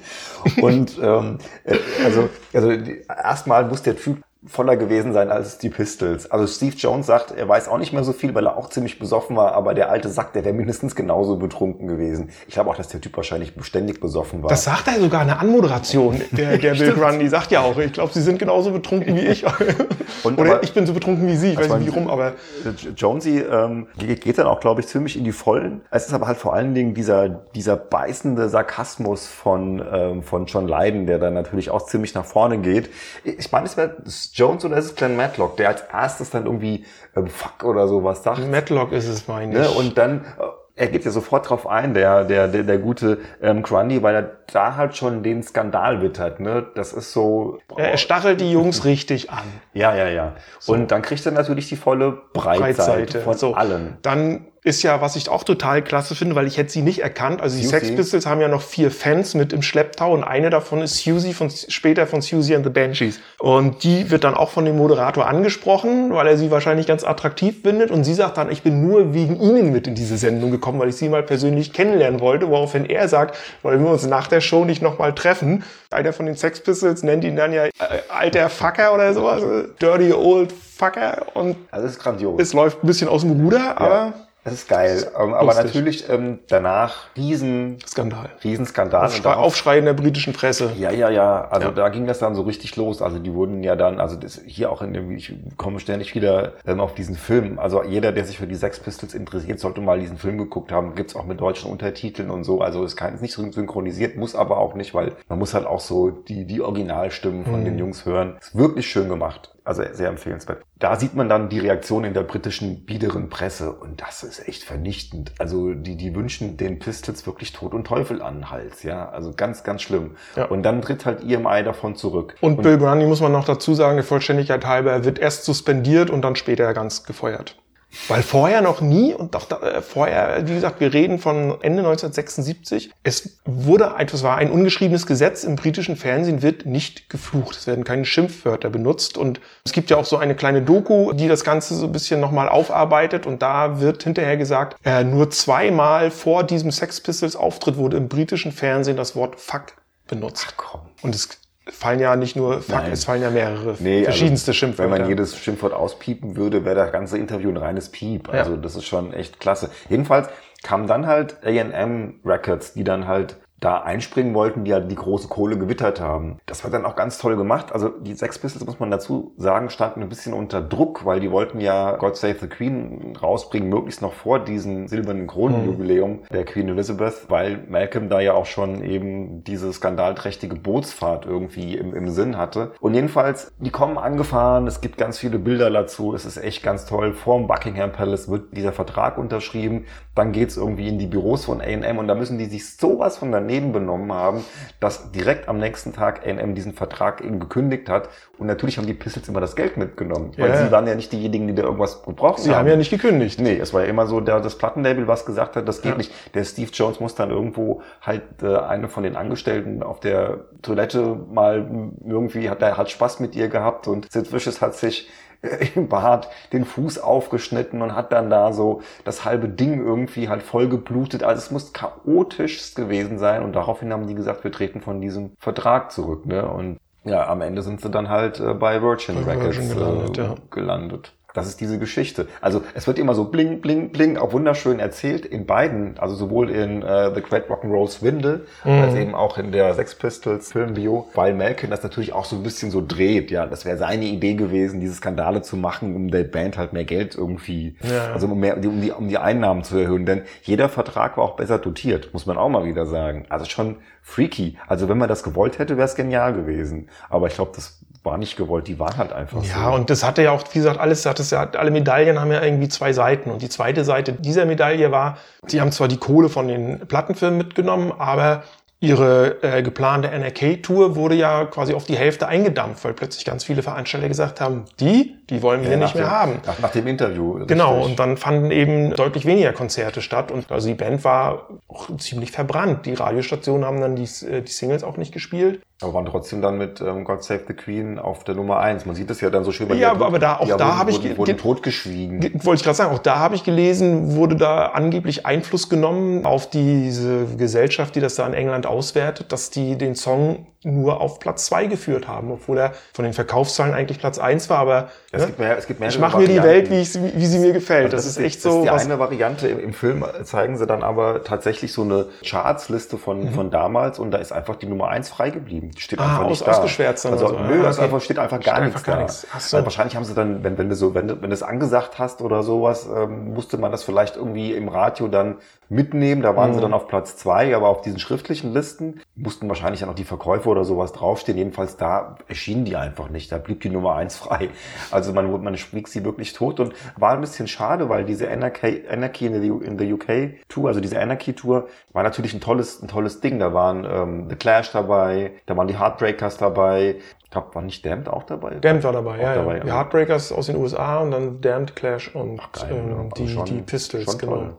Und 0.61 0.99
ähm, 1.01 1.39
äh, 1.65 1.79
also, 2.05 2.29
also 2.53 2.71
erstmal 3.09 3.67
muss 3.67 3.83
der 3.83 3.97
Typ 3.97 4.23
voller 4.47 4.77
gewesen 4.77 5.13
sein 5.13 5.31
als 5.33 5.59
die 5.59 5.69
Pistols. 5.69 6.31
Also 6.31 6.47
Steve 6.47 6.77
Jones 6.77 7.07
sagt, 7.07 7.33
er 7.33 7.49
weiß 7.49 7.67
auch 7.69 7.79
nicht 7.79 7.93
mehr 7.93 8.05
so 8.05 8.13
viel, 8.13 8.35
weil 8.37 8.47
er 8.47 8.57
auch 8.57 8.69
ziemlich 8.71 9.01
besoffen 9.01 9.35
war, 9.37 9.53
aber 9.53 9.75
der 9.75 9.91
alte 9.91 10.09
Sack, 10.09 10.33
der 10.33 10.45
wäre 10.45 10.55
mindestens 10.55 10.95
genauso 10.95 11.37
betrunken 11.37 11.89
gewesen. 11.89 12.31
Ich 12.47 12.55
glaube 12.55 12.71
auch, 12.71 12.77
dass 12.77 12.87
der 12.87 13.01
Typ 13.01 13.17
wahrscheinlich 13.17 13.57
beständig 13.57 14.01
besoffen 14.01 14.43
war. 14.45 14.49
Das 14.49 14.63
sagt 14.63 14.87
er 14.87 15.01
sogar 15.01 15.23
in 15.23 15.29
der 15.29 15.41
Anmoderation. 15.41 16.21
Der, 16.31 16.57
der 16.59 16.75
Bill 16.75 16.93
Grundy 16.93 17.29
sagt 17.29 17.51
ja 17.51 17.63
auch, 17.63 17.77
ich 17.79 17.93
glaube, 17.93 18.13
Sie 18.13 18.21
sind 18.23 18.39
genauso 18.39 18.71
betrunken 18.71 19.17
wie 19.17 19.27
ich. 19.27 19.45
Und 20.25 20.39
Oder 20.39 20.55
aber- 20.57 20.63
ich 20.63 20.73
bin 20.73 20.87
so 20.87 20.93
betrunken 20.93 21.27
wie 21.27 21.37
Sie. 21.37 21.53
Ich 21.53 21.59
weiß 21.59 21.69
war- 21.71 21.79
nicht 21.79 21.93
wie 21.93 21.99
rum, 21.99 22.09
aber 22.09 22.35
J- 22.65 22.93
Jonesy 22.97 23.41
ähm, 23.41 23.89
ge- 23.99 24.15
geht 24.15 24.39
dann 24.39 24.47
auch, 24.47 24.61
glaube 24.61 24.81
ich, 24.83 24.87
ziemlich 24.87 25.17
in 25.17 25.25
die 25.25 25.33
Vollen. 25.33 25.81
Es 25.91 26.07
ist 26.07 26.13
aber 26.15 26.27
halt 26.29 26.39
vor 26.39 26.55
allen 26.55 26.75
Dingen 26.75 26.95
dieser, 26.95 27.29
dieser 27.29 27.77
beißende 27.77 28.49
Sarkasmus 28.49 29.27
von, 29.27 29.83
ähm, 29.93 30.23
von 30.23 30.47
John 30.47 30.69
Lydon, 30.69 31.07
der 31.07 31.19
dann 31.19 31.35
natürlich 31.35 31.71
auch 31.71 31.87
ziemlich 31.87 32.15
nach 32.15 32.25
vorne 32.25 32.59
geht. 32.59 32.91
Ich 33.25 33.51
meine, 33.51 33.67
es 33.67 33.77
wäre 33.77 33.97
Jones 34.35 34.65
oder 34.65 34.77
ist 34.77 34.87
es 34.87 34.95
Glenn 34.95 35.17
Matlock, 35.17 35.57
der 35.57 35.69
als 35.69 35.83
erstes 35.93 36.31
dann 36.31 36.47
irgendwie 36.47 36.85
ähm, 37.17 37.27
Fuck 37.29 37.65
oder 37.65 37.89
sowas 37.89 38.23
sagt. 38.23 38.47
Matlock 38.51 38.93
ist 38.93 39.09
es, 39.09 39.29
meine 39.29 39.53
ich. 39.53 39.59
Ne? 39.59 39.71
Und 39.71 39.99
dann, 39.99 40.21
äh, 40.21 40.45
er 40.77 40.87
geht 40.89 41.05
ja 41.05 41.11
sofort 41.11 41.49
drauf 41.49 41.67
ein, 41.67 41.93
der, 41.95 42.25
der, 42.25 42.47
der, 42.49 42.63
der 42.63 42.79
gute 42.79 43.19
ähm, 43.43 43.63
Grundy, 43.63 44.03
weil 44.03 44.15
er 44.15 44.37
da 44.53 44.77
halt 44.77 44.97
schon 44.97 45.23
den 45.23 45.43
Skandal 45.43 46.03
wittert. 46.03 46.39
Ne? 46.41 46.67
Das 46.75 46.93
ist 46.93 47.13
so... 47.13 47.59
er, 47.77 47.91
er 47.91 47.97
stachelt 47.97 48.41
die 48.41 48.53
Jungs 48.53 48.85
richtig 48.85 49.31
an. 49.31 49.45
ja, 49.75 49.95
ja, 49.97 50.09
ja. 50.09 50.37
Und 50.67 50.91
dann 50.93 51.03
kriegt 51.03 51.27
er 51.27 51.33
natürlich 51.33 51.69
die 51.69 51.77
volle 51.77 52.19
Breitseite, 52.33 52.61
Breitseite. 52.61 53.21
von 53.21 53.35
So. 53.35 53.55
allen. 53.55 53.99
Dann 54.03 54.47
ist 54.69 54.83
ja, 54.83 55.01
was 55.01 55.17
ich 55.17 55.29
auch 55.29 55.43
total 55.45 55.83
klasse 55.83 56.15
finde, 56.15 56.35
weil 56.35 56.47
ich 56.47 56.59
hätte 56.59 56.71
sie 56.71 56.83
nicht 56.83 57.01
erkannt. 57.01 57.41
Also 57.41 57.57
die 57.57 57.65
Susie. 57.65 57.77
Sex 57.87 57.97
Pistols 57.97 58.27
haben 58.27 58.41
ja 58.41 58.49
noch 58.49 58.63
vier 58.63 58.91
Fans 58.91 59.35
mit 59.35 59.53
im 59.53 59.63
Schlepptau 59.63 60.13
und 60.13 60.23
eine 60.23 60.51
davon 60.51 60.83
ist 60.83 60.99
Susie 61.03 61.33
von 61.33 61.51
später 61.51 62.07
von 62.07 62.21
Susie 62.21 62.55
and 62.55 62.65
the 62.65 62.71
Banshees. 62.71 63.19
Und 63.39 63.83
die 63.83 64.11
wird 64.11 64.25
dann 64.25 64.35
auch 64.35 64.51
von 64.51 64.65
dem 64.65 64.77
Moderator 64.77 65.27
angesprochen, 65.27 66.13
weil 66.13 66.27
er 66.27 66.37
sie 66.37 66.51
wahrscheinlich 66.51 66.87
ganz 66.87 67.03
attraktiv 67.05 67.63
findet. 67.63 67.91
Und 67.91 68.05
sie 68.05 68.15
sagt 68.15 68.37
dann, 68.37 68.51
ich 68.53 68.63
bin 68.63 68.87
nur 68.87 69.15
wegen 69.15 69.41
ihnen 69.41 69.73
mit 69.73 69.87
in 69.87 69.95
diese 69.95 70.19
Sendung 70.19 70.51
gekommen, 70.51 70.79
weil 70.79 70.91
ich 70.91 70.97
sie 70.97 71.09
mal 71.09 71.23
persönlich 71.23 71.73
kennenlernen 71.73 72.21
wollte. 72.21 72.49
Woraufhin 72.51 72.85
er 72.85 73.09
sagt, 73.09 73.37
wollen 73.63 73.83
wir 73.83 73.91
uns 73.91 74.07
nach 74.07 74.27
der 74.29 74.41
Show 74.43 74.65
nicht 74.67 74.83
nochmal 74.83 75.15
treffen? 75.15 75.65
Einer 75.91 76.13
von 76.13 76.27
den 76.27 76.37
Sex 76.37 76.61
Pistols 76.61 77.03
nennt 77.03 77.25
ihn 77.25 77.37
dann 77.37 77.53
ja 77.55 77.65
äh, 77.65 77.71
alter 78.09 78.51
Fucker 78.51 78.93
oder 78.95 79.15
sowas. 79.15 79.43
Dirty 79.81 80.13
old 80.13 80.53
Fucker. 80.53 81.27
Und 81.35 81.57
Also 81.71 81.87
ist 81.87 81.99
grandios. 81.99 82.41
es 82.41 82.53
läuft 82.53 82.85
ein 82.85 82.87
bisschen 82.87 83.09
aus 83.09 83.23
dem 83.23 83.33
Ruder, 83.41 83.81
aber 83.81 84.13
Das 84.45 84.55
ist 84.55 84.69
geil. 84.69 85.05
Ähm, 85.19 85.35
aber 85.35 85.47
lustig. 85.47 85.65
natürlich 85.65 86.09
ähm, 86.09 86.39
danach 86.49 87.09
riesen, 87.17 87.79
Skandal. 87.87 88.31
Riesenskandal. 88.43 89.05
Aufschrei, 89.07 89.23
darauf- 89.23 89.45
Aufschrei 89.45 89.79
in 89.79 89.85
der 89.85 89.93
britischen 89.93 90.33
Presse. 90.33 90.73
Ja, 90.79 90.91
ja, 90.91 91.11
ja. 91.11 91.49
Also 91.51 91.69
Ja. 91.69 91.75
da 91.75 91.89
ging 91.91 92.07
das 92.07 92.19
dann 92.19 92.35
so 92.35 92.43
richtig 92.43 92.75
los. 92.77 93.03
Also 93.03 93.19
die 93.19 93.35
wurden 93.35 93.63
ja 93.63 93.77
dann, 93.77 94.01
also 94.01 94.17
das 94.17 94.41
hier 94.47 94.73
auch 94.73 94.81
in 94.81 94.95
dem, 94.95 95.11
ich 95.11 95.35
komme 95.59 95.81
ständig 95.81 96.15
wieder 96.15 96.53
ähm, 96.67 96.81
auf 96.81 96.95
diesen 96.95 97.15
Film. 97.17 97.59
Also 97.59 97.83
jeder, 97.83 98.13
der 98.13 98.25
sich 98.25 98.39
für 98.39 98.47
die 98.47 98.55
Sex 98.55 98.81
Pistols 98.81 99.13
interessiert, 99.13 99.61
sollte 99.61 99.81
mal 99.83 99.99
diesen 100.01 100.17
Film 100.17 100.39
geguckt 100.39 100.73
haben. 100.73 100.95
Gibt's 100.95 101.15
auch 101.15 101.27
mit 101.27 101.41
deutschen 101.41 101.71
Untertiteln 101.71 102.31
und 102.31 102.45
so. 102.45 102.63
Also 102.63 102.85
es 102.85 102.97
kann 102.97 103.15
ist 103.15 103.21
nicht 103.23 103.35
synchronisiert, 103.35 104.17
muss 104.17 104.35
aber 104.35 104.57
auch 104.59 104.75
nicht, 104.75 104.95
weil 104.95 105.13
man 105.29 105.39
muss 105.41 105.53
halt 105.53 105.67
auch 105.67 105.81
so 105.81 106.09
die, 106.11 106.47
die 106.47 106.63
Originalstimmen 106.63 107.45
von 107.45 107.61
Mhm. 107.61 107.65
den 107.67 107.79
Jungs 107.79 108.07
hören. 108.07 108.37
Ist 108.41 108.57
wirklich 108.57 108.87
schön 108.89 109.09
gemacht. 109.11 109.55
Also 109.69 109.83
sehr 109.93 110.09
empfehlenswert. 110.09 110.63
Da 110.79 110.97
sieht 110.97 111.15
man 111.15 111.29
dann 111.29 111.51
die 111.51 111.59
Reaktion 111.59 112.05
in 112.05 112.15
der 112.15 112.23
britischen 112.23 112.87
biederen 112.87 113.29
Presse 113.29 113.71
und 113.71 114.01
das 114.01 114.23
ist 114.23 114.49
echt 114.49 114.65
vernichtend. 114.65 115.33
Also 115.39 115.75
die, 115.75 115.95
die 115.97 116.15
wünschen 116.15 116.57
den 116.57 116.79
Pistols 116.79 117.27
wirklich 117.27 117.53
Tod 117.53 117.75
und 117.75 117.87
Teufel 117.87 118.23
an 118.23 118.37
den 118.37 118.51
Hals, 118.51 118.83
ja. 118.83 119.11
Also 119.11 119.35
ganz, 119.35 119.65
ganz 119.65 119.83
schlimm. 119.83 120.17
Ja. 120.37 120.47
Und 120.47 120.63
dann 120.63 120.81
tritt 120.81 121.05
halt 121.05 121.23
EMI 121.23 121.65
davon 121.65 121.97
zurück. 121.97 122.35
Und, 122.41 122.63
Bill 122.63 122.79
Grundy 122.79 123.05
muss 123.05 123.21
man 123.21 123.31
noch 123.31 123.45
dazu 123.45 123.75
sagen, 123.75 123.97
der 123.97 124.05
Vollständigkeit 124.05 124.65
halber, 124.65 124.91
er 124.91 125.05
wird 125.05 125.19
erst 125.19 125.45
suspendiert 125.45 126.09
und 126.09 126.23
dann 126.23 126.35
später 126.35 126.73
ganz 126.73 127.05
gefeuert. 127.05 127.57
Weil 128.07 128.23
vorher 128.23 128.61
noch 128.61 128.81
nie, 128.81 129.15
und 129.15 129.35
doch 129.35 129.47
da, 129.47 129.61
äh, 129.61 129.83
vorher, 129.83 130.47
wie 130.47 130.55
gesagt, 130.55 130.81
wir 130.81 130.93
reden 130.93 131.19
von 131.19 131.53
Ende 131.63 131.83
1976, 131.83 132.91
es 133.03 133.39
wurde, 133.45 133.95
etwas 133.99 134.23
war 134.23 134.37
ein 134.37 134.51
ungeschriebenes 134.51 135.07
Gesetz 135.07 135.43
im 135.43 135.57
britischen 135.57 135.97
Fernsehen, 135.97 136.43
wird 136.43 136.67
nicht 136.67 137.09
geflucht. 137.09 137.57
Es 137.57 137.67
werden 137.67 137.85
keine 137.85 138.05
Schimpfwörter 138.05 138.69
benutzt. 138.69 139.17
Und 139.17 139.41
es 139.65 139.73
gibt 139.73 139.91
ja 139.91 139.97
auch 139.97 140.05
so 140.05 140.19
eine 140.19 140.35
kleine 140.35 140.63
Doku, 140.63 141.13
die 141.13 141.29
das 141.29 141.45
Ganze 141.45 141.75
so 141.75 141.87
ein 141.87 141.93
bisschen 141.93 142.21
nochmal 142.21 142.49
aufarbeitet. 142.49 143.27
Und 143.27 143.41
da 143.41 143.81
wird 143.81 144.03
hinterher 144.03 144.37
gesagt, 144.37 144.77
äh, 144.85 145.03
nur 145.03 145.31
zweimal 145.31 146.11
vor 146.11 146.45
diesem 146.45 146.71
Sex 146.71 147.01
Pistols 147.01 147.37
Auftritt 147.37 147.77
wurde 147.79 147.97
im 147.97 148.09
britischen 148.09 148.53
Fernsehen 148.53 148.97
das 148.97 149.17
Wort 149.17 149.41
Fuck 149.41 149.73
benutzt. 150.07 150.55
komm. 150.57 150.83
Und 151.03 151.15
es 151.15 151.29
fallen 151.71 152.01
ja 152.01 152.17
nicht 152.17 152.37
nur 152.37 152.61
Fuck, 152.61 152.77
Nein. 152.77 152.93
es 152.93 153.05
fallen 153.05 153.23
ja 153.23 153.31
mehrere 153.31 153.77
Nee, 153.79 154.05
verschiedenste 154.05 154.51
also, 154.51 154.59
Schimpfwörter. 154.59 154.93
Wenn 154.93 155.01
man 155.01 155.09
jedes 155.09 155.37
Schimpfwort 155.37 155.73
auspiepen 155.73 156.37
würde, 156.37 156.65
wäre 156.65 156.77
das 156.77 156.93
ganze 156.93 157.19
Interview 157.19 157.51
ein 157.51 157.57
reines 157.57 157.91
Piep. 157.91 158.29
Ja. 158.29 158.41
Also 158.41 158.57
das 158.57 158.77
ist 158.77 158.87
schon 158.87 159.13
echt 159.13 159.41
klasse. 159.41 159.71
Jedenfalls 159.89 160.29
kamen 160.63 160.87
dann 160.87 161.07
halt 161.07 161.39
A&M 161.45 162.21
Records, 162.25 162.75
die 162.75 162.85
dann 162.85 163.07
halt 163.07 163.37
da 163.61 163.81
einspringen 163.83 164.35
wollten, 164.35 164.65
die 164.65 164.73
halt 164.73 164.91
die 164.91 164.95
große 164.95 165.29
Kohle 165.29 165.59
gewittert 165.59 166.01
haben. 166.01 166.39
Das 166.47 166.63
war 166.63 166.71
dann 166.71 166.85
auch 166.85 166.95
ganz 166.95 167.19
toll 167.19 167.37
gemacht. 167.37 167.73
Also 167.73 167.89
die 167.89 168.15
Sex 168.15 168.39
Pistols, 168.39 168.65
muss 168.65 168.79
man 168.79 168.91
dazu 168.91 169.33
sagen, 169.37 169.69
standen 169.71 170.03
ein 170.03 170.09
bisschen 170.09 170.33
unter 170.33 170.61
Druck, 170.61 171.05
weil 171.05 171.19
die 171.19 171.31
wollten 171.31 171.61
ja 171.61 171.97
God 171.97 172.17
Save 172.17 172.37
the 172.41 172.47
Queen 172.47 173.17
rausbringen, 173.21 173.69
möglichst 173.69 174.01
noch 174.01 174.13
vor 174.13 174.39
diesem 174.39 174.87
silbernen 174.87 175.27
Kronenjubiläum 175.27 176.11
mhm. 176.11 176.21
der 176.33 176.45
Queen 176.45 176.69
Elizabeth, 176.69 177.27
weil 177.29 177.65
Malcolm 177.69 178.09
da 178.09 178.21
ja 178.21 178.35
auch 178.35 178.47
schon 178.47 178.85
eben 178.85 179.43
diese 179.43 179.73
skandalträchtige 179.73 180.55
Bootsfahrt 180.55 181.27
irgendwie 181.27 181.77
im, 181.77 181.95
im 181.95 182.09
Sinn 182.11 182.39
hatte. 182.39 182.73
Und 182.81 182.95
jedenfalls, 182.95 183.53
die 183.59 183.71
kommen 183.71 183.99
angefahren, 183.99 184.69
es 184.69 184.81
gibt 184.81 184.99
ganz 184.99 185.19
viele 185.19 185.39
Bilder 185.39 185.71
dazu, 185.71 186.15
es 186.15 186.25
ist 186.25 186.37
echt 186.37 186.63
ganz 186.63 186.87
toll. 186.87 187.13
Vorm 187.13 187.49
Buckingham 187.49 187.91
Palace 187.91 188.29
wird 188.29 188.57
dieser 188.57 188.73
Vertrag 188.73 189.19
unterschrieben, 189.19 189.87
dann 190.15 190.31
geht's 190.33 190.57
irgendwie 190.57 190.89
in 190.89 190.99
die 190.99 191.07
Büros 191.07 191.45
von 191.45 191.61
A&M 191.61 191.99
und 191.99 192.07
da 192.07 192.15
müssen 192.15 192.39
die 192.39 192.47
sich 192.47 192.77
sowas 192.77 193.19
von 193.19 193.33
der 193.33 193.48
daneben 193.49 193.73
benommen 193.73 194.13
haben, 194.13 194.45
dass 194.79 195.11
direkt 195.13 195.49
am 195.49 195.59
nächsten 195.59 195.93
Tag 195.95 196.21
A&M 196.27 196.55
diesen 196.55 196.75
Vertrag 196.75 197.23
eben 197.23 197.41
gekündigt 197.41 197.89
hat. 197.89 198.11
Und 198.37 198.47
natürlich 198.47 198.77
haben 198.77 198.87
die 198.87 198.95
Pistols 198.95 199.29
immer 199.29 199.41
das 199.41 199.57
Geld 199.57 199.77
mitgenommen, 199.79 200.33
weil 200.37 200.51
Ja. 200.51 200.57
sie 200.67 200.71
waren 200.71 200.87
ja 200.87 200.95
nicht 200.95 201.11
diejenigen, 201.13 201.47
die 201.49 201.55
da 201.55 201.63
irgendwas 201.63 202.03
gebraucht 202.03 202.41
Sie 202.41 202.55
haben 202.55 202.69
ja 202.69 202.77
nicht 202.77 202.91
gekündigt. 202.91 203.41
Nee, 203.41 203.59
es 203.59 203.73
war 203.73 203.83
ja 203.83 203.89
immer 203.89 204.07
so, 204.07 204.21
der, 204.21 204.41
das 204.41 204.59
Plattenlabel, 204.59 205.09
was 205.09 205.25
gesagt 205.25 205.57
hat, 205.57 205.67
das 205.67 205.81
geht 205.83 205.93
Ja. 205.93 205.99
nicht. 205.99 206.13
Der 206.35 206.45
Steve 206.45 206.71
Jones 206.73 207.01
muss 207.01 207.15
dann 207.15 207.31
irgendwo 207.31 207.81
halt 208.03 208.23
äh, 208.43 208.57
eine 208.57 208.89
von 208.89 209.03
den 209.03 209.17
Angestellten 209.17 209.83
auf 209.83 210.01
der 210.01 210.41
Toilette 210.63 211.19
mal 211.33 211.67
irgendwie, 212.07 212.51
hat 212.51 212.61
er 212.63 212.77
hat 212.77 212.91
Spaß 212.91 213.21
mit 213.21 213.35
ihr 213.35 213.49
gehabt 213.49 213.89
und 213.89 214.13
Sid 214.13 214.33
Vicious 214.33 214.61
hat 214.61 214.75
sich 214.75 215.09
im 215.75 215.89
Bad 215.89 216.29
den 216.53 216.65
Fuß 216.65 216.99
aufgeschnitten 216.99 217.83
und 217.83 217.95
hat 217.95 218.13
dann 218.13 218.31
da 218.31 218.53
so 218.53 218.83
das 219.05 219.25
halbe 219.25 219.49
Ding 219.49 219.85
irgendwie 219.85 220.29
halt 220.29 220.43
voll 220.43 220.69
geblutet. 220.69 221.23
Also 221.23 221.39
es 221.39 221.51
muss 221.51 221.73
chaotisch 221.73 222.75
gewesen 222.75 223.19
sein 223.19 223.43
und 223.43 223.53
daraufhin 223.55 223.93
haben 223.93 224.07
die 224.07 224.15
gesagt, 224.15 224.45
wir 224.45 224.53
treten 224.53 224.81
von 224.81 225.01
diesem 225.01 225.33
Vertrag 225.39 225.93
zurück. 225.93 226.27
Ne? 226.27 226.49
Und 226.49 226.79
ja, 227.05 227.29
am 227.29 227.41
Ende 227.41 227.63
sind 227.63 227.81
sie 227.81 227.91
dann 227.91 228.09
halt 228.09 228.41
äh, 228.41 228.55
bei 228.55 228.83
Virgin 228.83 229.25
Bei 229.25 229.33
Records 229.33 229.59
Virgin 229.59 229.75
gelandet, 229.75 230.19
äh, 230.19 230.23
ja. 230.23 230.35
gelandet. 230.51 231.13
Das 231.39 231.49
ist 231.49 231.61
diese 231.61 231.79
Geschichte. 231.79 232.27
Also 232.41 232.63
es 232.75 232.87
wird 232.87 232.99
immer 232.99 233.15
so 233.15 233.25
bling, 233.25 233.61
bling, 233.61 233.91
bling, 233.91 234.17
auch 234.17 234.33
wunderschön 234.33 234.79
erzählt 234.81 235.25
in 235.27 235.47
beiden, 235.47 235.99
also 235.99 236.15
sowohl 236.15 236.51
in 236.51 236.83
äh, 236.83 237.15
The 237.15 237.23
Great 237.23 237.49
Rock'n'Roll 237.49 237.89
Swindle 237.89 238.47
als 238.65 238.95
eben 238.95 239.15
auch 239.15 239.39
in 239.39 239.53
der 239.53 239.73
Sex 239.75 239.95
Pistols 239.95 240.53
Filmbio, 240.53 241.09
weil 241.15 241.35
Malkin 241.35 241.71
das 241.71 241.83
natürlich 241.83 242.13
auch 242.13 242.25
so 242.25 242.37
ein 242.37 242.43
bisschen 242.43 242.71
so 242.71 242.85
dreht. 242.87 243.31
Ja, 243.31 243.47
das 243.47 243.65
wäre 243.65 243.77
seine 243.77 244.05
Idee 244.07 244.35
gewesen, 244.35 244.81
diese 244.81 244.95
Skandale 244.95 245.43
zu 245.43 245.57
machen, 245.57 245.95
um 245.95 246.11
der 246.11 246.25
Band 246.25 246.59
halt 246.59 246.73
mehr 246.73 246.85
Geld 246.85 247.15
irgendwie, 247.15 247.77
Ja. 247.83 248.13
also 248.13 248.27
um, 248.27 248.39
mehr, 248.39 248.57
um, 248.57 248.81
die, 248.81 248.91
um 248.91 249.09
die 249.09 249.19
Einnahmen 249.19 249.63
zu 249.65 249.77
erhöhen. 249.79 250.05
Denn 250.07 250.23
jeder 250.43 250.69
Vertrag 250.69 251.17
war 251.17 251.25
auch 251.25 251.37
besser 251.37 251.59
dotiert, 251.59 252.13
muss 252.13 252.27
man 252.27 252.37
auch 252.37 252.49
mal 252.49 252.65
wieder 252.65 252.87
sagen. 252.87 253.27
Also 253.29 253.45
schon 253.47 253.77
freaky. 254.03 254.57
Also 254.67 254.89
wenn 254.89 254.99
man 254.99 255.09
das 255.09 255.23
gewollt 255.23 255.59
hätte, 255.59 255.77
wäre 255.77 255.87
es 255.87 255.95
genial 255.95 256.33
gewesen. 256.33 256.89
Aber 257.11 257.27
ich 257.27 257.35
glaube, 257.35 257.53
das 257.55 257.78
war 258.03 258.19
nicht 258.19 258.37
gewollt. 258.37 258.69
Die 258.69 258.79
waren 258.79 258.97
halt 258.97 259.13
einfach 259.13 259.43
so. 259.43 259.51
Ja, 259.51 259.71
und 259.71 259.91
das 259.91 260.03
hatte 260.05 260.23
ja 260.23 260.33
auch, 260.33 260.45
wie 260.53 260.59
gesagt, 260.59 260.81
alles, 260.81 261.05
hat 261.07 261.21
es 261.21 261.31
ja, 261.31 261.49
alle 261.51 261.71
Medaillen 261.71 262.21
haben 262.21 262.33
ja 262.33 262.43
irgendwie 262.43 262.69
zwei 262.69 262.93
Seiten. 262.93 263.31
Und 263.31 263.43
die 263.43 263.49
zweite 263.49 263.85
Seite 263.85 264.13
dieser 264.13 264.45
Medaille 264.45 264.91
war, 264.91 265.19
sie 265.47 265.61
haben 265.61 265.73
zwar 265.73 265.89
die 265.89 265.99
Kohle 265.99 266.29
von 266.29 266.49
den 266.49 266.81
Plattenfirmen 266.87 267.39
mitgenommen, 267.39 267.93
aber 267.97 268.43
ihre 268.81 269.43
äh, 269.43 269.63
geplante 269.63 270.09
NRK-Tour 270.09 270.95
wurde 270.95 271.17
ja 271.17 271.47
quasi 271.47 271.75
auf 271.75 271.85
die 271.85 271.97
Hälfte 271.97 272.29
eingedampft, 272.29 272.85
weil 272.85 272.95
plötzlich 272.95 273.25
ganz 273.25 273.43
viele 273.43 273.63
Veranstalter 273.63 274.07
gesagt 274.07 274.41
haben, 274.41 274.67
die, 274.79 275.17
die 275.31 275.43
wollen 275.43 275.65
wir 275.65 275.73
Ja, 275.73 275.77
nicht 275.79 275.97
mehr 275.97 276.05
dem, 276.05 276.11
haben. 276.11 276.41
Nach, 276.47 276.59
nach 276.61 276.71
dem 276.71 276.87
Interview. 276.87 277.45
Genau, 277.47 277.75
richtig. 277.75 277.91
und 277.91 277.99
dann 277.99 278.17
fanden 278.17 278.53
eben 278.53 278.95
deutlich 278.95 279.27
weniger 279.27 279.53
Konzerte 279.53 280.01
statt. 280.01 280.31
Und 280.31 280.53
also 280.53 280.69
die 280.69 280.75
Band 280.75 281.03
war 281.03 281.49
auch 281.67 281.89
ziemlich 281.97 282.31
verbrannt. 282.31 282.87
Die 282.87 282.95
Radiostationen 282.95 283.67
haben 283.67 283.81
dann 283.81 283.97
die, 283.97 284.09
äh, 284.27 284.43
die 284.43 284.53
Singles 284.53 284.85
auch 284.85 284.97
nicht 284.97 285.13
gespielt. 285.13 285.61
Aber 285.81 285.95
waren 285.95 286.07
trotzdem 286.07 286.43
dann 286.43 286.59
mit 286.59 286.81
ähm, 286.81 287.05
God 287.05 287.23
Save 287.23 287.43
the 287.47 287.55
Queen 287.55 288.01
auf 288.01 288.25
der 288.25 288.35
Nummer 288.35 288.59
eins. 288.59 288.85
Man 288.85 288.97
sieht 288.97 289.09
das 289.11 289.21
ja 289.21 289.31
dann 289.31 289.45
so 289.45 289.53
schön. 289.53 289.69
bei 289.69 289.77
Ja, 289.77 289.95
der- 289.95 290.05
aber 290.07 290.19
da- 290.19 290.39
auch 290.39 290.47
ja, 290.49 290.57
da 290.57 290.77
habe 290.77 290.91
ich 290.91 290.97
wurden, 291.01 291.17
wurden 291.19 291.37
ge- 291.37 291.41
totgeschwiegen. 291.41 292.19
Ge- 292.19 292.33
Wollte 292.43 292.59
ich 292.61 292.65
gerade 292.65 292.77
sagen, 292.77 292.93
auch 292.93 292.99
da 292.99 293.21
habe 293.21 293.37
ich 293.37 293.45
gelesen, 293.45 294.17
wurde 294.17 294.35
da 294.35 294.67
angeblich 294.71 295.25
Einfluss 295.25 295.69
genommen 295.69 296.27
auf 296.27 296.51
diese 296.51 297.27
Gesellschaft, 297.37 297.95
die 297.95 298.01
das 298.01 298.17
da 298.17 298.27
in 298.27 298.35
England 298.35 298.67
auswertet, 298.67 299.31
dass 299.31 299.51
die 299.51 299.79
den 299.79 299.95
Song 299.95 300.47
nur 300.65 301.01
auf 301.01 301.21
Platz 301.21 301.47
zwei 301.47 301.67
geführt 301.67 302.09
haben, 302.09 302.33
obwohl 302.33 302.59
er 302.59 302.73
von 302.93 303.05
den 303.05 303.15
Verkaufszahlen 303.15 303.73
eigentlich 303.73 304.01
Platz 304.01 304.19
eins 304.19 304.51
war. 304.51 304.59
Aber 304.59 304.89
Es 305.13 305.21
ne, 305.21 305.27
gibt 305.29 305.39
mehr, 305.39 305.57
es 305.57 305.69
gibt 305.69 305.79
mehrere 305.79 305.95
ich 305.95 306.01
mache 306.01 306.19
mir 306.19 306.27
die. 306.27 306.43
Welt, 306.43 306.69
wie, 306.71 306.81
ich, 306.81 306.93
wie 306.95 307.27
sie 307.27 307.39
mir 307.39 307.53
gefällt. 307.53 307.85
Also 307.95 307.97
das, 307.97 308.07
ist 308.07 308.19
echt 308.19 308.45
Das 308.45 308.53
so 308.53 308.59
ist 308.59 308.65
die 308.65 308.71
eine 308.71 308.99
Variante. 308.99 309.47
Im, 309.47 309.61
Im 309.61 309.73
Film 309.73 310.05
zeigen 310.25 310.59
sie 310.59 310.67
dann 310.67 310.83
aber 310.83 311.23
tatsächlich 311.23 311.73
so 311.73 311.83
eine 311.83 312.07
Chartsliste 312.29 312.99
von, 312.99 313.27
Mhm. 313.27 313.33
von 313.35 313.51
damals 313.53 314.01
und 314.01 314.11
da 314.11 314.19
ist 314.19 314.33
einfach 314.33 314.57
die 314.57 314.67
Nummer 314.67 314.89
eins 314.89 315.09
frei 315.09 315.31
geblieben. 315.31 315.68
Steht 315.77 315.99
Ah, 315.99 316.05
einfach 316.05 316.25
aus- 316.25 316.31
nicht 316.31 316.47
da. 316.47 316.51
ausgeschwärzt 316.53 317.07
Also, 317.07 317.29
so. 317.29 317.39
nö, 317.39 317.65
Ah, 317.67 317.71
okay. 317.71 317.81
einfach, 317.83 318.01
steht 318.01 318.19
einfach 318.19 318.37
Steht 318.37 318.47
gar 318.47 318.55
einfach 318.57 318.67
nichts 318.67 318.83
gar 318.85 318.97
da. 318.97 319.03
nichts. 319.03 319.27
Ach 319.35 319.41
so. 319.41 319.57
Also 319.57 319.67
wahrscheinlich 319.67 319.97
haben 319.97 320.05
sie 320.05 320.15
dann, 320.15 320.43
wenn, 320.45 320.57
wenn 320.59 320.69
du 320.69 320.75
so, 320.75 320.95
wenn 320.95 321.09
du, 321.09 321.21
wenn 321.21 321.31
du 321.31 321.35
es 321.35 321.43
angesagt 321.43 321.99
hast 321.99 322.21
oder 322.23 322.43
sowas, 322.43 322.87
ähm, 322.95 323.35
musste 323.35 323.59
man 323.59 323.73
das 323.73 323.83
vielleicht 323.83 324.17
irgendwie 324.17 324.53
im 324.53 324.69
Radio 324.69 325.09
dann 325.09 325.37
mitnehmen. 325.69 326.23
Da 326.23 326.35
waren 326.37 326.53
sie 326.53 326.59
Mhm. 326.59 326.63
dann 326.63 326.73
auf 326.75 326.89
Platz 326.89 327.17
zwei, 327.17 327.55
aber 327.55 327.69
auf 327.69 327.83
diesen 327.83 327.99
schriftlichen 327.99 328.53
Listen 328.53 329.01
mussten 329.15 329.49
wahrscheinlich 329.49 329.81
dann 329.81 329.89
auch 329.91 329.95
die 329.95 330.05
Verkäufe 330.05 330.49
oder 330.49 330.65
sowas 330.65 330.93
draufstehen. 330.93 331.37
Jedenfalls 331.39 331.77
da 331.77 332.17
erschienen 332.29 332.65
die 332.65 332.77
einfach 332.77 333.09
nicht. 333.11 333.31
Da 333.33 333.39
blieb 333.39 333.61
die 333.61 333.71
Nummer 333.71 333.95
eins 333.97 334.17
frei. 334.19 334.51
Also 334.91 335.13
man, 335.13 335.43
man 335.43 335.57
schwieg 335.57 335.89
sie 335.89 336.05
wirklich 336.05 336.33
tot 336.33 336.61
und 336.61 336.75
war 336.97 337.13
ein 337.13 337.21
bisschen 337.21 337.49
schade, 337.49 337.89
weil 337.89 338.05
diese 338.05 338.31
Anarchy, 338.31 338.85
Anarchy 338.91 339.27
in 339.27 339.41
the, 339.43 339.49
in 339.67 339.79
the 339.79 339.93
UK 339.93 340.49
Tour, 340.49 340.69
also 340.69 340.81
diese 340.81 341.01
Anarchy 341.01 341.33
Tour, 341.35 341.69
war 341.93 342.03
natürlich 342.03 342.35
ein 342.35 342.41
tolles, 342.41 342.83
ein 342.83 342.89
tolles 342.89 343.21
Ding. 343.21 343.39
Da 343.39 343.53
waren 343.53 343.85
ähm, 343.91 344.27
The 344.31 344.37
Clash 344.37 344.73
dabei, 344.73 345.33
da 345.47 345.57
waren 345.57 345.69
die 345.69 345.79
Heartbreakers 345.79 346.37
dabei. 346.39 346.97
Ich 347.29 347.33
glaube, 347.33 347.55
war 347.55 347.61
nicht 347.61 347.85
Damned 347.85 348.09
auch 348.09 348.23
dabei? 348.23 348.55
Damned 348.55 348.85
war 348.85 348.93
dabei, 348.95 349.17
Auch 349.19 349.23
ja, 349.23 349.35
dabei, 349.35 349.57
ja. 349.59 349.63
Die 349.65 349.69
ja. 349.69 349.75
Heartbreakers 349.75 350.33
aus 350.33 350.47
den 350.47 350.57
USA 350.57 350.97
und 351.01 351.11
dann 351.11 351.43
Damned, 351.43 351.77
Clash 351.77 352.15
und 352.15 352.41
Geil, 352.55 352.69
ähm, 352.71 352.91
ja. 352.91 353.09
die, 353.17 353.23
Also 353.23 353.35
schon- 353.35 353.45
die 353.45 353.61
Pistols, 353.61 354.17
genau. 354.19 354.33
toll. 354.37 354.55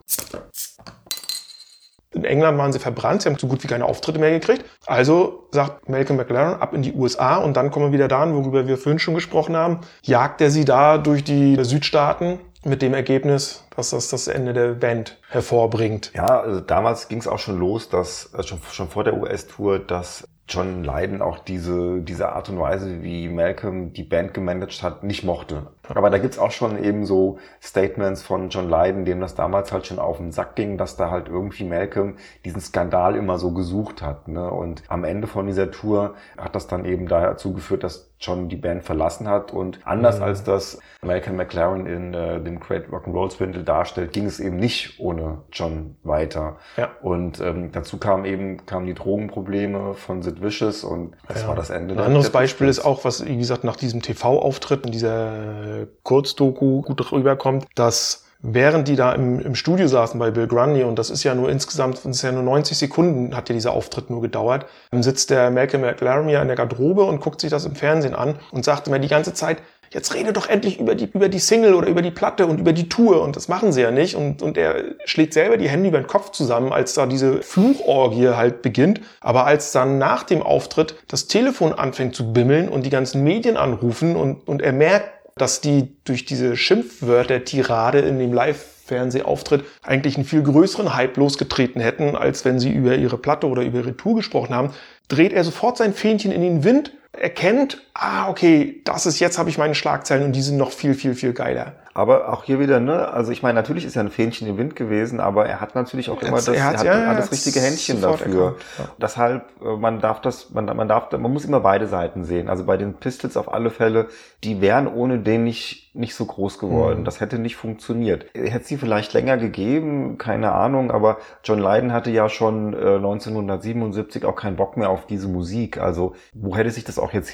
In 2.11 2.25
England 2.25 2.57
waren 2.57 2.71
sie 2.73 2.79
verbrannt, 2.79 3.21
sie 3.23 3.29
haben 3.29 3.37
so 3.37 3.47
gut 3.47 3.63
wie 3.63 3.67
keine 3.67 3.85
Auftritte 3.85 4.19
mehr 4.19 4.31
gekriegt. 4.31 4.65
Also 4.87 5.47
sagt 5.51 5.89
Malcolm 5.89 6.17
McLaren 6.17 6.59
ab 6.59 6.73
in 6.73 6.81
die 6.81 6.93
USA 6.93 7.37
und 7.37 7.55
dann 7.55 7.69
kommen 7.71 7.87
wir 7.87 7.91
wieder 7.91 8.07
dahin, 8.07 8.33
worüber 8.35 8.67
wir 8.67 8.77
vorhin 8.77 8.99
schon 8.99 9.13
gesprochen 9.15 9.55
haben. 9.55 9.79
Jagt 10.03 10.39
er 10.41 10.49
sie 10.51 10.65
da 10.65 10.97
durch 10.99 11.23
die 11.23 11.57
Südstaaten 11.63 12.39
mit 12.63 12.81
dem 12.81 12.93
Ergebnis, 12.93 13.63
dass 13.75 13.91
das 13.91 14.09
das 14.09 14.27
Ende 14.27 14.53
der 14.53 14.69
Band 14.73 15.17
hervorbringt. 15.29 16.11
Ja, 16.15 16.41
also 16.41 16.59
damals 16.61 17.07
ging 17.07 17.19
es 17.19 17.27
auch 17.27 17.39
schon 17.39 17.59
los, 17.59 17.89
dass 17.89 18.31
äh, 18.33 18.43
schon, 18.43 18.59
schon 18.71 18.89
vor 18.89 19.03
der 19.03 19.15
US-Tour, 19.15 19.79
dass 19.79 20.27
John 20.49 20.83
Lydon 20.83 21.21
auch 21.21 21.39
diese, 21.39 22.01
diese 22.01 22.29
Art 22.29 22.49
und 22.49 22.59
Weise, 22.59 23.03
wie 23.03 23.29
Malcolm 23.29 23.93
die 23.93 24.03
Band 24.03 24.33
gemanagt 24.33 24.83
hat, 24.83 25.03
nicht 25.03 25.23
mochte. 25.23 25.67
Aber 25.95 26.09
da 26.09 26.17
gibt's 26.17 26.37
auch 26.39 26.51
schon 26.51 26.83
eben 26.83 27.05
so 27.05 27.37
Statements 27.61 28.21
von 28.21 28.49
John 28.49 28.69
Lydon, 28.69 29.05
dem 29.05 29.19
das 29.21 29.35
damals 29.35 29.71
halt 29.71 29.87
schon 29.87 29.99
auf 29.99 30.17
den 30.17 30.31
Sack 30.31 30.55
ging, 30.55 30.77
dass 30.77 30.95
da 30.97 31.09
halt 31.09 31.27
irgendwie 31.27 31.63
Malcolm 31.63 32.15
diesen 32.45 32.61
Skandal 32.61 33.15
immer 33.15 33.37
so 33.39 33.51
gesucht 33.51 34.01
hat. 34.01 34.27
Ne? 34.27 34.49
Und 34.49 34.83
am 34.87 35.03
Ende 35.03 35.27
von 35.27 35.47
dieser 35.47 35.71
Tour 35.71 36.15
hat 36.37 36.55
das 36.55 36.67
dann 36.67 36.85
eben 36.85 37.07
dazu 37.07 37.53
geführt, 37.53 37.83
dass 37.83 38.09
John 38.21 38.49
die 38.49 38.57
Band 38.57 38.83
verlassen 38.83 39.27
hat. 39.29 39.53
Und 39.53 39.79
anders 39.85 40.17
Mhm. 40.17 40.23
als 40.23 40.43
das 40.43 40.79
Malcolm 41.01 41.37
McLaren 41.37 41.85
in 41.85 42.13
äh, 42.13 42.41
dem 42.41 42.59
Great 42.59 42.89
Rock'n'Roll 42.89 43.31
Swindle 43.31 43.63
darstellt, 43.63 44.11
ging 44.11 44.25
es 44.25 44.39
eben 44.41 44.57
nicht 44.57 44.99
ohne 44.99 45.39
John 45.53 45.95
weiter. 46.03 46.57
Ja. 46.75 46.89
Und 47.01 47.39
ähm, 47.39 47.71
dazu 47.71 47.97
kamen 47.97 48.25
eben 48.25 48.65
kamen 48.65 48.85
die 48.87 48.93
Drogenprobleme 48.93 49.93
von 49.93 50.21
Sid 50.21 50.41
Vicious 50.41 50.83
und 50.83 51.15
das 51.29 51.43
Ja. 51.43 51.47
war 51.47 51.55
das 51.55 51.69
Ende. 51.69 51.93
Ein 51.93 51.97
der- 51.97 52.05
anderes 52.07 52.25
der 52.31 52.39
Beispiel 52.39 52.67
ist 52.67 52.79
auch, 52.83 53.05
was, 53.05 53.25
wie 53.25 53.37
gesagt, 53.37 53.63
nach 53.63 53.77
diesem 53.77 54.01
TV-Auftritt 54.01 54.85
in 54.85 54.91
dieser 54.91 55.78
Kurzdoku 56.03 56.81
gut 56.81 57.11
rüberkommt, 57.11 57.65
dass 57.75 58.25
während 58.41 58.87
die 58.87 58.95
da 58.95 59.13
im, 59.13 59.39
im 59.39 59.55
Studio 59.55 59.87
saßen 59.87 60.19
bei 60.19 60.31
Bill 60.31 60.47
Grundy, 60.47 60.83
und 60.83 60.97
das 60.97 61.09
ist 61.09 61.23
ja 61.23 61.35
nur 61.35 61.49
insgesamt, 61.49 61.97
das 61.97 62.05
ist 62.05 62.21
ja 62.21 62.31
nur 62.31 62.43
90 62.43 62.77
Sekunden, 62.77 63.35
hat 63.35 63.49
ja 63.49 63.53
dieser 63.53 63.73
Auftritt 63.73 64.09
nur 64.09 64.21
gedauert, 64.21 64.65
dann 64.91 65.03
sitzt 65.03 65.29
der 65.29 65.51
Malcolm 65.51 65.81
McLaren 65.81 66.29
ja 66.29 66.41
in 66.41 66.47
der 66.47 66.57
Garderobe 66.57 67.03
und 67.03 67.19
guckt 67.19 67.41
sich 67.41 67.49
das 67.49 67.65
im 67.65 67.75
Fernsehen 67.75 68.15
an 68.15 68.35
und 68.51 68.63
sagt 68.63 68.87
immer 68.87 68.99
die 68.99 69.07
ganze 69.07 69.33
Zeit, 69.33 69.57
jetzt 69.91 70.13
rede 70.13 70.33
doch 70.33 70.47
endlich 70.47 70.79
über 70.79 70.95
die, 70.95 71.05
über 71.05 71.29
die 71.29 71.39
Single 71.39 71.73
oder 71.73 71.87
über 71.87 72.01
die 72.01 72.11
Platte 72.11 72.45
und 72.45 72.59
über 72.59 72.73
die 72.73 72.89
Tour. 72.89 73.21
Und 73.21 73.35
das 73.35 73.47
machen 73.47 73.71
sie 73.71 73.81
ja 73.81 73.91
nicht. 73.91 74.15
Und, 74.15 74.41
und 74.41 74.57
er 74.57 74.83
schlägt 75.05 75.33
selber 75.33 75.57
die 75.57 75.69
Hände 75.69 75.89
über 75.89 75.99
den 75.99 76.07
Kopf 76.07 76.31
zusammen, 76.31 76.71
als 76.71 76.93
da 76.93 77.05
diese 77.05 77.41
Fluchorgie 77.41 78.29
halt 78.29 78.61
beginnt. 78.61 79.01
Aber 79.21 79.45
als 79.45 79.71
dann 79.71 79.97
nach 79.97 80.23
dem 80.23 80.41
Auftritt 80.41 80.95
das 81.07 81.27
Telefon 81.27 81.73
anfängt 81.73 82.15
zu 82.15 82.31
bimmeln 82.33 82.69
und 82.69 82.85
die 82.85 82.89
ganzen 82.89 83.23
Medien 83.23 83.57
anrufen 83.57 84.15
und, 84.15 84.47
und 84.47 84.61
er 84.61 84.73
merkt, 84.73 85.09
dass 85.41 85.61
die 85.61 85.95
durch 86.03 86.25
diese 86.25 86.55
Schimpfwörter-Tirade 86.55 87.99
in 87.99 88.19
dem 88.19 88.33
Live-Fernsehauftritt 88.33 89.63
eigentlich 89.81 90.15
einen 90.15 90.25
viel 90.25 90.43
größeren 90.43 90.95
Hype 90.95 91.17
losgetreten 91.17 91.81
hätten, 91.81 92.15
als 92.15 92.45
wenn 92.45 92.59
sie 92.59 92.71
über 92.71 92.95
ihre 92.95 93.17
Platte 93.17 93.47
oder 93.47 93.63
über 93.63 93.79
ihre 93.79 93.97
Tour 93.97 94.15
gesprochen 94.15 94.53
haben, 94.53 94.73
dreht 95.07 95.33
er 95.33 95.43
sofort 95.43 95.77
sein 95.77 95.93
Fähnchen 95.93 96.31
in 96.31 96.41
den 96.41 96.63
Wind, 96.63 96.93
erkennt, 97.11 97.81
ah, 97.99 98.29
okay, 98.29 98.81
das 98.85 99.05
ist 99.05 99.19
jetzt 99.19 99.37
habe 99.37 99.49
ich 99.49 99.57
meine 99.57 99.75
Schlagzeilen 99.75 100.23
und 100.25 100.31
die 100.35 100.41
sind 100.41 100.57
noch 100.57 100.71
viel, 100.71 100.93
viel, 100.93 101.15
viel 101.15 101.33
geiler. 101.33 101.73
Aber 101.95 102.31
auch 102.31 102.45
hier 102.45 102.59
wieder, 102.61 102.79
ne, 102.79 103.09
also 103.09 103.31
ich 103.31 103.43
meine, 103.43 103.55
natürlich 103.55 103.83
ist 103.83 103.97
er 103.97 104.03
ein 104.03 104.09
Fähnchen 104.09 104.47
im 104.47 104.57
Wind 104.57 104.75
gewesen, 104.77 105.19
aber 105.19 105.47
er 105.47 105.59
hat 105.59 105.75
natürlich 105.75 106.09
auch 106.09 106.21
immer 106.21 106.37
das, 106.37 106.47
er 106.47 106.53
er 106.53 106.63
hat- 106.63 106.77
hat, 106.77 106.85
ja, 106.85 107.05
hat 107.07 107.17
das 107.17 107.31
richtige 107.31 107.59
Händchen 107.59 107.99
dafür. 107.99 108.55
ja. 108.77 108.85
Deshalb, 109.01 109.43
äh, 109.61 109.75
man 109.75 109.99
darf 109.99 110.21
das, 110.21 110.51
man, 110.51 110.65
man 110.65 110.87
darf, 110.87 111.11
man 111.11 111.33
muss 111.33 111.43
immer 111.43 111.59
beide 111.59 111.87
Seiten 111.87 112.23
sehen. 112.23 112.47
Also 112.47 112.63
bei 112.63 112.77
den 112.77 112.93
Pistols 112.93 113.35
auf 113.35 113.51
alle 113.51 113.69
Fälle, 113.69 114.07
die 114.45 114.61
wären 114.61 114.87
ohne 114.87 115.19
den 115.19 115.43
nicht, 115.43 115.93
nicht 115.93 116.15
so 116.15 116.23
groß 116.25 116.59
geworden. 116.59 117.01
Mhm. 117.01 117.05
Das 117.05 117.19
hätte 117.19 117.37
nicht 117.37 117.57
funktioniert. 117.57 118.27
Hätte 118.33 118.65
sie 118.65 118.77
vielleicht 118.77 119.11
länger 119.13 119.37
gegeben, 119.37 120.17
keine 120.17 120.53
Ahnung, 120.53 120.91
aber 120.91 121.17
John 121.43 121.59
Lydon 121.59 121.91
hatte 121.91 122.11
ja 122.11 122.29
schon 122.29 122.73
äh, 122.75 122.95
1977 122.95 124.23
auch 124.25 124.35
keinen 124.35 124.55
Bock 124.55 124.77
mehr 124.77 124.89
auf 124.89 125.05
diese 125.05 125.27
Musik. 125.27 125.79
Also 125.79 126.13
wo 126.33 126.55
hätte 126.55 126.71
sich 126.71 126.83
das 126.85 126.99
auch 126.99 127.11
jetzt 127.11 127.29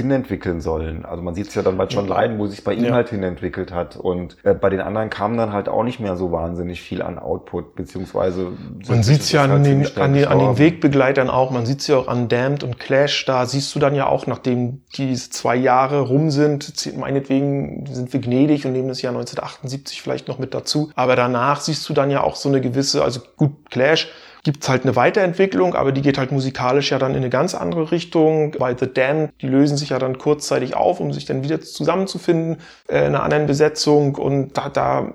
hinentwickeln 0.55 0.61
sollen? 0.61 1.05
Also 1.05 1.23
man 1.23 1.35
sieht 1.35 1.47
es 1.47 1.55
ja 1.55 1.61
dann 1.61 1.77
bei 1.77 1.85
John 1.85 2.07
Lydon, 2.07 2.39
wo 2.39 2.47
sich 2.47 2.63
bei 2.63 2.73
ihm 2.73 2.85
Ja. 2.85 2.93
halt 2.93 3.09
hinentwickelt 3.09 3.71
hat. 3.71 3.95
Und 3.95 4.37
äh, 4.43 4.53
bei 4.53 4.69
den 4.69 4.81
anderen 4.81 5.09
kam 5.09 5.37
dann 5.37 5.51
halt 5.53 5.69
auch 5.69 5.83
nicht 5.83 5.99
mehr 5.99 6.15
so 6.15 6.31
wahnsinnig 6.31 6.81
viel 6.81 7.01
an 7.01 7.19
Output, 7.19 7.75
beziehungsweise 7.75 8.51
Man 8.87 9.03
sieht 9.03 9.21
es 9.21 9.31
ja 9.31 9.41
ist 9.41 9.45
an 9.45 9.51
halt 9.51 9.65
den, 9.65 10.01
an, 10.01 10.13
den, 10.13 10.25
an 10.25 10.39
den. 10.39 10.57
Wegbegleitern 10.57 11.29
auch. 11.29 11.51
Man 11.51 11.65
sieht 11.65 11.81
es 11.81 11.87
ja 11.87 11.97
auch 11.97 12.07
an 12.07 12.27
Damned 12.27 12.63
und 12.63 12.79
Clash. 12.79 13.25
Da 13.25 13.45
siehst 13.45 13.73
du 13.75 13.79
dann 13.79 13.95
ja 13.95 14.07
auch, 14.07 14.27
nachdem 14.27 14.81
diese 14.95 15.29
zwei 15.29 15.55
Jahre 15.55 16.01
rum 16.01 16.31
sind, 16.31 16.73
meinetwegen 16.97 17.85
sind 17.87 18.13
wir 18.13 18.19
gnädig 18.21 18.65
und 18.65 18.71
nehmen 18.73 18.87
das 18.87 19.01
Jahr 19.01 19.11
1978 19.13 20.01
vielleicht 20.01 20.27
noch 20.27 20.39
mit 20.39 20.53
dazu. 20.53 20.91
Aber 20.95 21.15
danach 21.15 21.61
siehst 21.61 21.87
du 21.89 21.93
dann 21.93 22.11
ja 22.11 22.23
auch 22.23 22.35
so 22.35 22.49
eine 22.49 22.61
gewisse, 22.61 23.03
also 23.03 23.21
gut, 23.37 23.69
Clash 23.69 24.09
gibt's 24.45 24.69
halt 24.69 24.83
eine 24.83 24.95
Weiterentwicklung, 24.95 25.73
aber 25.73 25.91
die 25.91 26.03
geht 26.03 26.19
halt 26.19 26.31
musikalisch 26.31 26.91
ja 26.91 26.99
dann 26.99 27.11
in 27.11 27.17
eine 27.17 27.31
ganz 27.31 27.55
andere 27.55 27.91
Richtung. 27.91 28.51
Bei 28.59 28.75
The 28.77 28.85
Damned, 28.85 29.31
die 29.41 29.47
lösen 29.47 29.75
sich 29.75 29.89
ja 29.89 29.97
dann 29.97 30.19
kurzzeitig 30.19 30.75
auf, 30.75 30.99
um 30.99 31.11
sich 31.11 31.25
dann 31.25 31.43
wieder 31.43 31.61
zusammenzufinden 31.61 32.57
äh, 32.87 32.99
in 32.99 33.15
einer 33.15 33.23
anderen 33.23 33.47
Besetzung 33.47 34.13
und 34.13 34.55
da, 34.55 34.69
da 34.69 35.11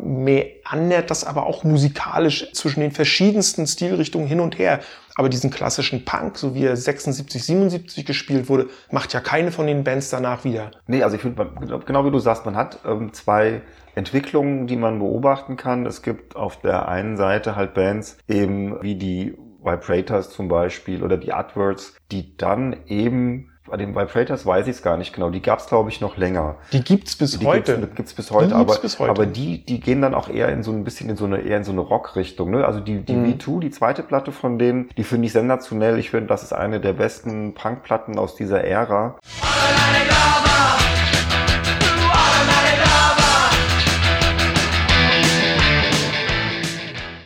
meandert 0.72 1.10
das 1.10 1.24
aber 1.24 1.46
auch 1.46 1.64
musikalisch 1.64 2.52
zwischen 2.52 2.80
den 2.80 2.92
verschiedensten 2.92 3.66
Stilrichtungen 3.66 4.26
hin 4.26 4.40
und 4.40 4.58
her. 4.58 4.80
Aber 5.16 5.28
diesen 5.28 5.50
klassischen 5.50 6.04
Punk, 6.04 6.38
so 6.38 6.54
wie 6.54 6.64
er 6.64 6.76
76, 6.76 7.44
77 7.44 8.06
gespielt 8.06 8.48
wurde, 8.48 8.68
macht 8.90 9.12
ja 9.12 9.20
keine 9.20 9.52
von 9.52 9.66
den 9.66 9.84
Bands 9.84 10.10
danach 10.10 10.44
wieder. 10.44 10.70
Nee, 10.86 11.02
also 11.02 11.16
ich 11.16 11.22
finde, 11.22 11.50
genau- 11.58 11.78
genau 11.80 12.04
wie 12.04 12.10
du 12.10 12.18
sagst, 12.18 12.46
man 12.46 12.56
hat 12.56 12.78
ähm, 12.86 13.12
zwei 13.12 13.62
Entwicklungen, 13.94 14.66
die 14.66 14.76
man 14.76 14.98
beobachten 14.98 15.56
kann. 15.56 15.84
Es 15.84 16.02
gibt 16.02 16.36
auf 16.36 16.60
der 16.60 16.88
einen 16.88 17.16
Seite 17.16 17.56
halt 17.56 17.74
Bands, 17.74 18.16
eben 18.28 18.80
wie 18.82 18.94
die 18.94 19.36
Vibrators 19.62 20.30
zum 20.30 20.48
Beispiel 20.48 21.02
oder 21.02 21.18
die 21.18 21.32
Adverts, 21.32 21.94
die 22.12 22.36
dann 22.36 22.76
eben, 22.86 23.49
bei 23.70 23.76
den 23.76 23.94
Vibrators 23.94 24.44
weiß 24.44 24.66
ich 24.66 24.76
es 24.76 24.82
gar 24.82 24.96
nicht 24.96 25.12
genau, 25.14 25.30
die 25.30 25.40
gab 25.40 25.60
es 25.60 25.66
glaube 25.66 25.90
ich 25.90 26.00
noch 26.00 26.16
länger. 26.16 26.56
Die 26.72 26.82
gibt's 26.82 27.16
bis 27.16 27.38
Die 27.38 27.46
heute. 27.46 27.78
Gibt's, 27.78 27.94
gibt's 27.96 28.14
bis 28.14 28.30
heute, 28.30 28.48
Die 28.48 28.54
gibt's 28.54 28.72
aber, 28.72 28.82
bis 28.82 28.98
heute. 28.98 29.10
aber 29.10 29.26
die, 29.26 29.64
die 29.64 29.80
gehen 29.80 30.02
dann 30.02 30.14
auch 30.14 30.28
eher 30.28 30.48
in 30.48 30.62
so 30.62 30.72
ein 30.72 30.82
bisschen 30.84 31.08
in 31.08 31.16
so 31.16 31.24
eine, 31.24 31.38
eher 31.40 31.56
in 31.56 31.64
so 31.64 31.72
eine 31.72 31.80
Rock-Richtung, 31.80 32.50
ne? 32.50 32.64
Also 32.66 32.80
die, 32.80 32.98
die 33.04 33.14
Mhm. 33.20 33.34
V2, 33.34 33.60
die 33.60 33.70
zweite 33.70 34.02
Platte 34.02 34.32
von 34.32 34.58
denen, 34.58 34.88
die 34.96 35.04
finde 35.04 35.26
ich 35.26 35.32
sensationell. 35.32 35.98
Ich 35.98 36.10
finde, 36.10 36.26
das 36.26 36.42
ist 36.42 36.52
eine 36.52 36.80
der 36.80 36.94
besten 36.94 37.54
Punk-Platten 37.54 38.18
aus 38.18 38.34
dieser 38.34 38.64
Ära. 38.64 39.16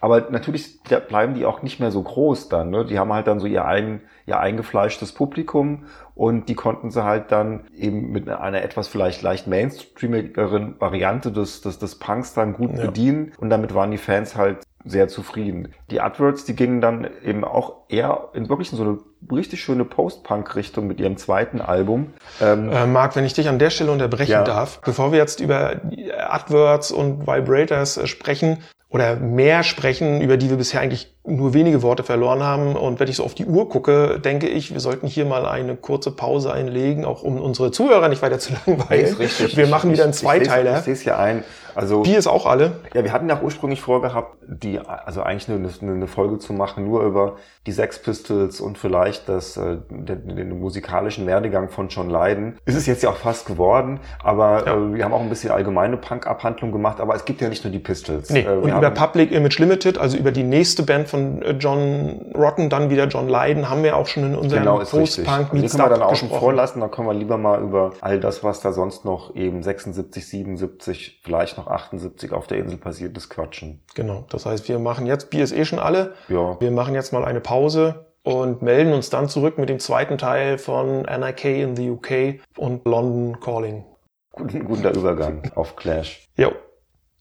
Aber 0.00 0.26
natürlich 0.30 0.82
bleiben 1.08 1.32
die 1.32 1.46
auch 1.46 1.62
nicht 1.62 1.80
mehr 1.80 1.90
so 1.90 2.02
groß 2.02 2.50
dann. 2.50 2.68
Ne? 2.68 2.84
Die 2.84 2.98
haben 2.98 3.10
halt 3.10 3.26
dann 3.26 3.40
so 3.40 3.46
ihr, 3.46 3.64
eigen, 3.64 4.02
ihr 4.26 4.38
eingefleischtes 4.38 5.12
Publikum 5.12 5.84
und 6.14 6.48
die 6.48 6.54
konnten 6.54 6.90
sie 6.90 7.04
halt 7.04 7.32
dann 7.32 7.64
eben 7.76 8.10
mit 8.12 8.28
einer 8.28 8.62
etwas 8.62 8.88
vielleicht 8.88 9.22
leicht 9.22 9.46
mainstreamigeren 9.46 10.80
Variante 10.80 11.32
des, 11.32 11.60
des, 11.60 11.78
des 11.78 11.98
Punks 11.98 12.34
dann 12.34 12.52
gut 12.52 12.76
Ja. 12.76 12.86
bedienen 12.86 13.32
und 13.38 13.50
damit 13.50 13.74
waren 13.74 13.90
die 13.90 13.98
Fans 13.98 14.36
halt 14.36 14.58
sehr 14.86 15.08
zufrieden. 15.08 15.68
Die 15.90 16.02
Adverts, 16.02 16.44
die 16.44 16.54
gingen 16.54 16.82
dann 16.82 17.08
eben 17.24 17.42
auch 17.42 17.84
eher 17.88 18.28
in 18.34 18.50
wirklich 18.50 18.68
so 18.68 18.82
eine 18.82 18.98
richtig 19.32 19.62
schöne 19.62 19.86
Post-Punk-Richtung 19.86 20.86
mit 20.86 21.00
ihrem 21.00 21.16
zweiten 21.16 21.62
Album. 21.62 22.12
Ähm, 22.42 22.70
Äh, 22.70 22.86
Marc, 22.86 23.16
wenn 23.16 23.24
ich 23.24 23.32
dich 23.32 23.48
an 23.48 23.58
der 23.58 23.70
Stelle 23.70 23.90
unterbrechen 23.90 24.32
Ja. 24.32 24.44
darf, 24.44 24.82
bevor 24.82 25.10
wir 25.10 25.18
jetzt 25.18 25.40
über 25.40 25.80
Adverts 26.28 26.92
und 26.92 27.26
Vibrators 27.26 27.96
äh, 27.96 28.06
sprechen 28.06 28.58
oder 28.94 29.16
mehr 29.16 29.64
sprechen, 29.64 30.20
über 30.20 30.36
die 30.36 30.48
wir 30.50 30.56
bisher 30.56 30.80
eigentlich 30.80 31.12
nur 31.26 31.52
wenige 31.52 31.82
Worte 31.82 32.04
verloren 32.04 32.44
haben 32.44 32.76
und 32.76 33.00
wenn 33.00 33.08
ich 33.08 33.16
so 33.16 33.24
auf 33.24 33.34
die 33.34 33.44
Uhr 33.44 33.68
gucke, 33.68 34.20
denke 34.20 34.46
ich, 34.46 34.72
wir 34.72 34.78
sollten 34.78 35.08
hier 35.08 35.24
mal 35.24 35.46
eine 35.46 35.74
kurze 35.74 36.12
Pause 36.12 36.52
einlegen, 36.52 37.04
auch 37.04 37.22
um 37.24 37.40
unsere 37.40 37.72
Zuhörer 37.72 38.08
nicht 38.08 38.22
weiter 38.22 38.38
zu 38.38 38.52
langweilen. 38.66 39.16
richtig. 39.16 39.56
Wir 39.56 39.66
machen 39.66 39.90
Ich- 39.90 39.94
wieder 39.94 40.04
einen 40.04 40.12
ich- 40.12 40.16
ich 40.18 40.22
Zweiteiler. 40.22 40.78
Ich 40.78 40.84
sehe 40.84 40.92
es 40.94 41.00
hier 41.00 41.18
ein. 41.18 41.42
Also 41.74 42.02
Bier 42.02 42.18
ist 42.18 42.28
auch 42.28 42.46
alle. 42.46 42.76
Ja, 42.94 43.02
wir 43.02 43.12
hatten 43.12 43.28
ja 43.28 43.40
ursprünglich 43.42 43.80
vorgehabt, 43.80 44.36
die, 44.48 44.78
also 44.80 45.22
eigentlich 45.22 45.48
eine, 45.48 45.68
eine 45.94 46.06
Folge 46.06 46.38
zu 46.38 46.52
machen, 46.52 46.84
nur 46.84 47.02
über 47.02 47.36
die 47.66 47.72
Sex 47.72 48.00
Pistols 48.02 48.60
und 48.60 48.78
vielleicht 48.78 49.28
das, 49.28 49.56
äh, 49.56 49.78
den, 49.90 50.36
den 50.36 50.58
musikalischen 50.60 51.26
Werdegang 51.26 51.68
von 51.68 51.88
John 51.88 52.10
Lydon. 52.10 52.54
Ist 52.64 52.76
es 52.76 52.86
jetzt 52.86 53.02
ja 53.02 53.10
auch 53.10 53.16
fast 53.16 53.46
geworden, 53.46 54.00
aber 54.22 54.66
Ja. 54.66 54.74
äh, 54.76 54.94
wir 54.94 55.04
haben 55.04 55.12
auch 55.12 55.20
ein 55.20 55.28
bisschen 55.28 55.50
allgemeine 55.50 55.96
Punk-Abhandlung 55.96 56.72
gemacht, 56.72 57.00
aber 57.00 57.14
es 57.14 57.24
gibt 57.24 57.40
ja 57.40 57.48
nicht 57.48 57.64
nur 57.64 57.72
die 57.72 57.78
Pistols. 57.78 58.30
Nee, 58.30 58.40
Äh, 58.42 58.56
und 58.56 58.70
über 58.70 58.90
Public 58.90 59.32
Image 59.32 59.58
Limited, 59.58 59.98
also 59.98 60.16
über 60.16 60.32
die 60.32 60.42
nächste 60.42 60.82
Band 60.82 61.08
von 61.08 61.42
äh, 61.42 61.52
John 61.52 62.32
Rotten, 62.34 62.68
dann 62.70 62.90
wieder 62.90 63.06
John 63.06 63.28
Lydon, 63.28 63.68
haben 63.70 63.82
wir 63.82 63.96
auch 63.96 64.06
schon 64.06 64.24
in 64.24 64.34
unserem 64.36 64.62
Genau. 64.62 64.78
Post-Punk 64.78 65.28
Also 65.28 65.48
die 65.54 65.60
Meets 65.60 65.72
können 65.76 65.84
wir 65.84 65.90
dann 65.90 66.02
Up 66.02 66.10
außen 66.12 66.28
vor 66.28 66.38
gesprochen. 66.38 66.56
lassen, 66.56 66.80
dann 66.80 66.90
können 66.90 67.08
wir 67.08 67.14
lieber 67.14 67.38
mal 67.38 67.62
über 67.62 67.92
all 68.00 68.20
das, 68.20 68.44
was 68.44 68.60
da 68.60 68.72
sonst 68.72 69.04
noch 69.04 69.34
eben 69.34 69.62
76, 69.62 70.26
77, 70.26 71.20
vielleicht 71.24 71.56
noch 71.58 71.66
78 71.68 72.32
auf 72.32 72.46
der 72.46 72.58
Insel 72.58 72.78
passiert 72.78 73.16
ist, 73.16 73.28
quatschen. 73.30 73.80
Genau, 73.94 74.24
das 74.34 74.46
heißt, 74.46 74.68
wir 74.68 74.78
machen 74.78 75.06
jetzt, 75.06 75.30
Bier 75.30 75.44
ist 75.44 75.52
eh 75.52 75.64
schon 75.64 75.78
alle, 75.78 76.14
Ja. 76.28 76.60
wir 76.60 76.70
machen 76.70 76.94
jetzt 76.94 77.12
mal 77.12 77.24
eine 77.24 77.40
Pause 77.40 78.06
und 78.22 78.62
melden 78.62 78.92
uns 78.92 79.10
dann 79.10 79.28
zurück 79.28 79.58
mit 79.58 79.68
dem 79.68 79.78
zweiten 79.78 80.18
Teil 80.18 80.58
von 80.58 81.02
NIK 81.02 81.44
in 81.44 81.76
the 81.76 81.90
UK 81.90 82.40
und 82.56 82.84
London 82.86 83.40
Calling. 83.40 83.84
Guten, 84.32 84.64
guter 84.64 84.92
Übergang 84.94 85.42
auf 85.54 85.76
Clash. 85.76 86.26
Jo. 86.36 86.50